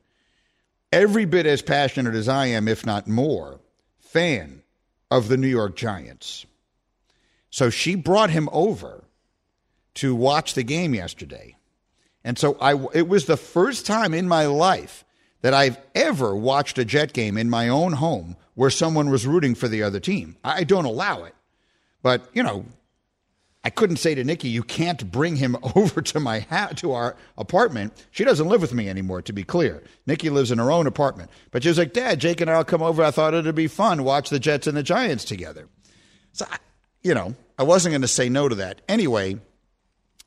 every 0.90 1.26
bit 1.26 1.44
as 1.44 1.61
passionate 1.61 2.14
as 2.14 2.29
I 2.29 2.46
am, 2.46 2.66
if 2.66 2.87
not 2.87 3.07
more, 3.07 3.61
fan 3.98 4.62
of 5.11 5.29
the 5.29 5.37
New 5.37 5.48
York 5.48 5.76
Giants. 5.76 6.46
So 7.50 7.68
she 7.68 7.94
brought 7.94 8.31
him 8.31 8.48
over 8.53 9.05
to 9.94 10.14
watch 10.14 10.55
the 10.55 10.62
game 10.62 10.94
yesterday. 10.94 11.57
And 12.24 12.38
so 12.38 12.57
I 12.61 12.74
it 12.94 13.09
was 13.09 13.26
the 13.26 13.37
first 13.37 13.87
time 13.87 14.14
in 14.14 14.29
my 14.29 14.46
life 14.46 15.05
that 15.42 15.55
I've 15.55 15.79
ever 15.94 16.37
watched 16.37 16.79
a 16.79 16.85
Jet 16.85 17.12
game 17.12 17.37
in 17.38 17.48
my 17.48 17.68
own 17.68 17.94
home 17.94 18.37
where 18.55 18.70
someone 18.70 19.11
was 19.11 19.26
rooting 19.26 19.55
for 19.55 19.68
the 19.68 19.83
other 19.83 20.00
team. 20.00 20.37
I 20.44 20.64
don't 20.64 20.85
allow 20.85 21.24
it. 21.24 21.35
But, 22.03 22.29
you 22.35 22.42
know, 22.42 22.64
I 23.62 23.70
couldn't 23.70 23.96
say 23.96 24.14
to 24.14 24.24
Nikki, 24.24 24.48
you 24.48 24.62
can't 24.62 25.11
bring 25.11 25.37
him 25.37 25.57
over 25.74 26.03
to 26.03 26.20
my 26.20 26.40
ha- 26.40 26.72
to 26.76 26.92
our 26.92 27.16
apartment. 27.38 27.92
She 28.11 28.24
doesn't 28.24 28.48
live 28.48 28.61
with 28.61 28.74
me 28.74 28.88
anymore, 28.88 29.22
to 29.22 29.33
be 29.33 29.44
clear. 29.44 29.83
Nikki 30.07 30.31
lives 30.31 30.50
in 30.50 30.59
her 30.59 30.70
own 30.70 30.87
apartment. 30.87 31.31
But 31.50 31.62
she 31.62 31.68
was 31.68 31.79
like, 31.79 31.92
Dad, 31.92 32.20
Jake 32.20 32.40
and 32.40 32.50
I'll 32.50 32.64
come 32.64 32.83
over. 32.83 33.03
I 33.03 33.11
thought 33.11 33.35
it'd 33.35 33.55
be 33.55 33.66
fun, 33.66 34.05
watch 34.05 34.31
the 34.31 34.38
Jets 34.38 34.66
and 34.66 34.76
the 34.76 34.83
Giants 34.83 35.24
together. 35.24 35.68
So, 36.33 36.46
I, 36.50 36.59
you 37.03 37.14
know, 37.14 37.35
I 37.59 37.62
wasn't 37.62 37.92
going 37.92 38.03
to 38.03 38.09
say 38.09 38.29
no 38.29 38.48
to 38.48 38.57
that. 38.57 38.83
Anyway, 38.88 39.38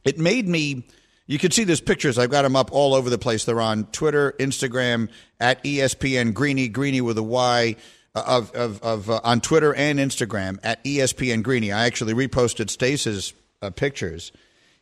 it 0.05 0.17
made 0.17 0.47
me. 0.47 0.87
You 1.25 1.39
can 1.39 1.51
see 1.51 1.63
these 1.63 1.79
pictures. 1.79 2.17
I've 2.17 2.29
got 2.29 2.41
them 2.41 2.55
up 2.55 2.71
all 2.73 2.93
over 2.93 3.09
the 3.09 3.17
place. 3.17 3.45
They're 3.45 3.61
on 3.61 3.85
Twitter, 3.85 4.33
Instagram, 4.39 5.09
at 5.39 5.63
ESPN 5.63 6.33
Greeny, 6.33 6.67
Greeny 6.67 6.99
with 6.99 7.17
a 7.17 7.23
Y, 7.23 7.77
uh, 8.15 8.23
of, 8.27 8.51
of, 8.51 8.83
of 8.83 9.09
uh, 9.09 9.21
on 9.23 9.41
Twitter 9.41 9.73
and 9.73 9.99
Instagram 9.99 10.59
at 10.63 10.83
ESPN 10.83 11.41
Greeny. 11.41 11.71
I 11.71 11.85
actually 11.85 12.13
reposted 12.13 12.69
Stace's 12.69 13.33
uh, 13.61 13.69
pictures. 13.71 14.31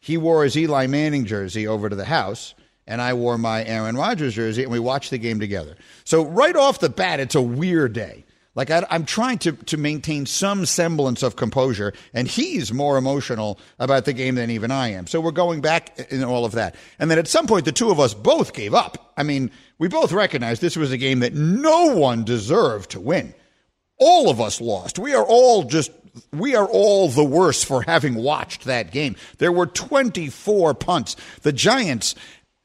He 0.02 0.18
wore 0.18 0.44
his 0.44 0.58
Eli 0.58 0.88
Manning 0.88 1.26
jersey 1.26 1.68
over 1.68 1.88
to 1.88 1.96
the 1.96 2.06
house, 2.06 2.56
and 2.88 3.02
I 3.02 3.14
wore 3.14 3.38
my 3.38 3.64
Aaron 3.64 3.96
Rodgers 3.96 4.34
jersey, 4.34 4.64
and 4.64 4.72
we 4.72 4.80
watched 4.80 5.12
the 5.12 5.18
game 5.18 5.40
together. 5.40 5.78
So 6.04 6.26
right 6.26 6.56
off 6.56 6.80
the 6.80 6.90
bat, 6.90 7.20
it's 7.20 7.36
a 7.36 7.42
weird 7.42 7.94
day. 7.94 8.26
Like 8.54 8.70
I, 8.70 8.86
am 8.90 9.06
trying 9.06 9.38
to 9.40 9.54
to 9.54 9.78
maintain 9.78 10.26
some 10.26 10.66
semblance 10.66 11.24
of 11.24 11.38
composure, 11.38 11.94
and 12.14 12.28
he's 12.28 12.74
more 12.74 12.98
emotional 12.98 13.60
about 13.80 14.06
the 14.06 14.14
game 14.14 14.36
than 14.36 14.50
even 14.50 14.72
I 14.72 14.90
am. 14.90 15.08
So 15.08 15.22
we're 15.22 15.32
going 15.32 15.62
back 15.62 15.98
in 16.12 16.24
all 16.24 16.44
of 16.44 16.52
that, 16.54 16.76
and 17.00 17.10
then 17.10 17.18
at 17.18 17.30
some 17.30 17.48
point, 17.48 17.66
the 17.66 17.72
two 17.72 17.92
of 17.92 18.00
us 18.00 18.14
both 18.14 18.54
gave 18.54 18.74
up. 18.74 19.14
I 19.16 19.24
mean, 19.24 19.52
we 19.78 19.88
both 19.88 20.12
recognized 20.12 20.62
this 20.62 20.76
was 20.76 20.92
a 20.92 20.98
game 20.98 21.20
that 21.20 21.34
no 21.34 21.96
one 21.96 22.26
deserved 22.26 22.92
to 22.92 23.00
win. 23.00 23.34
All 23.98 24.30
of 24.30 24.42
us 24.42 24.60
lost. 24.60 25.00
We 25.00 25.14
are 25.14 25.26
all 25.26 25.64
just 25.64 25.92
we 26.34 26.56
are 26.56 26.68
all 26.68 27.08
the 27.08 27.24
worse 27.24 27.64
for 27.64 27.84
having 27.84 28.16
watched 28.16 28.66
that 28.66 28.92
game. 28.92 29.16
There 29.38 29.52
were 29.52 29.68
24 29.68 30.74
punts. 30.74 31.16
The 31.44 31.54
Giants 31.54 32.16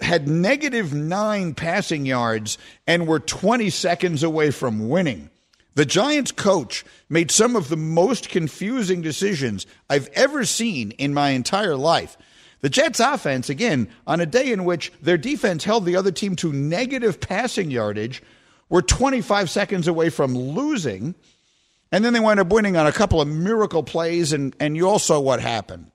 had 0.01 0.29
negative 0.29 0.92
nine 0.92 1.55
passing 1.55 2.07
yards 2.07 2.59
and 2.87 3.07
were 3.07 3.20
20 3.20 3.70
seconds 3.70 4.22
away 4.22 4.51
from 4.51 4.88
winning. 4.88 5.31
The 5.76 5.84
Giants 5.84 6.32
coach 6.32 6.86
made 7.10 7.30
some 7.30 7.54
of 7.54 7.68
the 7.68 7.76
most 7.76 8.30
confusing 8.30 9.02
decisions 9.02 9.66
I've 9.90 10.08
ever 10.14 10.46
seen 10.46 10.92
in 10.92 11.12
my 11.12 11.30
entire 11.30 11.76
life. 11.76 12.16
The 12.62 12.70
Jets 12.70 12.98
offense, 12.98 13.50
again, 13.50 13.90
on 14.06 14.18
a 14.22 14.26
day 14.26 14.50
in 14.52 14.64
which 14.64 14.90
their 15.02 15.18
defense 15.18 15.64
held 15.64 15.84
the 15.84 15.96
other 15.96 16.10
team 16.10 16.34
to 16.36 16.50
negative 16.50 17.20
passing 17.20 17.70
yardage, 17.70 18.22
were 18.70 18.80
25 18.80 19.50
seconds 19.50 19.86
away 19.86 20.08
from 20.08 20.34
losing. 20.34 21.14
And 21.92 22.02
then 22.02 22.14
they 22.14 22.20
wound 22.20 22.40
up 22.40 22.48
winning 22.48 22.78
on 22.78 22.86
a 22.86 22.92
couple 22.92 23.20
of 23.20 23.28
miracle 23.28 23.82
plays, 23.82 24.32
and, 24.32 24.56
and 24.58 24.78
you 24.78 24.88
all 24.88 24.98
saw 24.98 25.20
what 25.20 25.40
happened. 25.40 25.90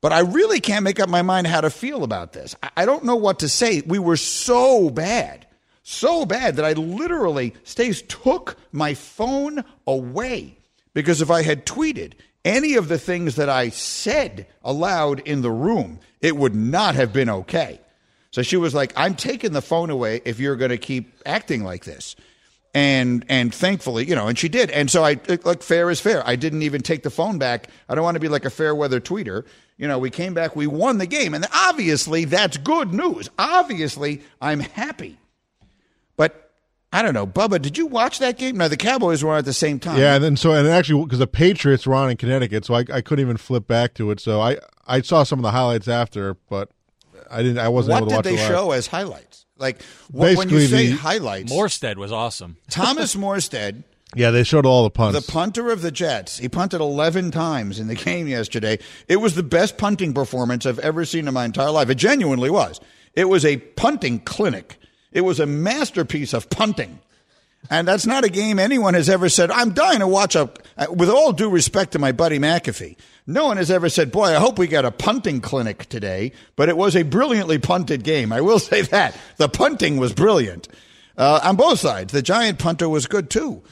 But 0.00 0.14
I 0.14 0.20
really 0.20 0.58
can't 0.58 0.84
make 0.84 0.98
up 0.98 1.10
my 1.10 1.20
mind 1.20 1.48
how 1.48 1.60
to 1.60 1.68
feel 1.68 2.02
about 2.02 2.32
this. 2.32 2.56
I, 2.62 2.70
I 2.78 2.86
don't 2.86 3.04
know 3.04 3.16
what 3.16 3.40
to 3.40 3.48
say. 3.50 3.82
We 3.82 3.98
were 3.98 4.16
so 4.16 4.88
bad 4.88 5.46
so 5.82 6.24
bad 6.24 6.56
that 6.56 6.64
I 6.64 6.72
literally, 6.72 7.54
Stace 7.64 8.02
took 8.02 8.56
my 8.70 8.94
phone 8.94 9.64
away 9.86 10.56
because 10.94 11.20
if 11.20 11.30
I 11.30 11.42
had 11.42 11.66
tweeted 11.66 12.12
any 12.44 12.74
of 12.74 12.88
the 12.88 12.98
things 12.98 13.36
that 13.36 13.48
I 13.48 13.68
said 13.68 14.46
aloud 14.64 15.20
in 15.20 15.42
the 15.42 15.50
room, 15.50 16.00
it 16.20 16.36
would 16.36 16.54
not 16.54 16.94
have 16.94 17.12
been 17.12 17.28
okay. 17.28 17.80
So 18.30 18.42
she 18.42 18.56
was 18.56 18.74
like, 18.74 18.92
I'm 18.96 19.14
taking 19.14 19.52
the 19.52 19.62
phone 19.62 19.90
away 19.90 20.22
if 20.24 20.40
you're 20.40 20.56
going 20.56 20.70
to 20.70 20.78
keep 20.78 21.12
acting 21.26 21.64
like 21.64 21.84
this. 21.84 22.16
And 22.74 23.26
and 23.28 23.54
thankfully, 23.54 24.06
you 24.06 24.14
know, 24.14 24.28
and 24.28 24.38
she 24.38 24.48
did. 24.48 24.70
And 24.70 24.90
so 24.90 25.04
I 25.04 25.20
like 25.44 25.62
fair 25.62 25.90
is 25.90 26.00
fair. 26.00 26.26
I 26.26 26.36
didn't 26.36 26.62
even 26.62 26.80
take 26.80 27.02
the 27.02 27.10
phone 27.10 27.36
back. 27.38 27.68
I 27.86 27.94
don't 27.94 28.02
want 28.02 28.14
to 28.14 28.20
be 28.20 28.28
like 28.28 28.46
a 28.46 28.50
fair 28.50 28.74
weather 28.74 28.98
tweeter. 28.98 29.44
You 29.76 29.88
know, 29.88 29.98
we 29.98 30.08
came 30.08 30.32
back, 30.32 30.56
we 30.56 30.66
won 30.66 30.96
the 30.96 31.06
game. 31.06 31.34
And 31.34 31.46
obviously 31.52 32.24
that's 32.24 32.56
good 32.56 32.94
news. 32.94 33.28
Obviously, 33.38 34.22
I'm 34.40 34.60
happy. 34.60 35.18
But 36.92 36.98
I 36.98 37.02
don't 37.02 37.14
know, 37.14 37.26
Bubba. 37.26 37.60
Did 37.60 37.78
you 37.78 37.86
watch 37.86 38.18
that 38.18 38.38
game? 38.38 38.58
No, 38.58 38.68
the 38.68 38.76
Cowboys 38.76 39.24
were 39.24 39.32
on 39.32 39.38
at 39.38 39.44
the 39.44 39.52
same 39.52 39.78
time. 39.78 39.98
Yeah, 39.98 40.14
and 40.14 40.24
then 40.24 40.36
so 40.36 40.52
and 40.52 40.68
actually 40.68 41.02
because 41.04 41.18
the 41.18 41.26
Patriots 41.26 41.86
were 41.86 41.94
on 41.94 42.10
in 42.10 42.16
Connecticut, 42.16 42.64
so 42.64 42.74
I, 42.74 42.84
I 42.92 43.00
couldn't 43.00 43.24
even 43.24 43.36
flip 43.36 43.66
back 43.66 43.94
to 43.94 44.10
it. 44.10 44.20
So 44.20 44.40
I 44.40 44.58
I 44.86 45.00
saw 45.00 45.22
some 45.22 45.38
of 45.38 45.42
the 45.42 45.50
highlights 45.50 45.88
after, 45.88 46.34
but 46.48 46.70
I 47.30 47.42
didn't. 47.42 47.58
I 47.58 47.68
wasn't 47.68 47.92
what 47.92 47.98
able 47.98 48.08
to 48.08 48.14
watch. 48.16 48.24
What 48.26 48.30
did 48.30 48.38
they 48.38 48.48
show 48.48 48.70
as 48.72 48.86
highlights? 48.86 49.46
Like 49.56 49.82
when, 50.10 50.36
when 50.36 50.48
you 50.48 50.66
say 50.66 50.88
the, 50.88 50.96
highlights, 50.96 51.52
Morstead 51.52 51.96
was 51.96 52.12
awesome. 52.12 52.56
Thomas 52.70 53.14
Morstead. 53.14 53.84
Yeah, 54.14 54.30
they 54.30 54.44
showed 54.44 54.66
all 54.66 54.82
the 54.82 54.90
punts. 54.90 55.24
The 55.24 55.32
punter 55.32 55.70
of 55.70 55.80
the 55.80 55.90
Jets. 55.90 56.38
He 56.38 56.48
punted 56.48 56.82
11 56.82 57.30
times 57.30 57.80
in 57.80 57.86
the 57.86 57.94
game 58.04 58.28
yesterday. 58.28 58.78
It 59.08 59.16
was 59.16 59.34
the 59.34 59.42
best 59.42 59.78
punting 59.78 60.12
performance 60.12 60.66
I've 60.66 60.78
ever 60.80 61.06
seen 61.06 61.26
in 61.28 61.32
my 61.32 61.46
entire 61.46 61.70
life. 61.70 61.88
It 61.88 61.94
genuinely 61.94 62.50
was. 62.50 62.78
It 63.14 63.30
was 63.30 63.46
a 63.46 63.56
punting 63.56 64.20
clinic. 64.20 64.76
It 65.12 65.22
was 65.22 65.40
a 65.40 65.46
masterpiece 65.46 66.32
of 66.32 66.50
punting. 66.50 66.98
And 67.70 67.86
that's 67.86 68.06
not 68.06 68.24
a 68.24 68.28
game 68.28 68.58
anyone 68.58 68.94
has 68.94 69.08
ever 69.08 69.28
said, 69.28 69.50
I'm 69.50 69.72
dying 69.72 70.00
to 70.00 70.06
watch 70.06 70.34
a, 70.34 70.50
with 70.90 71.08
all 71.08 71.32
due 71.32 71.48
respect 71.48 71.92
to 71.92 71.98
my 71.98 72.12
buddy 72.12 72.38
McAfee. 72.38 72.96
No 73.26 73.46
one 73.46 73.56
has 73.56 73.70
ever 73.70 73.88
said, 73.88 74.10
boy, 74.10 74.34
I 74.34 74.40
hope 74.40 74.58
we 74.58 74.66
got 74.66 74.84
a 74.84 74.90
punting 74.90 75.40
clinic 75.40 75.88
today, 75.88 76.32
but 76.56 76.68
it 76.68 76.76
was 76.76 76.96
a 76.96 77.04
brilliantly 77.04 77.58
punted 77.58 78.02
game. 78.02 78.32
I 78.32 78.40
will 78.40 78.58
say 78.58 78.82
that. 78.82 79.16
The 79.36 79.48
punting 79.48 79.96
was 79.96 80.12
brilliant 80.12 80.68
uh, 81.16 81.40
on 81.44 81.56
both 81.56 81.78
sides. 81.78 82.12
The 82.12 82.22
giant 82.22 82.58
punter 82.58 82.88
was 82.88 83.06
good 83.06 83.30
too. 83.30 83.62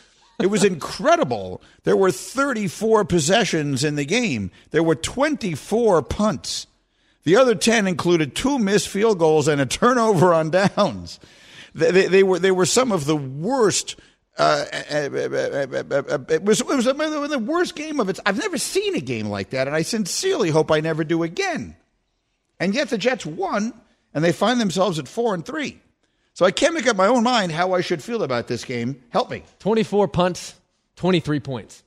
It 0.40 0.46
was 0.46 0.64
incredible. 0.64 1.60
There 1.82 1.96
were 1.96 2.12
34 2.12 3.04
possessions 3.04 3.82
in 3.82 3.96
the 3.96 4.04
game. 4.04 4.52
There 4.70 4.84
were 4.84 4.94
24 4.94 6.02
punts. 6.02 6.66
The 7.24 7.36
other 7.36 7.54
10 7.54 7.86
included 7.86 8.34
two 8.34 8.58
missed 8.58 8.88
field 8.88 9.18
goals 9.18 9.48
and 9.48 9.60
a 9.60 9.66
turnover 9.66 10.32
on 10.32 10.50
downs. 10.50 11.20
They, 11.74 11.90
they, 11.90 12.06
they 12.06 12.22
were, 12.22 12.38
they 12.38 12.50
were 12.50 12.66
some 12.66 12.92
of 12.92 13.04
the 13.04 13.16
worst. 13.16 13.96
Uh, 14.38 14.64
uh, 14.72 14.94
uh, 14.94 16.02
uh 16.08 16.18
it 16.28 16.42
was, 16.44 16.60
it 16.60 16.66
was 16.66 16.84
the 16.84 17.44
worst 17.44 17.76
game 17.76 18.00
of 18.00 18.08
its. 18.08 18.20
I've 18.24 18.38
never 18.38 18.58
seen 18.58 18.94
a 18.94 19.00
game 19.00 19.26
like 19.26 19.50
that, 19.50 19.66
and 19.66 19.76
I 19.76 19.82
sincerely 19.82 20.50
hope 20.50 20.70
I 20.70 20.80
never 20.80 21.04
do 21.04 21.22
again. 21.22 21.76
And 22.58 22.74
yet 22.74 22.88
the 22.88 22.98
Jets 22.98 23.26
won, 23.26 23.74
and 24.14 24.24
they 24.24 24.32
find 24.32 24.60
themselves 24.60 24.98
at 24.98 25.08
four 25.08 25.34
and 25.34 25.44
three. 25.44 25.80
So 26.32 26.46
I 26.46 26.52
can't 26.52 26.74
make 26.74 26.86
up 26.86 26.96
my 26.96 27.06
own 27.06 27.22
mind 27.22 27.52
how 27.52 27.74
I 27.74 27.82
should 27.82 28.02
feel 28.02 28.22
about 28.22 28.46
this 28.46 28.64
game. 28.64 29.02
Help 29.10 29.30
me. 29.30 29.42
24 29.58 30.08
punts, 30.08 30.54
23 30.96 31.40
points. 31.40 31.82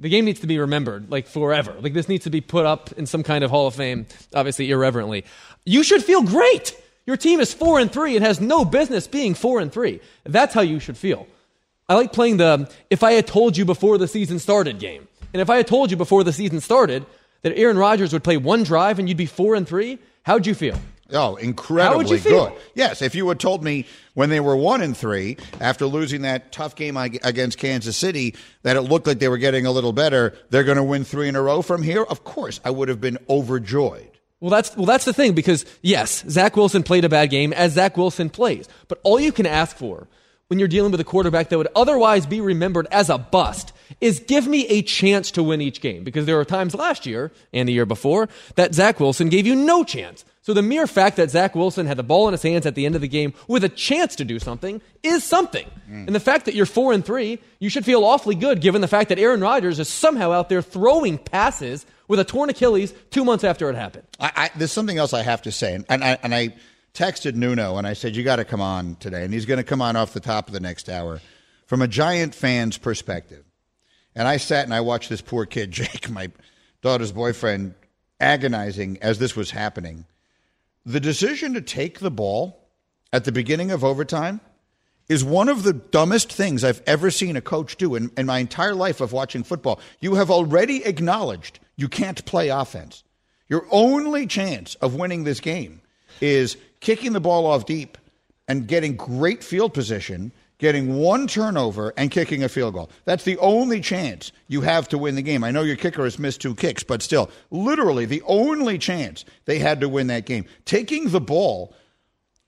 The 0.00 0.08
game 0.08 0.24
needs 0.24 0.40
to 0.40 0.46
be 0.46 0.58
remembered, 0.58 1.10
like 1.10 1.26
forever. 1.26 1.74
Like 1.80 1.92
this 1.92 2.08
needs 2.08 2.24
to 2.24 2.30
be 2.30 2.40
put 2.40 2.66
up 2.66 2.92
in 2.92 3.06
some 3.06 3.22
kind 3.22 3.44
of 3.44 3.50
Hall 3.50 3.66
of 3.66 3.74
Fame, 3.74 4.06
obviously 4.34 4.70
irreverently. 4.70 5.24
You 5.64 5.82
should 5.82 6.02
feel 6.02 6.22
great. 6.22 6.76
Your 7.06 7.16
team 7.16 7.38
is 7.40 7.52
four 7.52 7.78
and 7.78 7.92
three 7.92 8.16
It 8.16 8.22
has 8.22 8.40
no 8.40 8.64
business 8.64 9.06
being 9.06 9.34
four 9.34 9.60
and 9.60 9.72
three. 9.72 10.00
That's 10.24 10.54
how 10.54 10.62
you 10.62 10.80
should 10.80 10.96
feel. 10.96 11.26
I 11.88 11.94
like 11.94 12.12
playing 12.12 12.38
the 12.38 12.70
if 12.90 13.02
I 13.02 13.12
had 13.12 13.26
told 13.26 13.56
you 13.56 13.64
before 13.64 13.98
the 13.98 14.08
season 14.08 14.38
started 14.38 14.78
game. 14.78 15.06
And 15.32 15.40
if 15.40 15.50
I 15.50 15.56
had 15.56 15.66
told 15.66 15.90
you 15.90 15.96
before 15.96 16.24
the 16.24 16.32
season 16.32 16.60
started 16.60 17.04
that 17.42 17.56
Aaron 17.58 17.76
Rodgers 17.76 18.12
would 18.12 18.24
play 18.24 18.36
one 18.36 18.62
drive 18.62 18.98
and 18.98 19.08
you'd 19.08 19.18
be 19.18 19.26
four 19.26 19.54
and 19.54 19.68
three, 19.68 19.98
how'd 20.22 20.46
you 20.46 20.54
feel? 20.54 20.78
Oh, 21.12 21.36
incredibly 21.36 22.18
good. 22.18 22.52
Yes, 22.74 23.02
if 23.02 23.14
you 23.14 23.28
had 23.28 23.38
told 23.38 23.62
me 23.62 23.86
when 24.14 24.30
they 24.30 24.40
were 24.40 24.56
one 24.56 24.80
and 24.80 24.96
three 24.96 25.36
after 25.60 25.86
losing 25.86 26.22
that 26.22 26.50
tough 26.50 26.74
game 26.76 26.96
against 26.96 27.58
Kansas 27.58 27.96
City 27.96 28.34
that 28.62 28.76
it 28.76 28.82
looked 28.82 29.06
like 29.06 29.18
they 29.18 29.28
were 29.28 29.38
getting 29.38 29.66
a 29.66 29.70
little 29.70 29.92
better, 29.92 30.34
they're 30.50 30.64
going 30.64 30.78
to 30.78 30.82
win 30.82 31.04
three 31.04 31.28
in 31.28 31.36
a 31.36 31.42
row 31.42 31.60
from 31.60 31.82
here. 31.82 32.02
Of 32.02 32.24
course, 32.24 32.60
I 32.64 32.70
would 32.70 32.88
have 32.88 33.00
been 33.00 33.18
overjoyed. 33.28 34.10
Well, 34.40 34.50
that's 34.50 34.76
well, 34.76 34.86
that's 34.86 35.04
the 35.04 35.12
thing 35.12 35.32
because 35.32 35.64
yes, 35.82 36.24
Zach 36.28 36.56
Wilson 36.56 36.82
played 36.82 37.04
a 37.04 37.08
bad 37.08 37.30
game 37.30 37.52
as 37.52 37.72
Zach 37.72 37.96
Wilson 37.96 38.28
plays, 38.30 38.68
but 38.88 39.00
all 39.02 39.18
you 39.18 39.32
can 39.32 39.46
ask 39.46 39.76
for 39.76 40.08
when 40.48 40.58
you're 40.58 40.68
dealing 40.68 40.90
with 40.90 41.00
a 41.00 41.04
quarterback 41.04 41.48
that 41.48 41.58
would 41.58 41.68
otherwise 41.74 42.26
be 42.26 42.40
remembered 42.40 42.86
as 42.90 43.08
a 43.08 43.18
bust 43.18 43.72
is 44.00 44.20
give 44.20 44.46
me 44.46 44.66
a 44.66 44.82
chance 44.82 45.30
to 45.32 45.42
win 45.42 45.60
each 45.60 45.80
game 45.80 46.04
because 46.04 46.26
there 46.26 46.36
were 46.36 46.44
times 46.44 46.74
last 46.74 47.06
year 47.06 47.32
and 47.52 47.68
the 47.68 47.72
year 47.72 47.86
before 47.86 48.28
that 48.56 48.74
Zach 48.74 49.00
Wilson 49.00 49.28
gave 49.28 49.46
you 49.46 49.54
no 49.54 49.84
chance. 49.84 50.24
So 50.42 50.52
the 50.52 50.60
mere 50.60 50.86
fact 50.86 51.16
that 51.16 51.30
Zach 51.30 51.54
Wilson 51.54 51.86
had 51.86 51.96
the 51.96 52.02
ball 52.02 52.28
in 52.28 52.32
his 52.32 52.42
hands 52.42 52.66
at 52.66 52.74
the 52.74 52.84
end 52.84 52.94
of 52.94 53.00
the 53.00 53.08
game 53.08 53.32
with 53.48 53.64
a 53.64 53.68
chance 53.70 54.16
to 54.16 54.26
do 54.26 54.38
something 54.38 54.82
is 55.02 55.24
something. 55.24 55.66
Mm. 55.90 56.06
And 56.06 56.14
the 56.14 56.20
fact 56.20 56.44
that 56.44 56.54
you're 56.54 56.66
four 56.66 56.92
and 56.92 57.02
three, 57.02 57.38
you 57.60 57.70
should 57.70 57.86
feel 57.86 58.04
awfully 58.04 58.34
good 58.34 58.60
given 58.60 58.82
the 58.82 58.88
fact 58.88 59.08
that 59.08 59.18
Aaron 59.18 59.40
Rodgers 59.40 59.78
is 59.78 59.88
somehow 59.88 60.32
out 60.32 60.50
there 60.50 60.60
throwing 60.60 61.16
passes 61.16 61.86
with 62.08 62.20
a 62.20 62.24
torn 62.24 62.50
Achilles 62.50 62.92
two 63.10 63.24
months 63.24 63.44
after 63.44 63.70
it 63.70 63.76
happened. 63.76 64.04
I, 64.20 64.32
I, 64.36 64.50
there's 64.54 64.72
something 64.72 64.98
else 64.98 65.14
I 65.14 65.22
have 65.22 65.40
to 65.42 65.52
say, 65.52 65.74
and, 65.74 65.86
and 65.88 66.04
I, 66.04 66.18
and 66.22 66.34
I 66.34 66.54
texted 66.94 67.34
Nuno 67.34 67.76
and 67.76 67.86
I 67.86 67.92
said, 67.92 68.16
You 68.16 68.22
got 68.22 68.36
to 68.36 68.44
come 68.44 68.60
on 68.60 68.96
today. 68.96 69.24
And 69.24 69.34
he's 69.34 69.46
going 69.46 69.58
to 69.58 69.64
come 69.64 69.82
on 69.82 69.96
off 69.96 70.12
the 70.12 70.20
top 70.20 70.48
of 70.48 70.54
the 70.54 70.60
next 70.60 70.88
hour 70.88 71.20
from 71.66 71.82
a 71.82 71.88
Giant 71.88 72.34
fan's 72.34 72.78
perspective. 72.78 73.44
And 74.14 74.26
I 74.28 74.36
sat 74.36 74.64
and 74.64 74.72
I 74.72 74.80
watched 74.80 75.10
this 75.10 75.20
poor 75.20 75.44
kid, 75.44 75.70
Jake, 75.72 76.08
my 76.08 76.30
daughter's 76.80 77.12
boyfriend, 77.12 77.74
agonizing 78.20 78.98
as 79.02 79.18
this 79.18 79.36
was 79.36 79.50
happening 79.50 80.06
the 80.86 81.00
decision 81.00 81.54
to 81.54 81.60
take 81.60 81.98
the 81.98 82.10
ball 82.10 82.68
at 83.12 83.24
the 83.24 83.32
beginning 83.32 83.70
of 83.70 83.84
overtime 83.84 84.40
is 85.08 85.24
one 85.24 85.48
of 85.48 85.62
the 85.62 85.72
dumbest 85.72 86.32
things 86.32 86.64
I've 86.64 86.82
ever 86.86 87.10
seen 87.10 87.36
a 87.36 87.40
coach 87.40 87.76
do 87.76 87.94
in, 87.94 88.10
in 88.16 88.26
my 88.26 88.38
entire 88.38 88.74
life 88.74 89.00
of 89.00 89.12
watching 89.12 89.44
football. 89.44 89.80
You 90.00 90.14
have 90.14 90.30
already 90.30 90.84
acknowledged 90.84 91.58
you 91.76 91.88
can't 91.88 92.24
play 92.24 92.48
offense. 92.48 93.02
Your 93.48 93.66
only 93.70 94.26
chance 94.26 94.74
of 94.76 94.94
winning 94.94 95.24
this 95.24 95.40
game 95.40 95.82
is 96.20 96.56
kicking 96.84 97.12
the 97.12 97.20
ball 97.20 97.46
off 97.46 97.66
deep 97.66 97.98
and 98.46 98.68
getting 98.68 98.94
great 98.94 99.42
field 99.42 99.74
position 99.74 100.30
getting 100.58 100.96
one 100.96 101.26
turnover 101.26 101.92
and 101.96 102.10
kicking 102.10 102.42
a 102.42 102.48
field 102.48 102.74
goal. 102.74 102.90
That's 103.04 103.24
the 103.24 103.36
only 103.38 103.80
chance 103.80 104.32
you 104.48 104.62
have 104.62 104.88
to 104.88 104.98
win 104.98 105.14
the 105.14 105.22
game. 105.22 105.44
I 105.44 105.50
know 105.50 105.62
your 105.62 105.76
kicker 105.76 106.04
has 106.04 106.18
missed 106.18 106.40
two 106.40 106.54
kicks, 106.54 106.82
but 106.82 107.02
still, 107.02 107.30
literally 107.50 108.04
the 108.04 108.22
only 108.22 108.78
chance 108.78 109.24
they 109.46 109.58
had 109.58 109.80
to 109.80 109.88
win 109.88 110.06
that 110.06 110.26
game. 110.26 110.46
Taking 110.64 111.10
the 111.10 111.20
ball 111.20 111.74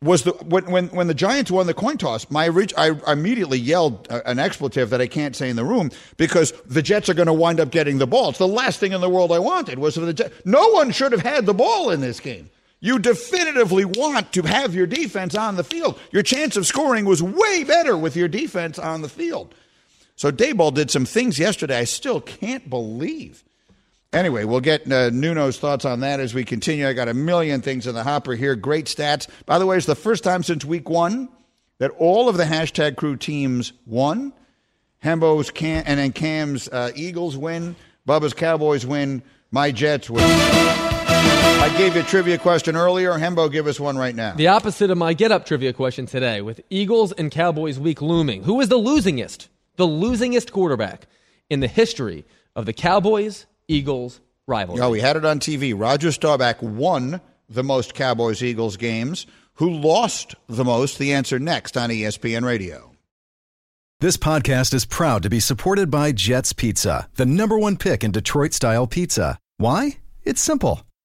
was 0.02 0.22
the 0.22 0.32
when 0.32 0.70
when, 0.70 0.88
when 0.88 1.08
the 1.08 1.14
Giants 1.14 1.50
won 1.50 1.66
the 1.66 1.74
coin 1.74 1.98
toss. 1.98 2.30
My 2.30 2.48
I 2.76 2.92
immediately 3.10 3.58
yelled 3.58 4.06
an 4.10 4.38
expletive 4.38 4.90
that 4.90 5.00
I 5.00 5.08
can't 5.08 5.34
say 5.34 5.50
in 5.50 5.56
the 5.56 5.64
room 5.64 5.90
because 6.16 6.52
the 6.66 6.82
Jets 6.82 7.08
are 7.08 7.14
going 7.14 7.26
to 7.26 7.32
wind 7.32 7.60
up 7.60 7.70
getting 7.70 7.98
the 7.98 8.06
ball. 8.06 8.30
It's 8.30 8.38
the 8.38 8.46
last 8.46 8.78
thing 8.78 8.92
in 8.92 9.00
the 9.00 9.10
world 9.10 9.32
I 9.32 9.40
wanted 9.40 9.78
was 9.78 9.94
for 9.94 10.00
the 10.00 10.14
Jets. 10.14 10.34
No 10.44 10.68
one 10.68 10.90
should 10.90 11.12
have 11.12 11.22
had 11.22 11.44
the 11.44 11.54
ball 11.54 11.90
in 11.90 12.00
this 12.00 12.20
game. 12.20 12.50
You 12.80 12.98
definitively 12.98 13.84
want 13.84 14.32
to 14.32 14.42
have 14.42 14.74
your 14.74 14.86
defense 14.86 15.34
on 15.34 15.56
the 15.56 15.64
field. 15.64 15.98
Your 16.12 16.22
chance 16.22 16.56
of 16.56 16.66
scoring 16.66 17.04
was 17.04 17.22
way 17.22 17.64
better 17.64 17.96
with 17.96 18.16
your 18.16 18.28
defense 18.28 18.78
on 18.78 19.02
the 19.02 19.08
field. 19.08 19.54
So 20.14 20.30
Daboll 20.30 20.74
did 20.74 20.90
some 20.90 21.04
things 21.04 21.38
yesterday 21.38 21.78
I 21.78 21.84
still 21.84 22.20
can't 22.20 22.68
believe. 22.68 23.44
Anyway, 24.12 24.44
we'll 24.44 24.60
get 24.60 24.90
uh, 24.90 25.10
Nuno's 25.10 25.58
thoughts 25.58 25.84
on 25.84 26.00
that 26.00 26.20
as 26.20 26.32
we 26.32 26.44
continue. 26.44 26.88
I 26.88 26.92
got 26.92 27.08
a 27.08 27.14
million 27.14 27.60
things 27.60 27.86
in 27.86 27.94
the 27.94 28.02
hopper 28.02 28.34
here. 28.34 28.54
Great 28.54 28.86
stats. 28.86 29.28
By 29.44 29.58
the 29.58 29.66
way, 29.66 29.76
it's 29.76 29.86
the 29.86 29.94
first 29.94 30.24
time 30.24 30.42
since 30.42 30.64
week 30.64 30.88
one 30.88 31.28
that 31.78 31.90
all 31.98 32.28
of 32.28 32.36
the 32.36 32.44
hashtag 32.44 32.96
crew 32.96 33.16
teams 33.16 33.72
won. 33.84 34.32
Hembo's 35.04 35.50
Cam, 35.50 35.84
and 35.86 35.98
then 35.98 36.12
Cam's 36.12 36.68
uh, 36.68 36.92
Eagles 36.94 37.36
win. 37.36 37.76
Bubba's 38.08 38.32
Cowboys 38.32 38.86
win. 38.86 39.22
My 39.50 39.70
Jets 39.70 40.08
win. 40.08 40.95
I 41.66 41.78
gave 41.78 41.94
you 41.94 42.00
a 42.00 42.04
trivia 42.04 42.38
question 42.38 42.76
earlier. 42.76 43.12
Hembo, 43.12 43.50
give 43.50 43.66
us 43.66 43.78
one 43.78 43.96
right 43.96 44.14
now. 44.14 44.34
The 44.34 44.48
opposite 44.48 44.90
of 44.90 44.98
my 44.98 45.14
get 45.14 45.30
up 45.32 45.46
trivia 45.46 45.72
question 45.72 46.06
today 46.06 46.40
with 46.40 46.60
Eagles 46.70 47.12
and 47.12 47.30
Cowboys 47.30 47.78
week 47.78 48.00
looming. 48.00 48.42
Who 48.44 48.60
is 48.60 48.68
the 48.68 48.78
losingest, 48.78 49.48
the 49.76 49.86
losingest 49.86 50.52
quarterback 50.52 51.06
in 51.50 51.60
the 51.60 51.68
history 51.68 52.24
of 52.54 52.66
the 52.66 52.72
Cowboys 52.72 53.46
Eagles 53.68 54.20
rivalry? 54.46 54.80
Oh, 54.80 54.90
we 54.90 55.00
had 55.00 55.16
it 55.16 55.24
on 55.24 55.38
TV. 55.38 55.72
Roger 55.76 56.12
Staubach 56.12 56.62
won 56.62 57.20
the 57.48 57.62
most 57.64 57.94
Cowboys 57.94 58.42
Eagles 58.42 58.76
games. 58.76 59.26
Who 59.54 59.70
lost 59.70 60.34
the 60.48 60.64
most? 60.64 60.98
The 60.98 61.12
answer 61.12 61.38
next 61.38 61.76
on 61.76 61.90
ESPN 61.90 62.44
Radio. 62.44 62.92
This 64.00 64.16
podcast 64.16 64.74
is 64.74 64.84
proud 64.84 65.22
to 65.22 65.30
be 65.30 65.40
supported 65.40 65.90
by 65.90 66.12
Jets 66.12 66.52
Pizza, 66.52 67.08
the 67.14 67.26
number 67.26 67.58
one 67.58 67.76
pick 67.76 68.04
in 68.04 68.12
Detroit 68.12 68.52
style 68.52 68.86
pizza. 68.86 69.38
Why? 69.56 69.98
It's 70.22 70.40
simple. 70.42 70.82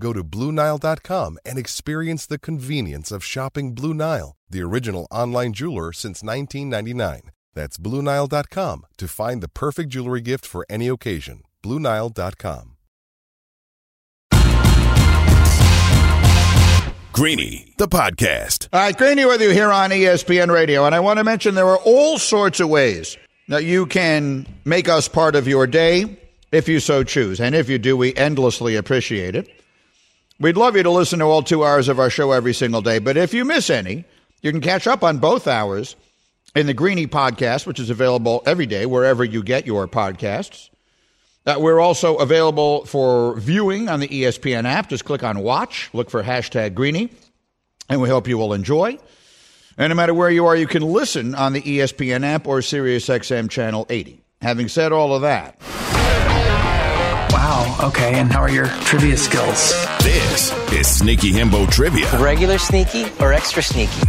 Go 0.00 0.12
to 0.12 0.22
BlueNile.com 0.22 1.38
and 1.44 1.58
experience 1.58 2.26
the 2.26 2.38
convenience 2.38 3.10
of 3.10 3.24
shopping 3.24 3.74
Blue 3.74 3.94
Nile, 3.94 4.36
the 4.48 4.62
original 4.62 5.06
online 5.10 5.52
jeweler 5.52 5.92
since 5.92 6.22
1999. 6.22 7.30
That's 7.54 7.78
BlueNile.com 7.78 8.86
to 8.98 9.08
find 9.08 9.42
the 9.42 9.48
perfect 9.48 9.90
jewelry 9.90 10.20
gift 10.20 10.46
for 10.46 10.64
any 10.70 10.88
occasion. 10.88 11.42
BlueNile.com. 11.64 12.74
Greeny, 17.12 17.74
the 17.78 17.88
podcast. 17.88 18.68
All 18.72 18.80
right, 18.80 18.96
Greeny 18.96 19.24
with 19.24 19.42
you 19.42 19.50
here 19.50 19.72
on 19.72 19.90
ESPN 19.90 20.52
Radio. 20.52 20.84
And 20.86 20.94
I 20.94 21.00
want 21.00 21.18
to 21.18 21.24
mention 21.24 21.56
there 21.56 21.66
are 21.66 21.78
all 21.78 22.16
sorts 22.16 22.60
of 22.60 22.68
ways 22.68 23.16
that 23.48 23.64
you 23.64 23.86
can 23.86 24.46
make 24.64 24.88
us 24.88 25.08
part 25.08 25.34
of 25.34 25.48
your 25.48 25.66
day 25.66 26.16
if 26.52 26.68
you 26.68 26.78
so 26.78 27.02
choose. 27.02 27.40
And 27.40 27.56
if 27.56 27.68
you 27.68 27.78
do, 27.78 27.96
we 27.96 28.14
endlessly 28.14 28.76
appreciate 28.76 29.34
it. 29.34 29.48
We'd 30.40 30.56
love 30.56 30.76
you 30.76 30.84
to 30.84 30.90
listen 30.90 31.18
to 31.18 31.24
all 31.24 31.42
two 31.42 31.64
hours 31.64 31.88
of 31.88 31.98
our 31.98 32.10
show 32.10 32.30
every 32.32 32.54
single 32.54 32.80
day. 32.80 33.00
But 33.00 33.16
if 33.16 33.34
you 33.34 33.44
miss 33.44 33.70
any, 33.70 34.04
you 34.40 34.52
can 34.52 34.60
catch 34.60 34.86
up 34.86 35.02
on 35.02 35.18
both 35.18 35.48
hours 35.48 35.96
in 36.54 36.66
the 36.66 36.74
Greeny 36.74 37.08
podcast, 37.08 37.66
which 37.66 37.80
is 37.80 37.90
available 37.90 38.42
every 38.46 38.66
day 38.66 38.86
wherever 38.86 39.24
you 39.24 39.42
get 39.42 39.66
your 39.66 39.88
podcasts. 39.88 40.70
Uh, 41.44 41.56
we're 41.58 41.80
also 41.80 42.16
available 42.16 42.84
for 42.84 43.36
viewing 43.40 43.88
on 43.88 43.98
the 44.00 44.08
ESPN 44.08 44.64
app. 44.64 44.88
Just 44.88 45.04
click 45.04 45.24
on 45.24 45.40
watch, 45.40 45.90
look 45.92 46.10
for 46.10 46.22
hashtag 46.22 46.74
Greeny, 46.74 47.10
and 47.88 48.00
we 48.00 48.08
hope 48.08 48.28
you 48.28 48.38
will 48.38 48.52
enjoy. 48.52 48.98
And 49.76 49.90
no 49.90 49.94
matter 49.94 50.14
where 50.14 50.30
you 50.30 50.46
are, 50.46 50.56
you 50.56 50.66
can 50.66 50.82
listen 50.82 51.34
on 51.34 51.52
the 51.52 51.62
ESPN 51.62 52.24
app 52.24 52.46
or 52.46 52.58
SiriusXM 52.58 53.50
channel 53.50 53.86
80. 53.88 54.20
Having 54.40 54.68
said 54.68 54.92
all 54.92 55.14
of 55.14 55.22
that, 55.22 55.60
Wow. 57.30 57.88
Okay. 57.88 58.14
And 58.14 58.30
how 58.30 58.40
are 58.40 58.50
your 58.50 58.66
trivia 58.66 59.16
skills? 59.16 59.72
This 60.02 60.52
is 60.72 60.86
Sneaky 60.98 61.32
Hembo 61.32 61.70
Trivia. 61.70 62.10
Regular 62.18 62.58
sneaky 62.58 63.06
or 63.20 63.32
extra 63.32 63.62
sneaky? 63.62 64.00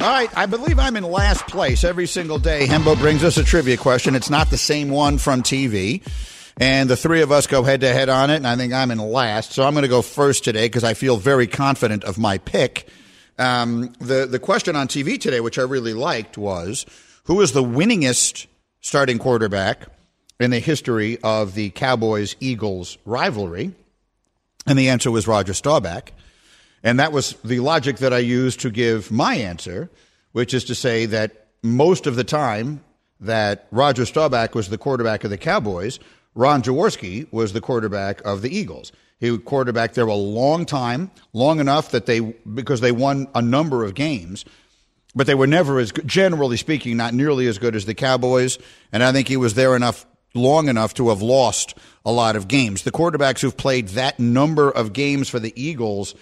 All 0.00 0.10
right, 0.10 0.30
I 0.36 0.46
believe 0.46 0.78
I'm 0.78 0.96
in 0.96 1.04
last 1.04 1.46
place 1.46 1.84
every 1.84 2.06
single 2.06 2.38
day. 2.38 2.66
Hembo 2.66 2.96
brings 2.98 3.24
us 3.24 3.36
a 3.36 3.44
trivia 3.44 3.76
question. 3.76 4.14
It's 4.14 4.30
not 4.30 4.50
the 4.50 4.58
same 4.58 4.90
one 4.90 5.18
from 5.18 5.42
TV. 5.42 6.02
And 6.56 6.88
the 6.88 6.96
three 6.96 7.22
of 7.22 7.32
us 7.32 7.46
go 7.46 7.62
head 7.64 7.80
to 7.80 7.92
head 7.92 8.08
on 8.08 8.30
it, 8.30 8.36
and 8.36 8.46
I 8.46 8.56
think 8.56 8.72
I'm 8.72 8.90
in 8.90 8.98
last. 8.98 9.52
So 9.52 9.64
I'm 9.64 9.72
going 9.74 9.82
to 9.82 9.88
go 9.88 10.02
first 10.02 10.44
today 10.44 10.66
because 10.66 10.84
I 10.84 10.94
feel 10.94 11.16
very 11.16 11.46
confident 11.46 12.04
of 12.04 12.16
my 12.18 12.38
pick. 12.38 12.88
Um, 13.38 13.92
the, 13.98 14.26
the 14.26 14.38
question 14.38 14.76
on 14.76 14.86
TV 14.86 15.20
today, 15.20 15.40
which 15.40 15.58
I 15.58 15.62
really 15.62 15.94
liked, 15.94 16.38
was 16.38 16.86
who 17.24 17.40
is 17.40 17.52
the 17.52 17.64
winningest 17.64 18.46
starting 18.80 19.18
quarterback 19.18 19.88
in 20.38 20.50
the 20.50 20.60
history 20.60 21.18
of 21.22 21.54
the 21.54 21.70
Cowboys 21.70 22.36
Eagles 22.38 22.98
rivalry? 23.04 23.72
And 24.66 24.78
the 24.78 24.88
answer 24.88 25.10
was 25.10 25.26
Roger 25.26 25.52
Staubach. 25.52 26.12
And 26.82 27.00
that 27.00 27.12
was 27.12 27.32
the 27.44 27.60
logic 27.60 27.98
that 27.98 28.12
I 28.12 28.18
used 28.18 28.60
to 28.60 28.70
give 28.70 29.10
my 29.10 29.36
answer, 29.36 29.90
which 30.32 30.52
is 30.52 30.64
to 30.64 30.74
say 30.74 31.06
that 31.06 31.46
most 31.62 32.06
of 32.06 32.16
the 32.16 32.24
time 32.24 32.84
that 33.20 33.66
Roger 33.70 34.04
Staubach 34.04 34.54
was 34.54 34.68
the 34.68 34.78
quarterback 34.78 35.24
of 35.24 35.30
the 35.30 35.38
Cowboys, 35.38 35.98
Ron 36.34 36.62
Jaworski 36.62 37.32
was 37.32 37.52
the 37.52 37.60
quarterback 37.60 38.20
of 38.22 38.42
the 38.42 38.54
Eagles. 38.54 38.92
He 39.18 39.38
quarterbacked 39.38 39.94
there 39.94 40.06
a 40.06 40.14
long 40.14 40.66
time, 40.66 41.10
long 41.32 41.60
enough 41.60 41.90
that 41.92 42.06
they, 42.06 42.20
because 42.20 42.80
they 42.80 42.92
won 42.92 43.28
a 43.34 43.40
number 43.40 43.84
of 43.84 43.94
games, 43.94 44.44
but 45.14 45.26
they 45.26 45.34
were 45.34 45.46
never 45.46 45.78
as 45.78 45.92
generally 46.04 46.56
speaking, 46.56 46.96
not 46.96 47.14
nearly 47.14 47.46
as 47.46 47.58
good 47.58 47.76
as 47.76 47.86
the 47.86 47.94
Cowboys. 47.94 48.58
And 48.92 49.02
I 49.02 49.12
think 49.12 49.28
he 49.28 49.36
was 49.36 49.54
there 49.54 49.76
enough, 49.76 50.04
long 50.34 50.68
enough 50.68 50.94
to 50.94 51.08
have 51.08 51.22
lost 51.22 51.74
a 52.04 52.12
lot 52.12 52.36
of 52.36 52.48
games. 52.48 52.82
The 52.82 52.90
quarterbacks 52.92 53.40
who've 53.40 53.56
played 53.56 53.88
that 53.88 54.18
number 54.18 54.70
of 54.70 54.92
games 54.92 55.28
for 55.28 55.38
the 55.38 55.52
Eagles, 55.60 56.14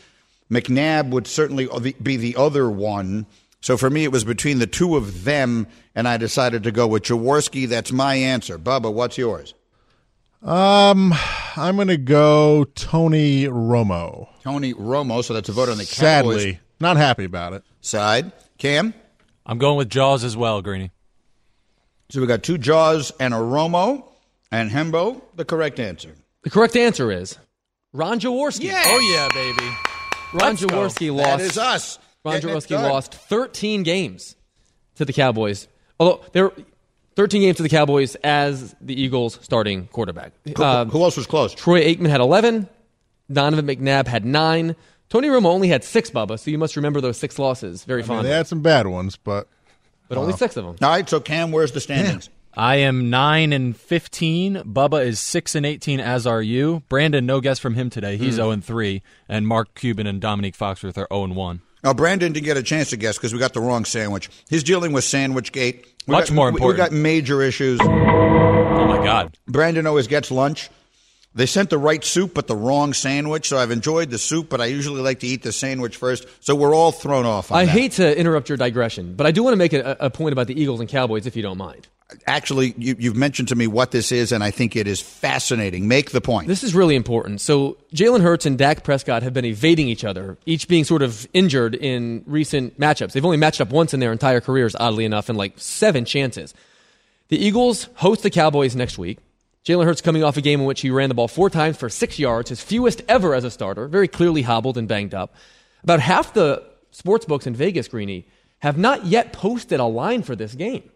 McNabb 0.50 1.10
would 1.10 1.26
certainly 1.26 1.68
be 2.02 2.16
the 2.16 2.36
other 2.36 2.70
one. 2.70 3.26
So 3.60 3.76
for 3.76 3.88
me, 3.90 4.04
it 4.04 4.12
was 4.12 4.24
between 4.24 4.58
the 4.58 4.66
two 4.66 4.96
of 4.96 5.24
them, 5.24 5.66
and 5.94 6.06
I 6.06 6.16
decided 6.16 6.64
to 6.64 6.72
go 6.72 6.86
with 6.86 7.04
Jaworski. 7.04 7.68
That's 7.68 7.92
my 7.92 8.14
answer. 8.16 8.58
Bubba, 8.58 8.92
what's 8.92 9.16
yours? 9.16 9.54
Um, 10.42 11.14
I'm 11.56 11.76
going 11.76 11.88
to 11.88 11.96
go 11.96 12.64
Tony 12.74 13.44
Romo. 13.44 14.28
Tony 14.42 14.74
Romo. 14.74 15.22
So 15.22 15.34
that's 15.34 15.48
a 15.48 15.52
vote 15.52 15.68
on 15.68 15.78
the 15.78 15.84
Cowboys 15.86 16.42
Sadly, 16.42 16.60
not 16.80 16.96
happy 16.96 17.24
about 17.24 17.52
it. 17.52 17.62
side. 17.80 18.32
Cam? 18.58 18.94
I'm 19.46 19.58
going 19.58 19.76
with 19.76 19.88
Jaws 19.88 20.24
as 20.24 20.36
well, 20.36 20.60
Greeny. 20.62 20.90
So 22.12 22.20
we 22.20 22.26
got 22.26 22.42
two 22.42 22.58
Jaws 22.58 23.10
and 23.18 23.32
a 23.32 23.38
Romo, 23.38 24.04
and 24.50 24.70
Hembo, 24.70 25.22
the 25.34 25.46
correct 25.46 25.80
answer. 25.80 26.14
The 26.42 26.50
correct 26.50 26.76
answer 26.76 27.10
is 27.10 27.38
Ron 27.94 28.20
Jaworski. 28.20 28.64
Yeah. 28.64 28.82
Oh 28.84 29.00
yeah, 29.00 29.28
baby. 29.32 29.66
Ron 30.34 30.50
Let's 30.50 30.62
go. 30.62 30.66
Jaworski 30.76 31.10
lost. 31.16 31.38
That 31.38 31.40
is 31.40 31.56
us. 31.56 31.98
Ron 32.22 32.34
Getting 32.34 32.50
Jaworski 32.50 32.82
lost 32.82 33.14
13 33.14 33.82
games 33.82 34.36
to 34.96 35.06
the 35.06 35.14
Cowboys. 35.14 35.68
Although 35.98 36.22
there 36.32 36.44
were 36.50 36.54
13 37.16 37.40
games 37.40 37.56
to 37.56 37.62
the 37.62 37.70
Cowboys 37.70 38.14
as 38.16 38.76
the 38.82 39.00
Eagles 39.00 39.38
starting 39.40 39.86
quarterback. 39.86 40.34
Who, 40.54 40.62
Um, 40.62 40.90
who 40.90 41.02
else 41.02 41.16
was 41.16 41.26
close? 41.26 41.54
Troy 41.54 41.82
Aikman 41.82 42.10
had 42.10 42.20
11. 42.20 42.68
Donovan 43.32 43.66
McNabb 43.66 44.06
had 44.06 44.26
nine. 44.26 44.76
Tony 45.08 45.28
Romo 45.28 45.46
only 45.46 45.68
had 45.68 45.82
six, 45.82 46.10
Bubba, 46.10 46.38
so 46.38 46.50
you 46.50 46.58
must 46.58 46.76
remember 46.76 47.00
those 47.00 47.16
six 47.16 47.38
losses 47.38 47.84
very 47.84 48.00
I 48.00 48.02
mean, 48.02 48.08
fondly. 48.08 48.28
they 48.28 48.36
had 48.36 48.46
some 48.46 48.60
bad 48.60 48.86
ones, 48.86 49.16
but 49.16 49.48
but 50.14 50.20
only 50.20 50.32
six 50.34 50.56
of 50.56 50.64
them. 50.64 50.76
All 50.82 50.88
right, 50.94 51.08
so 51.08 51.20
Cam, 51.20 51.52
where's 51.52 51.72
the 51.72 51.80
standings? 51.80 52.28
I 52.54 52.76
am 52.76 53.08
nine 53.08 53.52
and 53.54 53.74
fifteen. 53.76 54.56
Bubba 54.56 55.04
is 55.06 55.18
six 55.18 55.54
and 55.54 55.64
eighteen. 55.64 56.00
As 56.00 56.26
are 56.26 56.42
you, 56.42 56.82
Brandon. 56.90 57.24
No 57.24 57.40
guess 57.40 57.58
from 57.58 57.74
him 57.74 57.88
today. 57.88 58.16
He's 58.18 58.34
Hmm. 58.34 58.36
zero 58.36 58.50
and 58.50 58.64
three, 58.64 59.02
and 59.28 59.46
Mark 59.48 59.74
Cuban 59.74 60.06
and 60.06 60.20
Domonique 60.20 60.56
Foxworth 60.56 60.98
are 60.98 61.06
zero 61.10 61.24
and 61.24 61.34
one. 61.34 61.62
Now, 61.82 61.94
Brandon 61.94 62.32
didn't 62.32 62.44
get 62.44 62.56
a 62.58 62.62
chance 62.62 62.90
to 62.90 62.96
guess 62.96 63.16
because 63.16 63.32
we 63.32 63.38
got 63.40 63.54
the 63.54 63.60
wrong 63.60 63.84
sandwich. 63.84 64.28
He's 64.50 64.62
dealing 64.62 64.92
with 64.92 65.02
Sandwich 65.02 65.50
Gate. 65.50 65.86
We 66.06 66.12
Much 66.12 66.28
got- 66.28 66.34
more 66.34 66.46
we- 66.46 66.50
important. 66.56 66.78
We 66.78 66.84
got 66.90 66.92
major 66.92 67.42
issues. 67.42 67.80
Oh 67.80 68.86
my 68.86 69.02
God! 69.02 69.36
Brandon 69.48 69.86
always 69.86 70.06
gets 70.06 70.30
lunch. 70.30 70.68
They 71.34 71.46
sent 71.46 71.70
the 71.70 71.78
right 71.78 72.04
soup, 72.04 72.34
but 72.34 72.46
the 72.46 72.56
wrong 72.56 72.92
sandwich. 72.92 73.48
So 73.48 73.58
I've 73.58 73.70
enjoyed 73.70 74.10
the 74.10 74.18
soup, 74.18 74.48
but 74.50 74.60
I 74.60 74.66
usually 74.66 75.00
like 75.00 75.20
to 75.20 75.26
eat 75.26 75.42
the 75.42 75.52
sandwich 75.52 75.96
first. 75.96 76.26
So 76.40 76.54
we're 76.54 76.74
all 76.74 76.92
thrown 76.92 77.24
off. 77.24 77.50
On 77.50 77.58
I 77.58 77.64
that. 77.64 77.70
hate 77.70 77.92
to 77.92 78.18
interrupt 78.18 78.48
your 78.48 78.58
digression, 78.58 79.14
but 79.14 79.26
I 79.26 79.30
do 79.30 79.42
want 79.42 79.54
to 79.54 79.58
make 79.58 79.72
a, 79.72 79.96
a 79.98 80.10
point 80.10 80.32
about 80.32 80.46
the 80.46 80.60
Eagles 80.60 80.80
and 80.80 80.88
Cowboys, 80.88 81.26
if 81.26 81.34
you 81.34 81.42
don't 81.42 81.58
mind. 81.58 81.88
Actually, 82.26 82.74
you, 82.76 82.94
you've 82.98 83.16
mentioned 83.16 83.48
to 83.48 83.56
me 83.56 83.66
what 83.66 83.90
this 83.90 84.12
is, 84.12 84.32
and 84.32 84.44
I 84.44 84.50
think 84.50 84.76
it 84.76 84.86
is 84.86 85.00
fascinating. 85.00 85.88
Make 85.88 86.10
the 86.10 86.20
point. 86.20 86.46
This 86.46 86.62
is 86.62 86.74
really 86.74 86.94
important. 86.94 87.40
So 87.40 87.78
Jalen 87.94 88.20
Hurts 88.20 88.44
and 88.44 88.58
Dak 88.58 88.84
Prescott 88.84 89.22
have 89.22 89.32
been 89.32 89.46
evading 89.46 89.88
each 89.88 90.04
other, 90.04 90.36
each 90.44 90.68
being 90.68 90.84
sort 90.84 91.00
of 91.00 91.26
injured 91.32 91.74
in 91.74 92.22
recent 92.26 92.78
matchups. 92.78 93.12
They've 93.12 93.24
only 93.24 93.38
matched 93.38 93.62
up 93.62 93.70
once 93.70 93.94
in 93.94 94.00
their 94.00 94.12
entire 94.12 94.42
careers, 94.42 94.76
oddly 94.78 95.06
enough, 95.06 95.30
in 95.30 95.36
like 95.36 95.54
seven 95.56 96.04
chances. 96.04 96.52
The 97.28 97.42
Eagles 97.42 97.88
host 97.94 98.22
the 98.22 98.30
Cowboys 98.30 98.76
next 98.76 98.98
week. 98.98 99.18
Jalen 99.64 99.84
Hurts 99.84 100.00
coming 100.00 100.24
off 100.24 100.36
a 100.36 100.40
game 100.40 100.60
in 100.60 100.66
which 100.66 100.80
he 100.80 100.90
ran 100.90 101.08
the 101.08 101.14
ball 101.14 101.28
four 101.28 101.48
times 101.48 101.76
for 101.76 101.88
six 101.88 102.18
yards, 102.18 102.48
his 102.48 102.60
fewest 102.60 103.02
ever 103.08 103.34
as 103.34 103.44
a 103.44 103.50
starter, 103.50 103.86
very 103.86 104.08
clearly 104.08 104.42
hobbled 104.42 104.76
and 104.76 104.88
banged 104.88 105.14
up. 105.14 105.34
About 105.84 106.00
half 106.00 106.34
the 106.34 106.64
sports 106.90 107.24
books 107.24 107.46
in 107.46 107.54
Vegas, 107.54 107.86
Greeny, 107.86 108.26
have 108.58 108.76
not 108.76 109.06
yet 109.06 109.32
posted 109.32 109.78
a 109.78 109.84
line 109.84 110.22
for 110.22 110.34
this 110.34 110.54
game. 110.54 110.90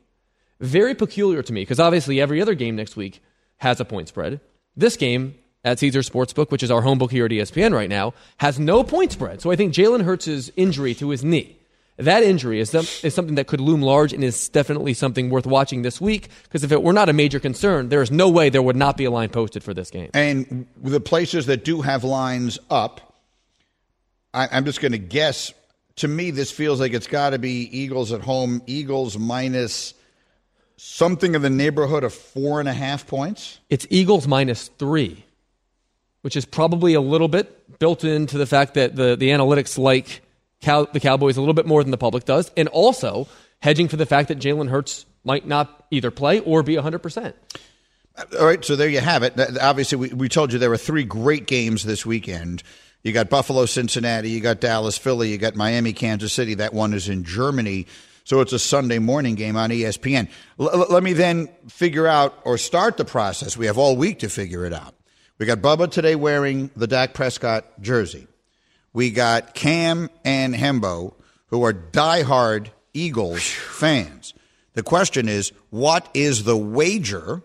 Very 0.60 0.94
peculiar 0.94 1.42
to 1.42 1.52
me 1.52 1.62
because 1.62 1.78
obviously 1.78 2.20
every 2.20 2.42
other 2.42 2.54
game 2.54 2.74
next 2.74 2.96
week 2.96 3.22
has 3.58 3.78
a 3.78 3.84
point 3.84 4.08
spread. 4.08 4.40
This 4.76 4.96
game 4.96 5.36
at 5.64 5.78
Caesars 5.78 6.08
Sportsbook, 6.08 6.50
which 6.50 6.62
is 6.62 6.70
our 6.70 6.82
home 6.82 6.98
book 6.98 7.10
here 7.10 7.26
at 7.26 7.30
ESPN 7.30 7.72
right 7.72 7.88
now, 7.88 8.14
has 8.38 8.58
no 8.58 8.82
point 8.82 9.12
spread. 9.12 9.40
So 9.40 9.50
I 9.50 9.56
think 9.56 9.74
Jalen 9.74 10.02
Hurts' 10.04 10.50
injury 10.56 10.94
to 10.94 11.10
his 11.10 11.24
knee, 11.24 11.56
that 11.99 12.22
injury 12.22 12.61
is, 12.61 12.70
some, 12.70 12.86
is 13.03 13.14
something 13.14 13.36
that 13.36 13.47
could 13.47 13.61
loom 13.61 13.80
large 13.80 14.12
and 14.12 14.22
is 14.22 14.49
definitely 14.51 14.92
something 14.92 15.30
worth 15.30 15.47
watching 15.47 15.82
this 15.82 16.01
week 16.01 16.28
because 16.44 16.62
if 16.62 16.70
it 16.70 16.82
were 16.82 16.92
not 16.92 17.09
a 17.09 17.12
major 17.14 17.40
concern, 17.40 17.88
there 17.88 18.03
is 18.03 18.11
no 18.11 18.28
way 18.28 18.51
there 18.51 18.62
would 18.62 18.76
not 18.76 18.97
be 18.99 19.07
a 19.07 19.11
line 19.11 19.30
posted 19.30 19.64
for 19.64 19.72
this 19.72 19.90
game. 19.90 20.11
And 20.12 20.66
the 20.82 21.01
places 21.01 21.47
that 21.47 21.64
do 21.64 21.80
have 21.80 22.05
lines 22.05 22.59
up, 22.68 23.14
I, 24.34 24.49
I'm 24.53 24.66
just 24.66 24.80
going 24.80 24.92
to 24.92 24.99
guess. 24.99 25.53
To 25.97 26.09
me, 26.09 26.30
this 26.30 26.51
feels 26.51 26.80
like 26.80 26.92
it's 26.92 27.07
got 27.07 27.30
to 27.30 27.38
be 27.38 27.62
Eagles 27.72 28.12
at 28.12 28.20
home. 28.20 28.61
Eagles 28.66 29.16
minus 29.16 29.94
something 30.76 31.34
in 31.34 31.40
the 31.40 31.49
neighborhood 31.49 32.05
of 32.05 32.12
four 32.12 32.61
and 32.61 32.68
a 32.68 32.74
half 32.74 33.07
points. 33.07 33.61
It's 33.70 33.86
Eagles 33.88 34.28
minus 34.28 34.68
three, 34.68 35.24
which 36.20 36.36
is 36.36 36.44
probably 36.44 36.92
a 36.92 37.01
little 37.01 37.28
bit 37.28 37.78
built 37.78 38.05
into 38.05 38.36
the 38.36 38.44
fact 38.44 38.74
that 38.74 38.94
the, 38.94 39.16
the 39.16 39.30
analytics 39.30 39.78
like 39.78 40.20
The 40.62 41.00
Cowboys 41.00 41.36
a 41.36 41.40
little 41.40 41.54
bit 41.54 41.66
more 41.66 41.82
than 41.82 41.90
the 41.90 41.98
public 41.98 42.24
does, 42.24 42.50
and 42.57 42.68
also 42.68 43.28
hedging 43.61 43.88
for 43.88 43.96
the 43.96 44.07
fact 44.07 44.28
that 44.28 44.38
Jalen 44.38 44.68
Hurts 44.68 45.07
might 45.24 45.46
not 45.46 45.86
either 45.90 46.11
play 46.11 46.40
or 46.40 46.62
be 46.62 46.76
100%. 46.76 47.34
All 48.38 48.46
right, 48.46 48.64
so 48.64 48.76
there 48.76 48.88
you 48.88 49.00
have 49.00 49.22
it. 49.22 49.38
Obviously, 49.61 49.98
we, 49.98 50.09
we 50.09 50.28
told 50.28 50.52
you 50.52 50.59
there 50.59 50.70
were 50.70 50.78
three 50.78 51.04
great 51.04 51.46
games 51.46 51.84
this 51.84 52.07
weekend. 52.07 52.62
You 53.02 53.12
got 53.12 53.28
Buffalo, 53.28 53.66
Cincinnati, 53.66 54.30
you 54.30 54.40
got 54.40 54.61
Dallas, 54.61 54.96
Philly, 54.96 55.30
you 55.30 55.38
got 55.38 55.54
Miami, 55.54 55.92
Kansas 55.92 56.32
City. 56.32 56.54
That 56.54 56.72
one 56.72 56.94
is 56.94 57.09
in 57.09 57.24
Germany. 57.24 57.86
So 58.24 58.40
it's 58.40 58.52
a 58.52 58.59
Sunday 58.59 58.98
morning 58.98 59.36
game 59.36 59.57
on 59.57 59.70
ESPN. 59.70 60.28
L- 60.59 60.86
let 60.90 61.02
me 61.02 61.12
then 61.12 61.48
figure 61.68 62.09
out 62.09 62.36
or 62.44 62.59
start 62.59 62.96
the 62.96 63.04
process. 63.04 63.57
We 63.57 63.66
have 63.66 63.78
all 63.78 63.96
week 63.96 64.20
to 64.20 64.28
figure 64.28 64.64
it 64.64 64.72
out. 64.72 64.94
We 65.38 65.46
got 65.46 65.59
Bubba 65.59 65.90
today 65.90 66.16
wearing 66.16 66.70
the 66.74 66.86
Dak 66.86 67.14
Prescott 67.14 67.80
jersey. 67.80 68.26
We 68.97 69.11
got 69.11 69.53
Cam 69.53 70.09
and 70.24 70.55
Hembo, 70.55 71.12
who 71.49 71.62
are 71.66 71.74
diehard 71.74 72.68
Eagles 72.94 73.42
fans. 73.42 74.32
The 74.72 74.82
question 74.82 75.28
is, 75.28 75.53
what 75.68 76.09
is 76.14 76.44
the 76.44 76.57
wager 76.57 77.42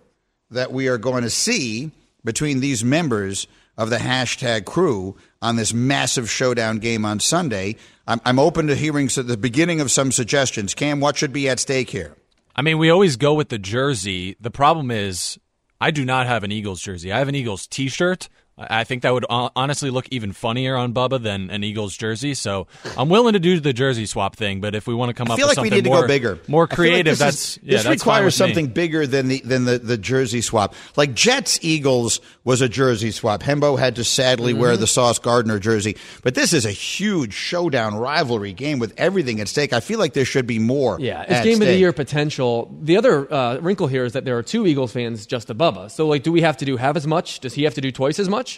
that 0.49 0.72
we 0.72 0.88
are 0.88 0.97
going 0.97 1.24
to 1.24 1.30
see 1.30 1.91
between 2.24 2.62
these 2.62 2.86
members 2.86 3.47
of 3.78 3.89
the 3.89 3.97
hashtag 3.97 4.64
crew 4.64 5.18
on 5.41 5.58
this 5.58 5.74
massive 5.74 6.30
showdown 6.30 6.78
game 6.78 7.04
on 7.04 7.20
Sunday? 7.20 7.76
I'm, 8.08 8.22
I'm 8.24 8.39
open 8.39 8.68
to 8.68 8.76
hearing 8.78 9.10
so 9.10 9.22
the 9.22 9.36
beginning 9.36 9.82
of 9.82 9.91
some 9.91 10.14
suggestions. 10.14 10.74
Cam, 10.74 11.02
what 11.02 11.18
should 11.18 11.34
be 11.34 11.49
at 11.49 11.60
stake 11.60 11.89
here? 11.89 12.16
I 12.56 12.62
mean, 12.62 12.78
we 12.78 12.89
always 12.89 13.18
go 13.18 13.34
with 13.34 13.49
the 13.49 13.60
jersey. 13.60 14.38
The 14.39 14.52
problem 14.52 14.89
is, 14.89 15.38
I 15.82 15.91
do 15.91 16.06
not 16.06 16.28
have 16.28 16.45
an 16.45 16.52
Eagles 16.54 16.80
jersey. 16.80 17.12
I 17.12 17.20
have 17.20 17.28
an 17.28 17.36
Eagles 17.36 17.68
T-shirt. 17.68 18.30
I 18.30 18.41
I 18.70 18.84
think 18.84 19.03
that 19.03 19.14
would 19.14 19.26
honestly 19.30 19.89
look 19.89 20.07
even 20.12 20.32
funnier 20.34 20.76
on 20.76 20.93
Bubba 20.93 21.22
than 21.22 21.49
an 21.49 21.64
Eagles 21.64 21.95
jersey. 21.95 22.34
So 22.34 22.68
I'm 22.97 23.09
willing 23.09 23.34
to 23.34 23.39
do 23.39 23.59
the 23.59 23.74
jersey 23.74 24.05
swap 24.05 24.36
thing. 24.36 24.62
But 24.62 24.76
if 24.76 24.88
we 24.88 24.93
want 24.93 25.09
to 25.09 25.14
come 25.14 25.30
I 25.30 25.34
up 25.34 25.38
feel 25.39 25.47
with 25.47 25.57
like 25.57 25.64
we 25.64 25.70
something 25.70 25.78
need 25.78 25.89
to 25.89 25.89
more, 25.89 26.01
go 26.01 26.07
bigger, 26.07 26.39
more 26.47 26.64
I 26.64 26.76
feel 26.76 26.84
like 26.86 26.91
creative, 26.91 27.12
this 27.14 27.20
that's 27.20 27.57
is- 27.57 27.59
yeah, 27.64 27.72
this 27.78 27.84
that's 27.84 28.03
fine 28.03 28.24
requires 28.24 28.26
with 28.39 28.47
me. 28.47 28.53
something 28.55 28.68
bigger 28.74 29.07
than 29.07 29.28
the 29.28 29.41
than 29.41 29.66
the, 29.66 29.80
the 29.80 29.97
jersey 29.97 30.41
swap. 30.41 30.74
Like 30.97 31.14
Jets 31.14 31.59
Eagles 31.62 32.20
was 32.43 32.62
a 32.62 32.70
jersey 32.70 33.12
swap. 33.12 33.41
Hembo 33.43 33.78
had 33.80 33.95
to 33.97 34.03
sadly 34.03 34.53
wear 34.53 34.72
Mm-hmm. 34.74 34.82
the 34.82 34.88
Sauce 34.88 35.20
Gardner 35.20 35.59
jersey, 35.59 35.97
but 36.24 36.36
this 36.36 36.53
is 36.53 36.66
a 36.66 36.72
huge 36.72 37.34
showdown 37.34 37.95
rivalry 37.95 38.53
game 38.53 38.80
with 38.80 38.93
everything 38.97 39.39
at 39.39 39.47
stake. 39.47 39.74
I 39.74 39.80
feel 39.80 39.99
like 39.99 40.14
there 40.14 40.26
should 40.26 40.47
be 40.47 40.59
more. 40.59 40.97
Yeah, 40.99 41.22
it's 41.22 41.32
at 41.32 41.43
game 41.43 41.62
of 41.62 41.68
the 41.68 41.76
year 41.78 41.93
potential. 41.93 42.76
The 42.82 42.97
other 42.97 43.32
uh, 43.34 43.57
wrinkle 43.59 43.88
here 43.88 44.03
is 44.05 44.14
that 44.14 44.26
there 44.26 44.38
are 44.38 44.43
two 44.43 44.66
Eagles 44.68 44.91
fans 44.91 45.26
just 45.26 45.49
above 45.49 45.78
us. 45.78 45.95
So, 45.95 46.07
like, 46.07 46.24
do 46.24 46.32
we 46.32 46.41
have 46.41 46.57
to 46.57 46.66
do 46.66 46.78
half 46.78 46.95
as 46.95 47.05
much? 47.07 47.39
Does 47.39 47.53
he 47.53 47.64
have 47.64 47.74
to 47.76 47.82
do 47.82 47.91
twice 47.91 48.20
as 48.20 48.28
much? 48.28 48.51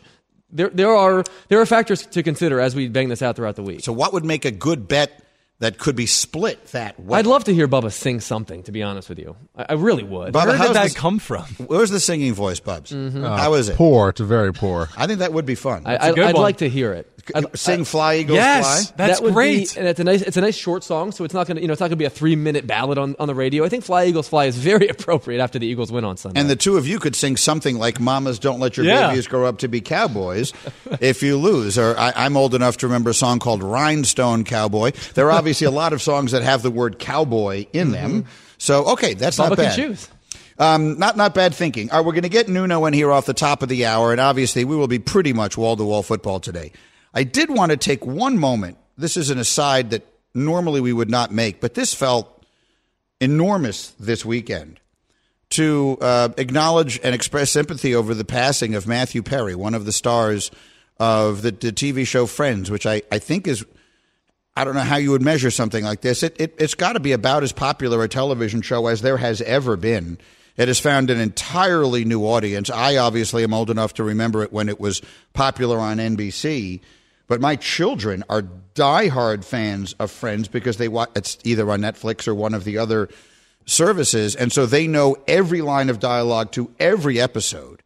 There, 0.52 0.70
there 0.70 0.94
are 0.96 1.24
there 1.50 1.60
are 1.62 1.66
factors 1.66 2.06
to 2.08 2.24
consider 2.24 2.60
as 2.60 2.76
we 2.76 2.88
bang 2.88 3.10
this 3.10 3.22
out 3.22 3.36
throughout 3.36 3.56
the 3.56 3.64
week. 3.64 3.82
So, 3.82 3.91
what 3.91 4.14
would 4.14 4.24
make 4.26 4.46
a 4.46 4.52
good 4.52 4.88
bet 4.88 5.20
that 5.60 5.78
could 5.80 5.96
be 5.96 6.06
split 6.06 6.64
that 6.68 7.00
way? 7.00 7.18
I'd 7.20 7.26
love 7.26 7.46
to 7.46 7.54
hear 7.54 7.68
Bubba 7.68 7.91
sing 7.91 8.20
something. 8.20 8.62
To 8.64 8.72
be 8.72 8.84
honest 8.84 9.10
with 9.10 9.18
you, 9.18 9.36
I, 9.56 9.66
I 9.70 9.74
really 9.74 10.04
would. 10.04 10.32
Bubba, 10.34 10.48
Where 10.48 10.58
how's 10.58 10.68
did 10.68 10.76
that 10.76 10.84
this- 10.84 10.94
come 10.96 11.18
from? 11.20 11.46
Where's 11.66 11.89
the 11.89 12.00
singing 12.00 12.34
voice, 12.34 12.60
Bubs? 12.60 12.91
Mm-hmm. 12.91 13.24
Uh, 13.24 13.36
How 13.38 13.54
is 13.56 13.70
it? 13.70 13.76
Poor. 13.78 14.10
It's 14.10 14.20
very 14.22 14.54
poor. 14.54 14.89
I 14.96 15.08
think 15.08 15.20
that 15.20 15.34
would 15.34 15.46
be 15.48 15.56
fun. 15.56 15.84
I, 15.86 15.96
I, 15.96 16.08
I'd 16.10 16.18
one. 16.18 16.36
like 16.36 16.58
to 16.58 16.70
hear 16.70 16.94
it. 16.94 17.10
I'd- 17.34 17.48
Sing 17.56 17.86
"Fly 17.86 18.16
Eagles 18.18 18.36
Yes. 18.38 18.64
Fly." 18.90 18.94
That's 18.98 19.20
that 19.20 19.24
would 19.24 19.34
great. 19.34 19.74
Be, 19.74 19.80
and 19.80 19.88
it's 19.88 20.00
a 20.00 20.04
nice, 20.04 20.22
it's 20.22 20.38
a 20.38 20.42
nice 20.42 20.56
short 20.56 20.84
song, 20.84 21.12
so 21.12 21.24
it's 21.24 21.34
not 21.34 21.48
gonna, 21.48 21.62
you 21.62 21.68
know, 21.68 21.74
it's 21.74 21.80
not 21.80 21.88
gonna 21.88 21.96
be 21.96 22.06
a 22.06 22.10
three 22.10 22.36
minute 22.36 22.68
ballad 22.68 22.98
on, 22.98 23.16
on 23.20 23.28
the 23.28 23.36
radio. 23.36 23.64
I 23.64 23.70
think 23.70 23.84
"Fly 23.84 24.06
Eagles 24.06 24.28
Fly" 24.28 24.46
is 24.46 24.58
very 24.58 24.88
appropriate 24.90 25.42
after 25.42 25.58
the 25.60 25.66
Eagles 25.68 25.92
win 25.92 26.04
on 26.04 26.18
Sunday. 26.18 26.40
And 26.40 26.50
the 26.50 26.56
two 26.56 26.78
of 26.78 26.88
you 26.88 27.00
could 27.00 27.16
sing 27.16 27.38
something 27.38 27.78
like 27.78 28.00
"Mamas 28.00 28.40
Don't 28.40 28.60
Let 28.60 28.76
Your 28.78 28.86
Yeah. 28.86 29.10
Babies 29.10 29.28
Grow 29.28 29.46
Up 29.46 29.60
to 29.60 29.68
Be 29.68 29.80
Cowboys" 29.82 30.52
if 31.02 31.24
you 31.24 31.38
lose. 31.38 31.78
Or 31.78 31.98
I, 31.98 32.12
I'm 32.16 32.36
old 32.36 32.56
enough 32.56 32.78
to 32.78 32.88
remember 32.88 33.12
a 33.12 33.14
song 33.14 33.40
called 33.40 33.64
"Rhinestone 33.64 34.44
Cowboy." 34.44 34.92
There 35.14 35.28
are 35.28 35.32
obviously 35.32 35.66
a 35.68 35.72
lot 35.72 35.94
of 35.94 36.02
songs 36.02 36.32
that 36.32 36.44
have 36.44 36.62
the 36.62 36.72
word 36.72 37.00
"cowboy" 37.00 37.66
in 37.74 37.92
them. 37.92 38.26
So 38.58 38.86
okay, 38.94 39.14
that's 39.14 39.38
Bubba 39.38 39.50
not 39.50 39.56
can 39.58 39.66
bad. 39.66 39.76
choose. 39.76 40.10
Um, 40.60 41.00
not 41.00 41.18
not 41.18 41.34
bad 41.34 41.56
thinking. 41.56 41.90
All 41.90 41.98
right, 42.00 42.06
we're 42.06 42.12
going 42.12 42.24
to 42.24 42.30
get 42.30 42.48
Nuno 42.48 42.86
in 42.86 42.94
here 42.94 43.12
off 43.12 43.26
the 43.26 43.34
top 43.34 43.64
of 43.64 43.70
the 43.70 43.86
hour, 43.88 44.12
and 44.12 44.22
obviously 44.22 44.66
we 44.66 44.76
will 44.76 44.88
be 44.88 45.00
pretty 45.00 45.34
much 45.34 45.58
wall 45.58 45.76
to 45.76 45.84
wall 45.84 46.04
football 46.04 46.40
today. 46.40 46.72
I 47.14 47.24
did 47.24 47.49
want 47.49 47.72
to 47.72 47.78
take 47.78 48.05
one 48.05 48.38
moment. 48.38 48.78
This 48.97 49.18
is 49.18 49.30
an 49.30 49.38
aside 49.38 49.91
that 49.91 50.05
normally 50.34 50.82
we 50.82 50.93
would 50.93 51.09
not 51.09 51.32
make, 51.32 51.61
but 51.61 51.74
this 51.74 51.93
felt 51.93 52.43
enormous 53.20 53.91
this 53.99 54.26
weekend 54.26 54.80
to 55.51 55.97
uh, 56.01 56.30
acknowledge 56.38 56.99
and 57.03 57.14
express 57.14 57.51
sympathy 57.51 57.93
over 57.93 58.16
the 58.16 58.26
passing 58.26 58.74
of 58.74 58.88
Matthew 58.88 59.22
Perry, 59.22 59.53
one 59.53 59.76
of 59.76 59.86
the 59.86 59.91
stars 59.91 60.49
of 60.99 61.43
the, 61.43 61.51
the 61.51 61.72
TV 61.72 62.07
show 62.07 62.26
Friends, 62.26 62.72
which 62.72 62.86
I, 62.86 63.03
I 63.11 63.20
think 63.20 63.47
is. 63.47 63.66
I 64.55 64.66
don't 64.66 64.76
know 64.76 64.82
how 64.82 64.97
you 64.97 65.09
would 65.11 65.24
measure 65.24 65.49
something 65.49 65.84
like 65.84 66.01
this. 66.01 66.22
It, 66.22 66.36
it, 66.39 66.53
it's 66.59 66.76
got 66.76 66.93
to 66.93 66.99
be 66.99 67.11
about 67.11 67.41
as 67.41 67.51
popular 67.51 68.03
a 68.03 68.07
television 68.07 68.61
show 68.61 68.86
as 68.86 69.01
there 69.01 69.18
has 69.18 69.41
ever 69.41 69.76
been. 69.76 70.20
It 70.57 70.68
has 70.68 70.80
found 70.80 71.09
an 71.09 71.20
entirely 71.20 72.05
new 72.05 72.22
audience. 72.22 72.70
I 72.70 72.97
obviously 72.97 73.43
am 73.43 73.53
old 73.53 73.72
enough 73.72 73.95
to 73.95 74.03
remember 74.03 74.43
it 74.43 74.53
when 74.53 74.70
it 74.70 74.80
was 74.80 75.01
popular 75.34 75.80
on 75.80 75.97
NBC, 75.97 76.82
but 77.28 77.42
my 77.42 77.56
children 77.56 78.24
are 78.30 78.44
diehard 78.76 79.44
fans 79.44 79.94
of 80.00 80.12
Friends 80.12 80.48
because 80.48 80.78
they 80.78 80.88
watch 80.88 81.10
it's 81.16 81.38
either 81.44 81.70
on 81.72 81.82
Netflix 81.82 82.28
or 82.28 82.36
one 82.36 82.54
of 82.54 82.64
the 82.64 82.78
other 82.78 83.10
services, 83.66 84.36
and 84.36 84.52
so 84.52 84.66
they 84.66 84.88
know 84.88 85.16
every 85.28 85.62
line 85.62 85.90
of 85.90 86.00
dialogue 86.00 86.52
to 86.54 86.72
every 86.80 87.20
episode. 87.20 87.82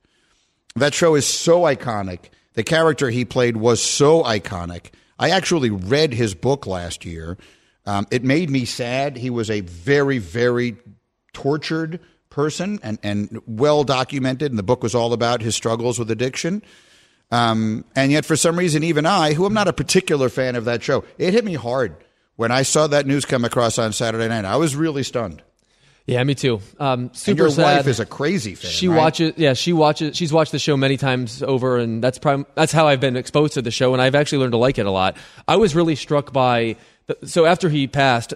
That 0.75 0.93
show 0.93 1.15
is 1.15 1.25
so 1.25 1.61
iconic. 1.61 2.29
The 2.53 2.63
character 2.63 3.09
he 3.09 3.25
played 3.25 3.57
was 3.57 3.81
so 3.81 4.23
iconic. 4.23 4.91
I 5.19 5.29
actually 5.29 5.69
read 5.69 6.13
his 6.13 6.33
book 6.35 6.65
last 6.67 7.05
year. 7.05 7.37
Um, 7.85 8.05
it 8.11 8.23
made 8.23 8.49
me 8.49 8.65
sad. 8.65 9.17
He 9.17 9.29
was 9.29 9.49
a 9.49 9.61
very, 9.61 10.17
very 10.17 10.77
tortured 11.33 11.99
person 12.29 12.79
and, 12.83 12.99
and 13.01 13.41
well 13.47 13.83
documented, 13.83 14.51
and 14.51 14.59
the 14.59 14.63
book 14.63 14.83
was 14.83 14.93
all 14.93 15.13
about 15.13 15.41
his 15.41 15.55
struggles 15.55 15.97
with 15.97 16.11
addiction. 16.11 16.61
Um, 17.31 17.83
and 17.95 18.11
yet, 18.11 18.25
for 18.25 18.35
some 18.35 18.57
reason, 18.57 18.83
even 18.83 19.05
I, 19.05 19.33
who 19.33 19.45
am 19.45 19.53
not 19.53 19.67
a 19.67 19.73
particular 19.73 20.29
fan 20.29 20.55
of 20.55 20.65
that 20.65 20.81
show, 20.81 21.03
it 21.17 21.33
hit 21.33 21.43
me 21.43 21.55
hard 21.55 21.95
when 22.35 22.51
I 22.51 22.61
saw 22.61 22.87
that 22.87 23.05
news 23.05 23.25
come 23.25 23.43
across 23.43 23.77
on 23.77 23.91
Saturday 23.91 24.27
night. 24.27 24.45
I 24.45 24.55
was 24.55 24.75
really 24.75 25.03
stunned. 25.03 25.43
Yeah, 26.05 26.23
me 26.23 26.35
too. 26.35 26.61
Um, 26.79 27.09
super 27.13 27.31
and 27.31 27.37
your 27.37 27.49
sad. 27.49 27.63
wife 27.63 27.87
is 27.87 27.99
a 27.99 28.05
crazy 28.05 28.55
fan. 28.55 28.71
She 28.71 28.87
right? 28.87 28.95
watches. 28.95 29.33
Yeah, 29.35 29.53
she 29.53 29.73
watches. 29.73 30.15
She's 30.15 30.31
watched 30.31 30.53
the 30.53 30.59
show 30.59 30.77
many 30.77 30.95
times 30.95 31.43
over, 31.43 31.77
and 31.77 32.01
that's 32.01 32.17
prim- 32.17 32.45
that's 32.55 32.71
how 32.71 32.87
I've 32.87 33.01
been 33.01 33.17
exposed 33.17 33.55
to 33.55 33.61
the 33.61 33.71
show, 33.71 33.91
and 33.91 34.01
I've 34.01 34.15
actually 34.15 34.37
learned 34.37 34.53
to 34.53 34.57
like 34.57 34.77
it 34.77 34.85
a 34.85 34.91
lot. 34.91 35.17
I 35.49 35.57
was 35.57 35.75
really 35.75 35.95
struck 35.95 36.31
by. 36.31 36.77
The, 37.07 37.27
so 37.27 37.45
after 37.45 37.67
he 37.67 37.87
passed, 37.87 38.33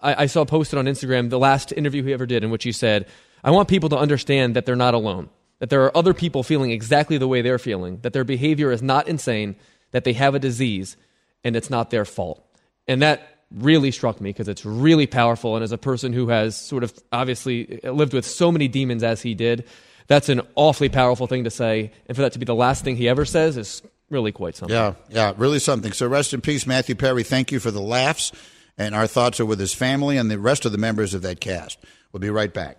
I, 0.00 0.22
I 0.22 0.26
saw 0.26 0.46
posted 0.46 0.78
on 0.78 0.86
Instagram 0.86 1.28
the 1.28 1.38
last 1.38 1.72
interview 1.72 2.02
he 2.02 2.14
ever 2.14 2.24
did, 2.24 2.42
in 2.42 2.50
which 2.50 2.64
he 2.64 2.72
said, 2.72 3.06
"I 3.44 3.50
want 3.50 3.68
people 3.68 3.90
to 3.90 3.98
understand 3.98 4.56
that 4.56 4.64
they're 4.64 4.74
not 4.74 4.94
alone. 4.94 5.28
That 5.60 5.70
there 5.70 5.84
are 5.84 5.96
other 5.96 6.12
people 6.12 6.42
feeling 6.42 6.72
exactly 6.72 7.16
the 7.16 7.28
way 7.28 7.40
they're 7.40 7.58
feeling. 7.58 8.00
That 8.02 8.12
their 8.12 8.24
behavior 8.24 8.72
is 8.72 8.82
not 8.82 9.08
insane. 9.08 9.56
That 9.92 10.04
they 10.04 10.12
have 10.14 10.34
a 10.34 10.38
disease, 10.38 10.96
and 11.44 11.54
it's 11.56 11.70
not 11.70 11.90
their 11.90 12.04
fault." 12.04 12.44
And 12.88 13.00
that 13.02 13.38
really 13.50 13.90
struck 13.90 14.20
me 14.20 14.30
because 14.30 14.48
it's 14.48 14.64
really 14.64 15.06
powerful. 15.06 15.56
And 15.56 15.64
as 15.64 15.72
a 15.72 15.78
person 15.78 16.12
who 16.12 16.28
has 16.28 16.56
sort 16.56 16.84
of 16.84 16.94
obviously 17.12 17.80
lived 17.84 18.12
with 18.12 18.24
so 18.24 18.52
many 18.52 18.68
demons 18.68 19.02
as 19.02 19.22
he 19.22 19.34
did, 19.34 19.64
that's 20.06 20.28
an 20.28 20.42
awfully 20.54 20.88
powerful 20.88 21.26
thing 21.26 21.44
to 21.44 21.50
say. 21.50 21.92
And 22.06 22.16
for 22.16 22.22
that 22.22 22.32
to 22.32 22.38
be 22.38 22.44
the 22.44 22.54
last 22.54 22.84
thing 22.84 22.96
he 22.96 23.08
ever 23.08 23.24
says 23.24 23.56
is 23.56 23.82
really 24.08 24.32
quite 24.32 24.56
something. 24.56 24.76
Yeah, 24.76 24.94
yeah, 25.08 25.32
really 25.36 25.58
something. 25.58 25.92
So 25.92 26.06
rest 26.06 26.32
in 26.32 26.40
peace, 26.40 26.66
Matthew 26.66 26.94
Perry. 26.94 27.22
Thank 27.22 27.52
you 27.52 27.60
for 27.60 27.70
the 27.70 27.80
laughs. 27.80 28.32
And 28.78 28.94
our 28.94 29.06
thoughts 29.06 29.40
are 29.40 29.46
with 29.46 29.60
his 29.60 29.74
family 29.74 30.16
and 30.16 30.30
the 30.30 30.38
rest 30.38 30.64
of 30.64 30.72
the 30.72 30.78
members 30.78 31.12
of 31.12 31.22
that 31.22 31.40
cast. 31.40 31.78
We'll 32.12 32.20
be 32.20 32.30
right 32.30 32.52
back. 32.52 32.78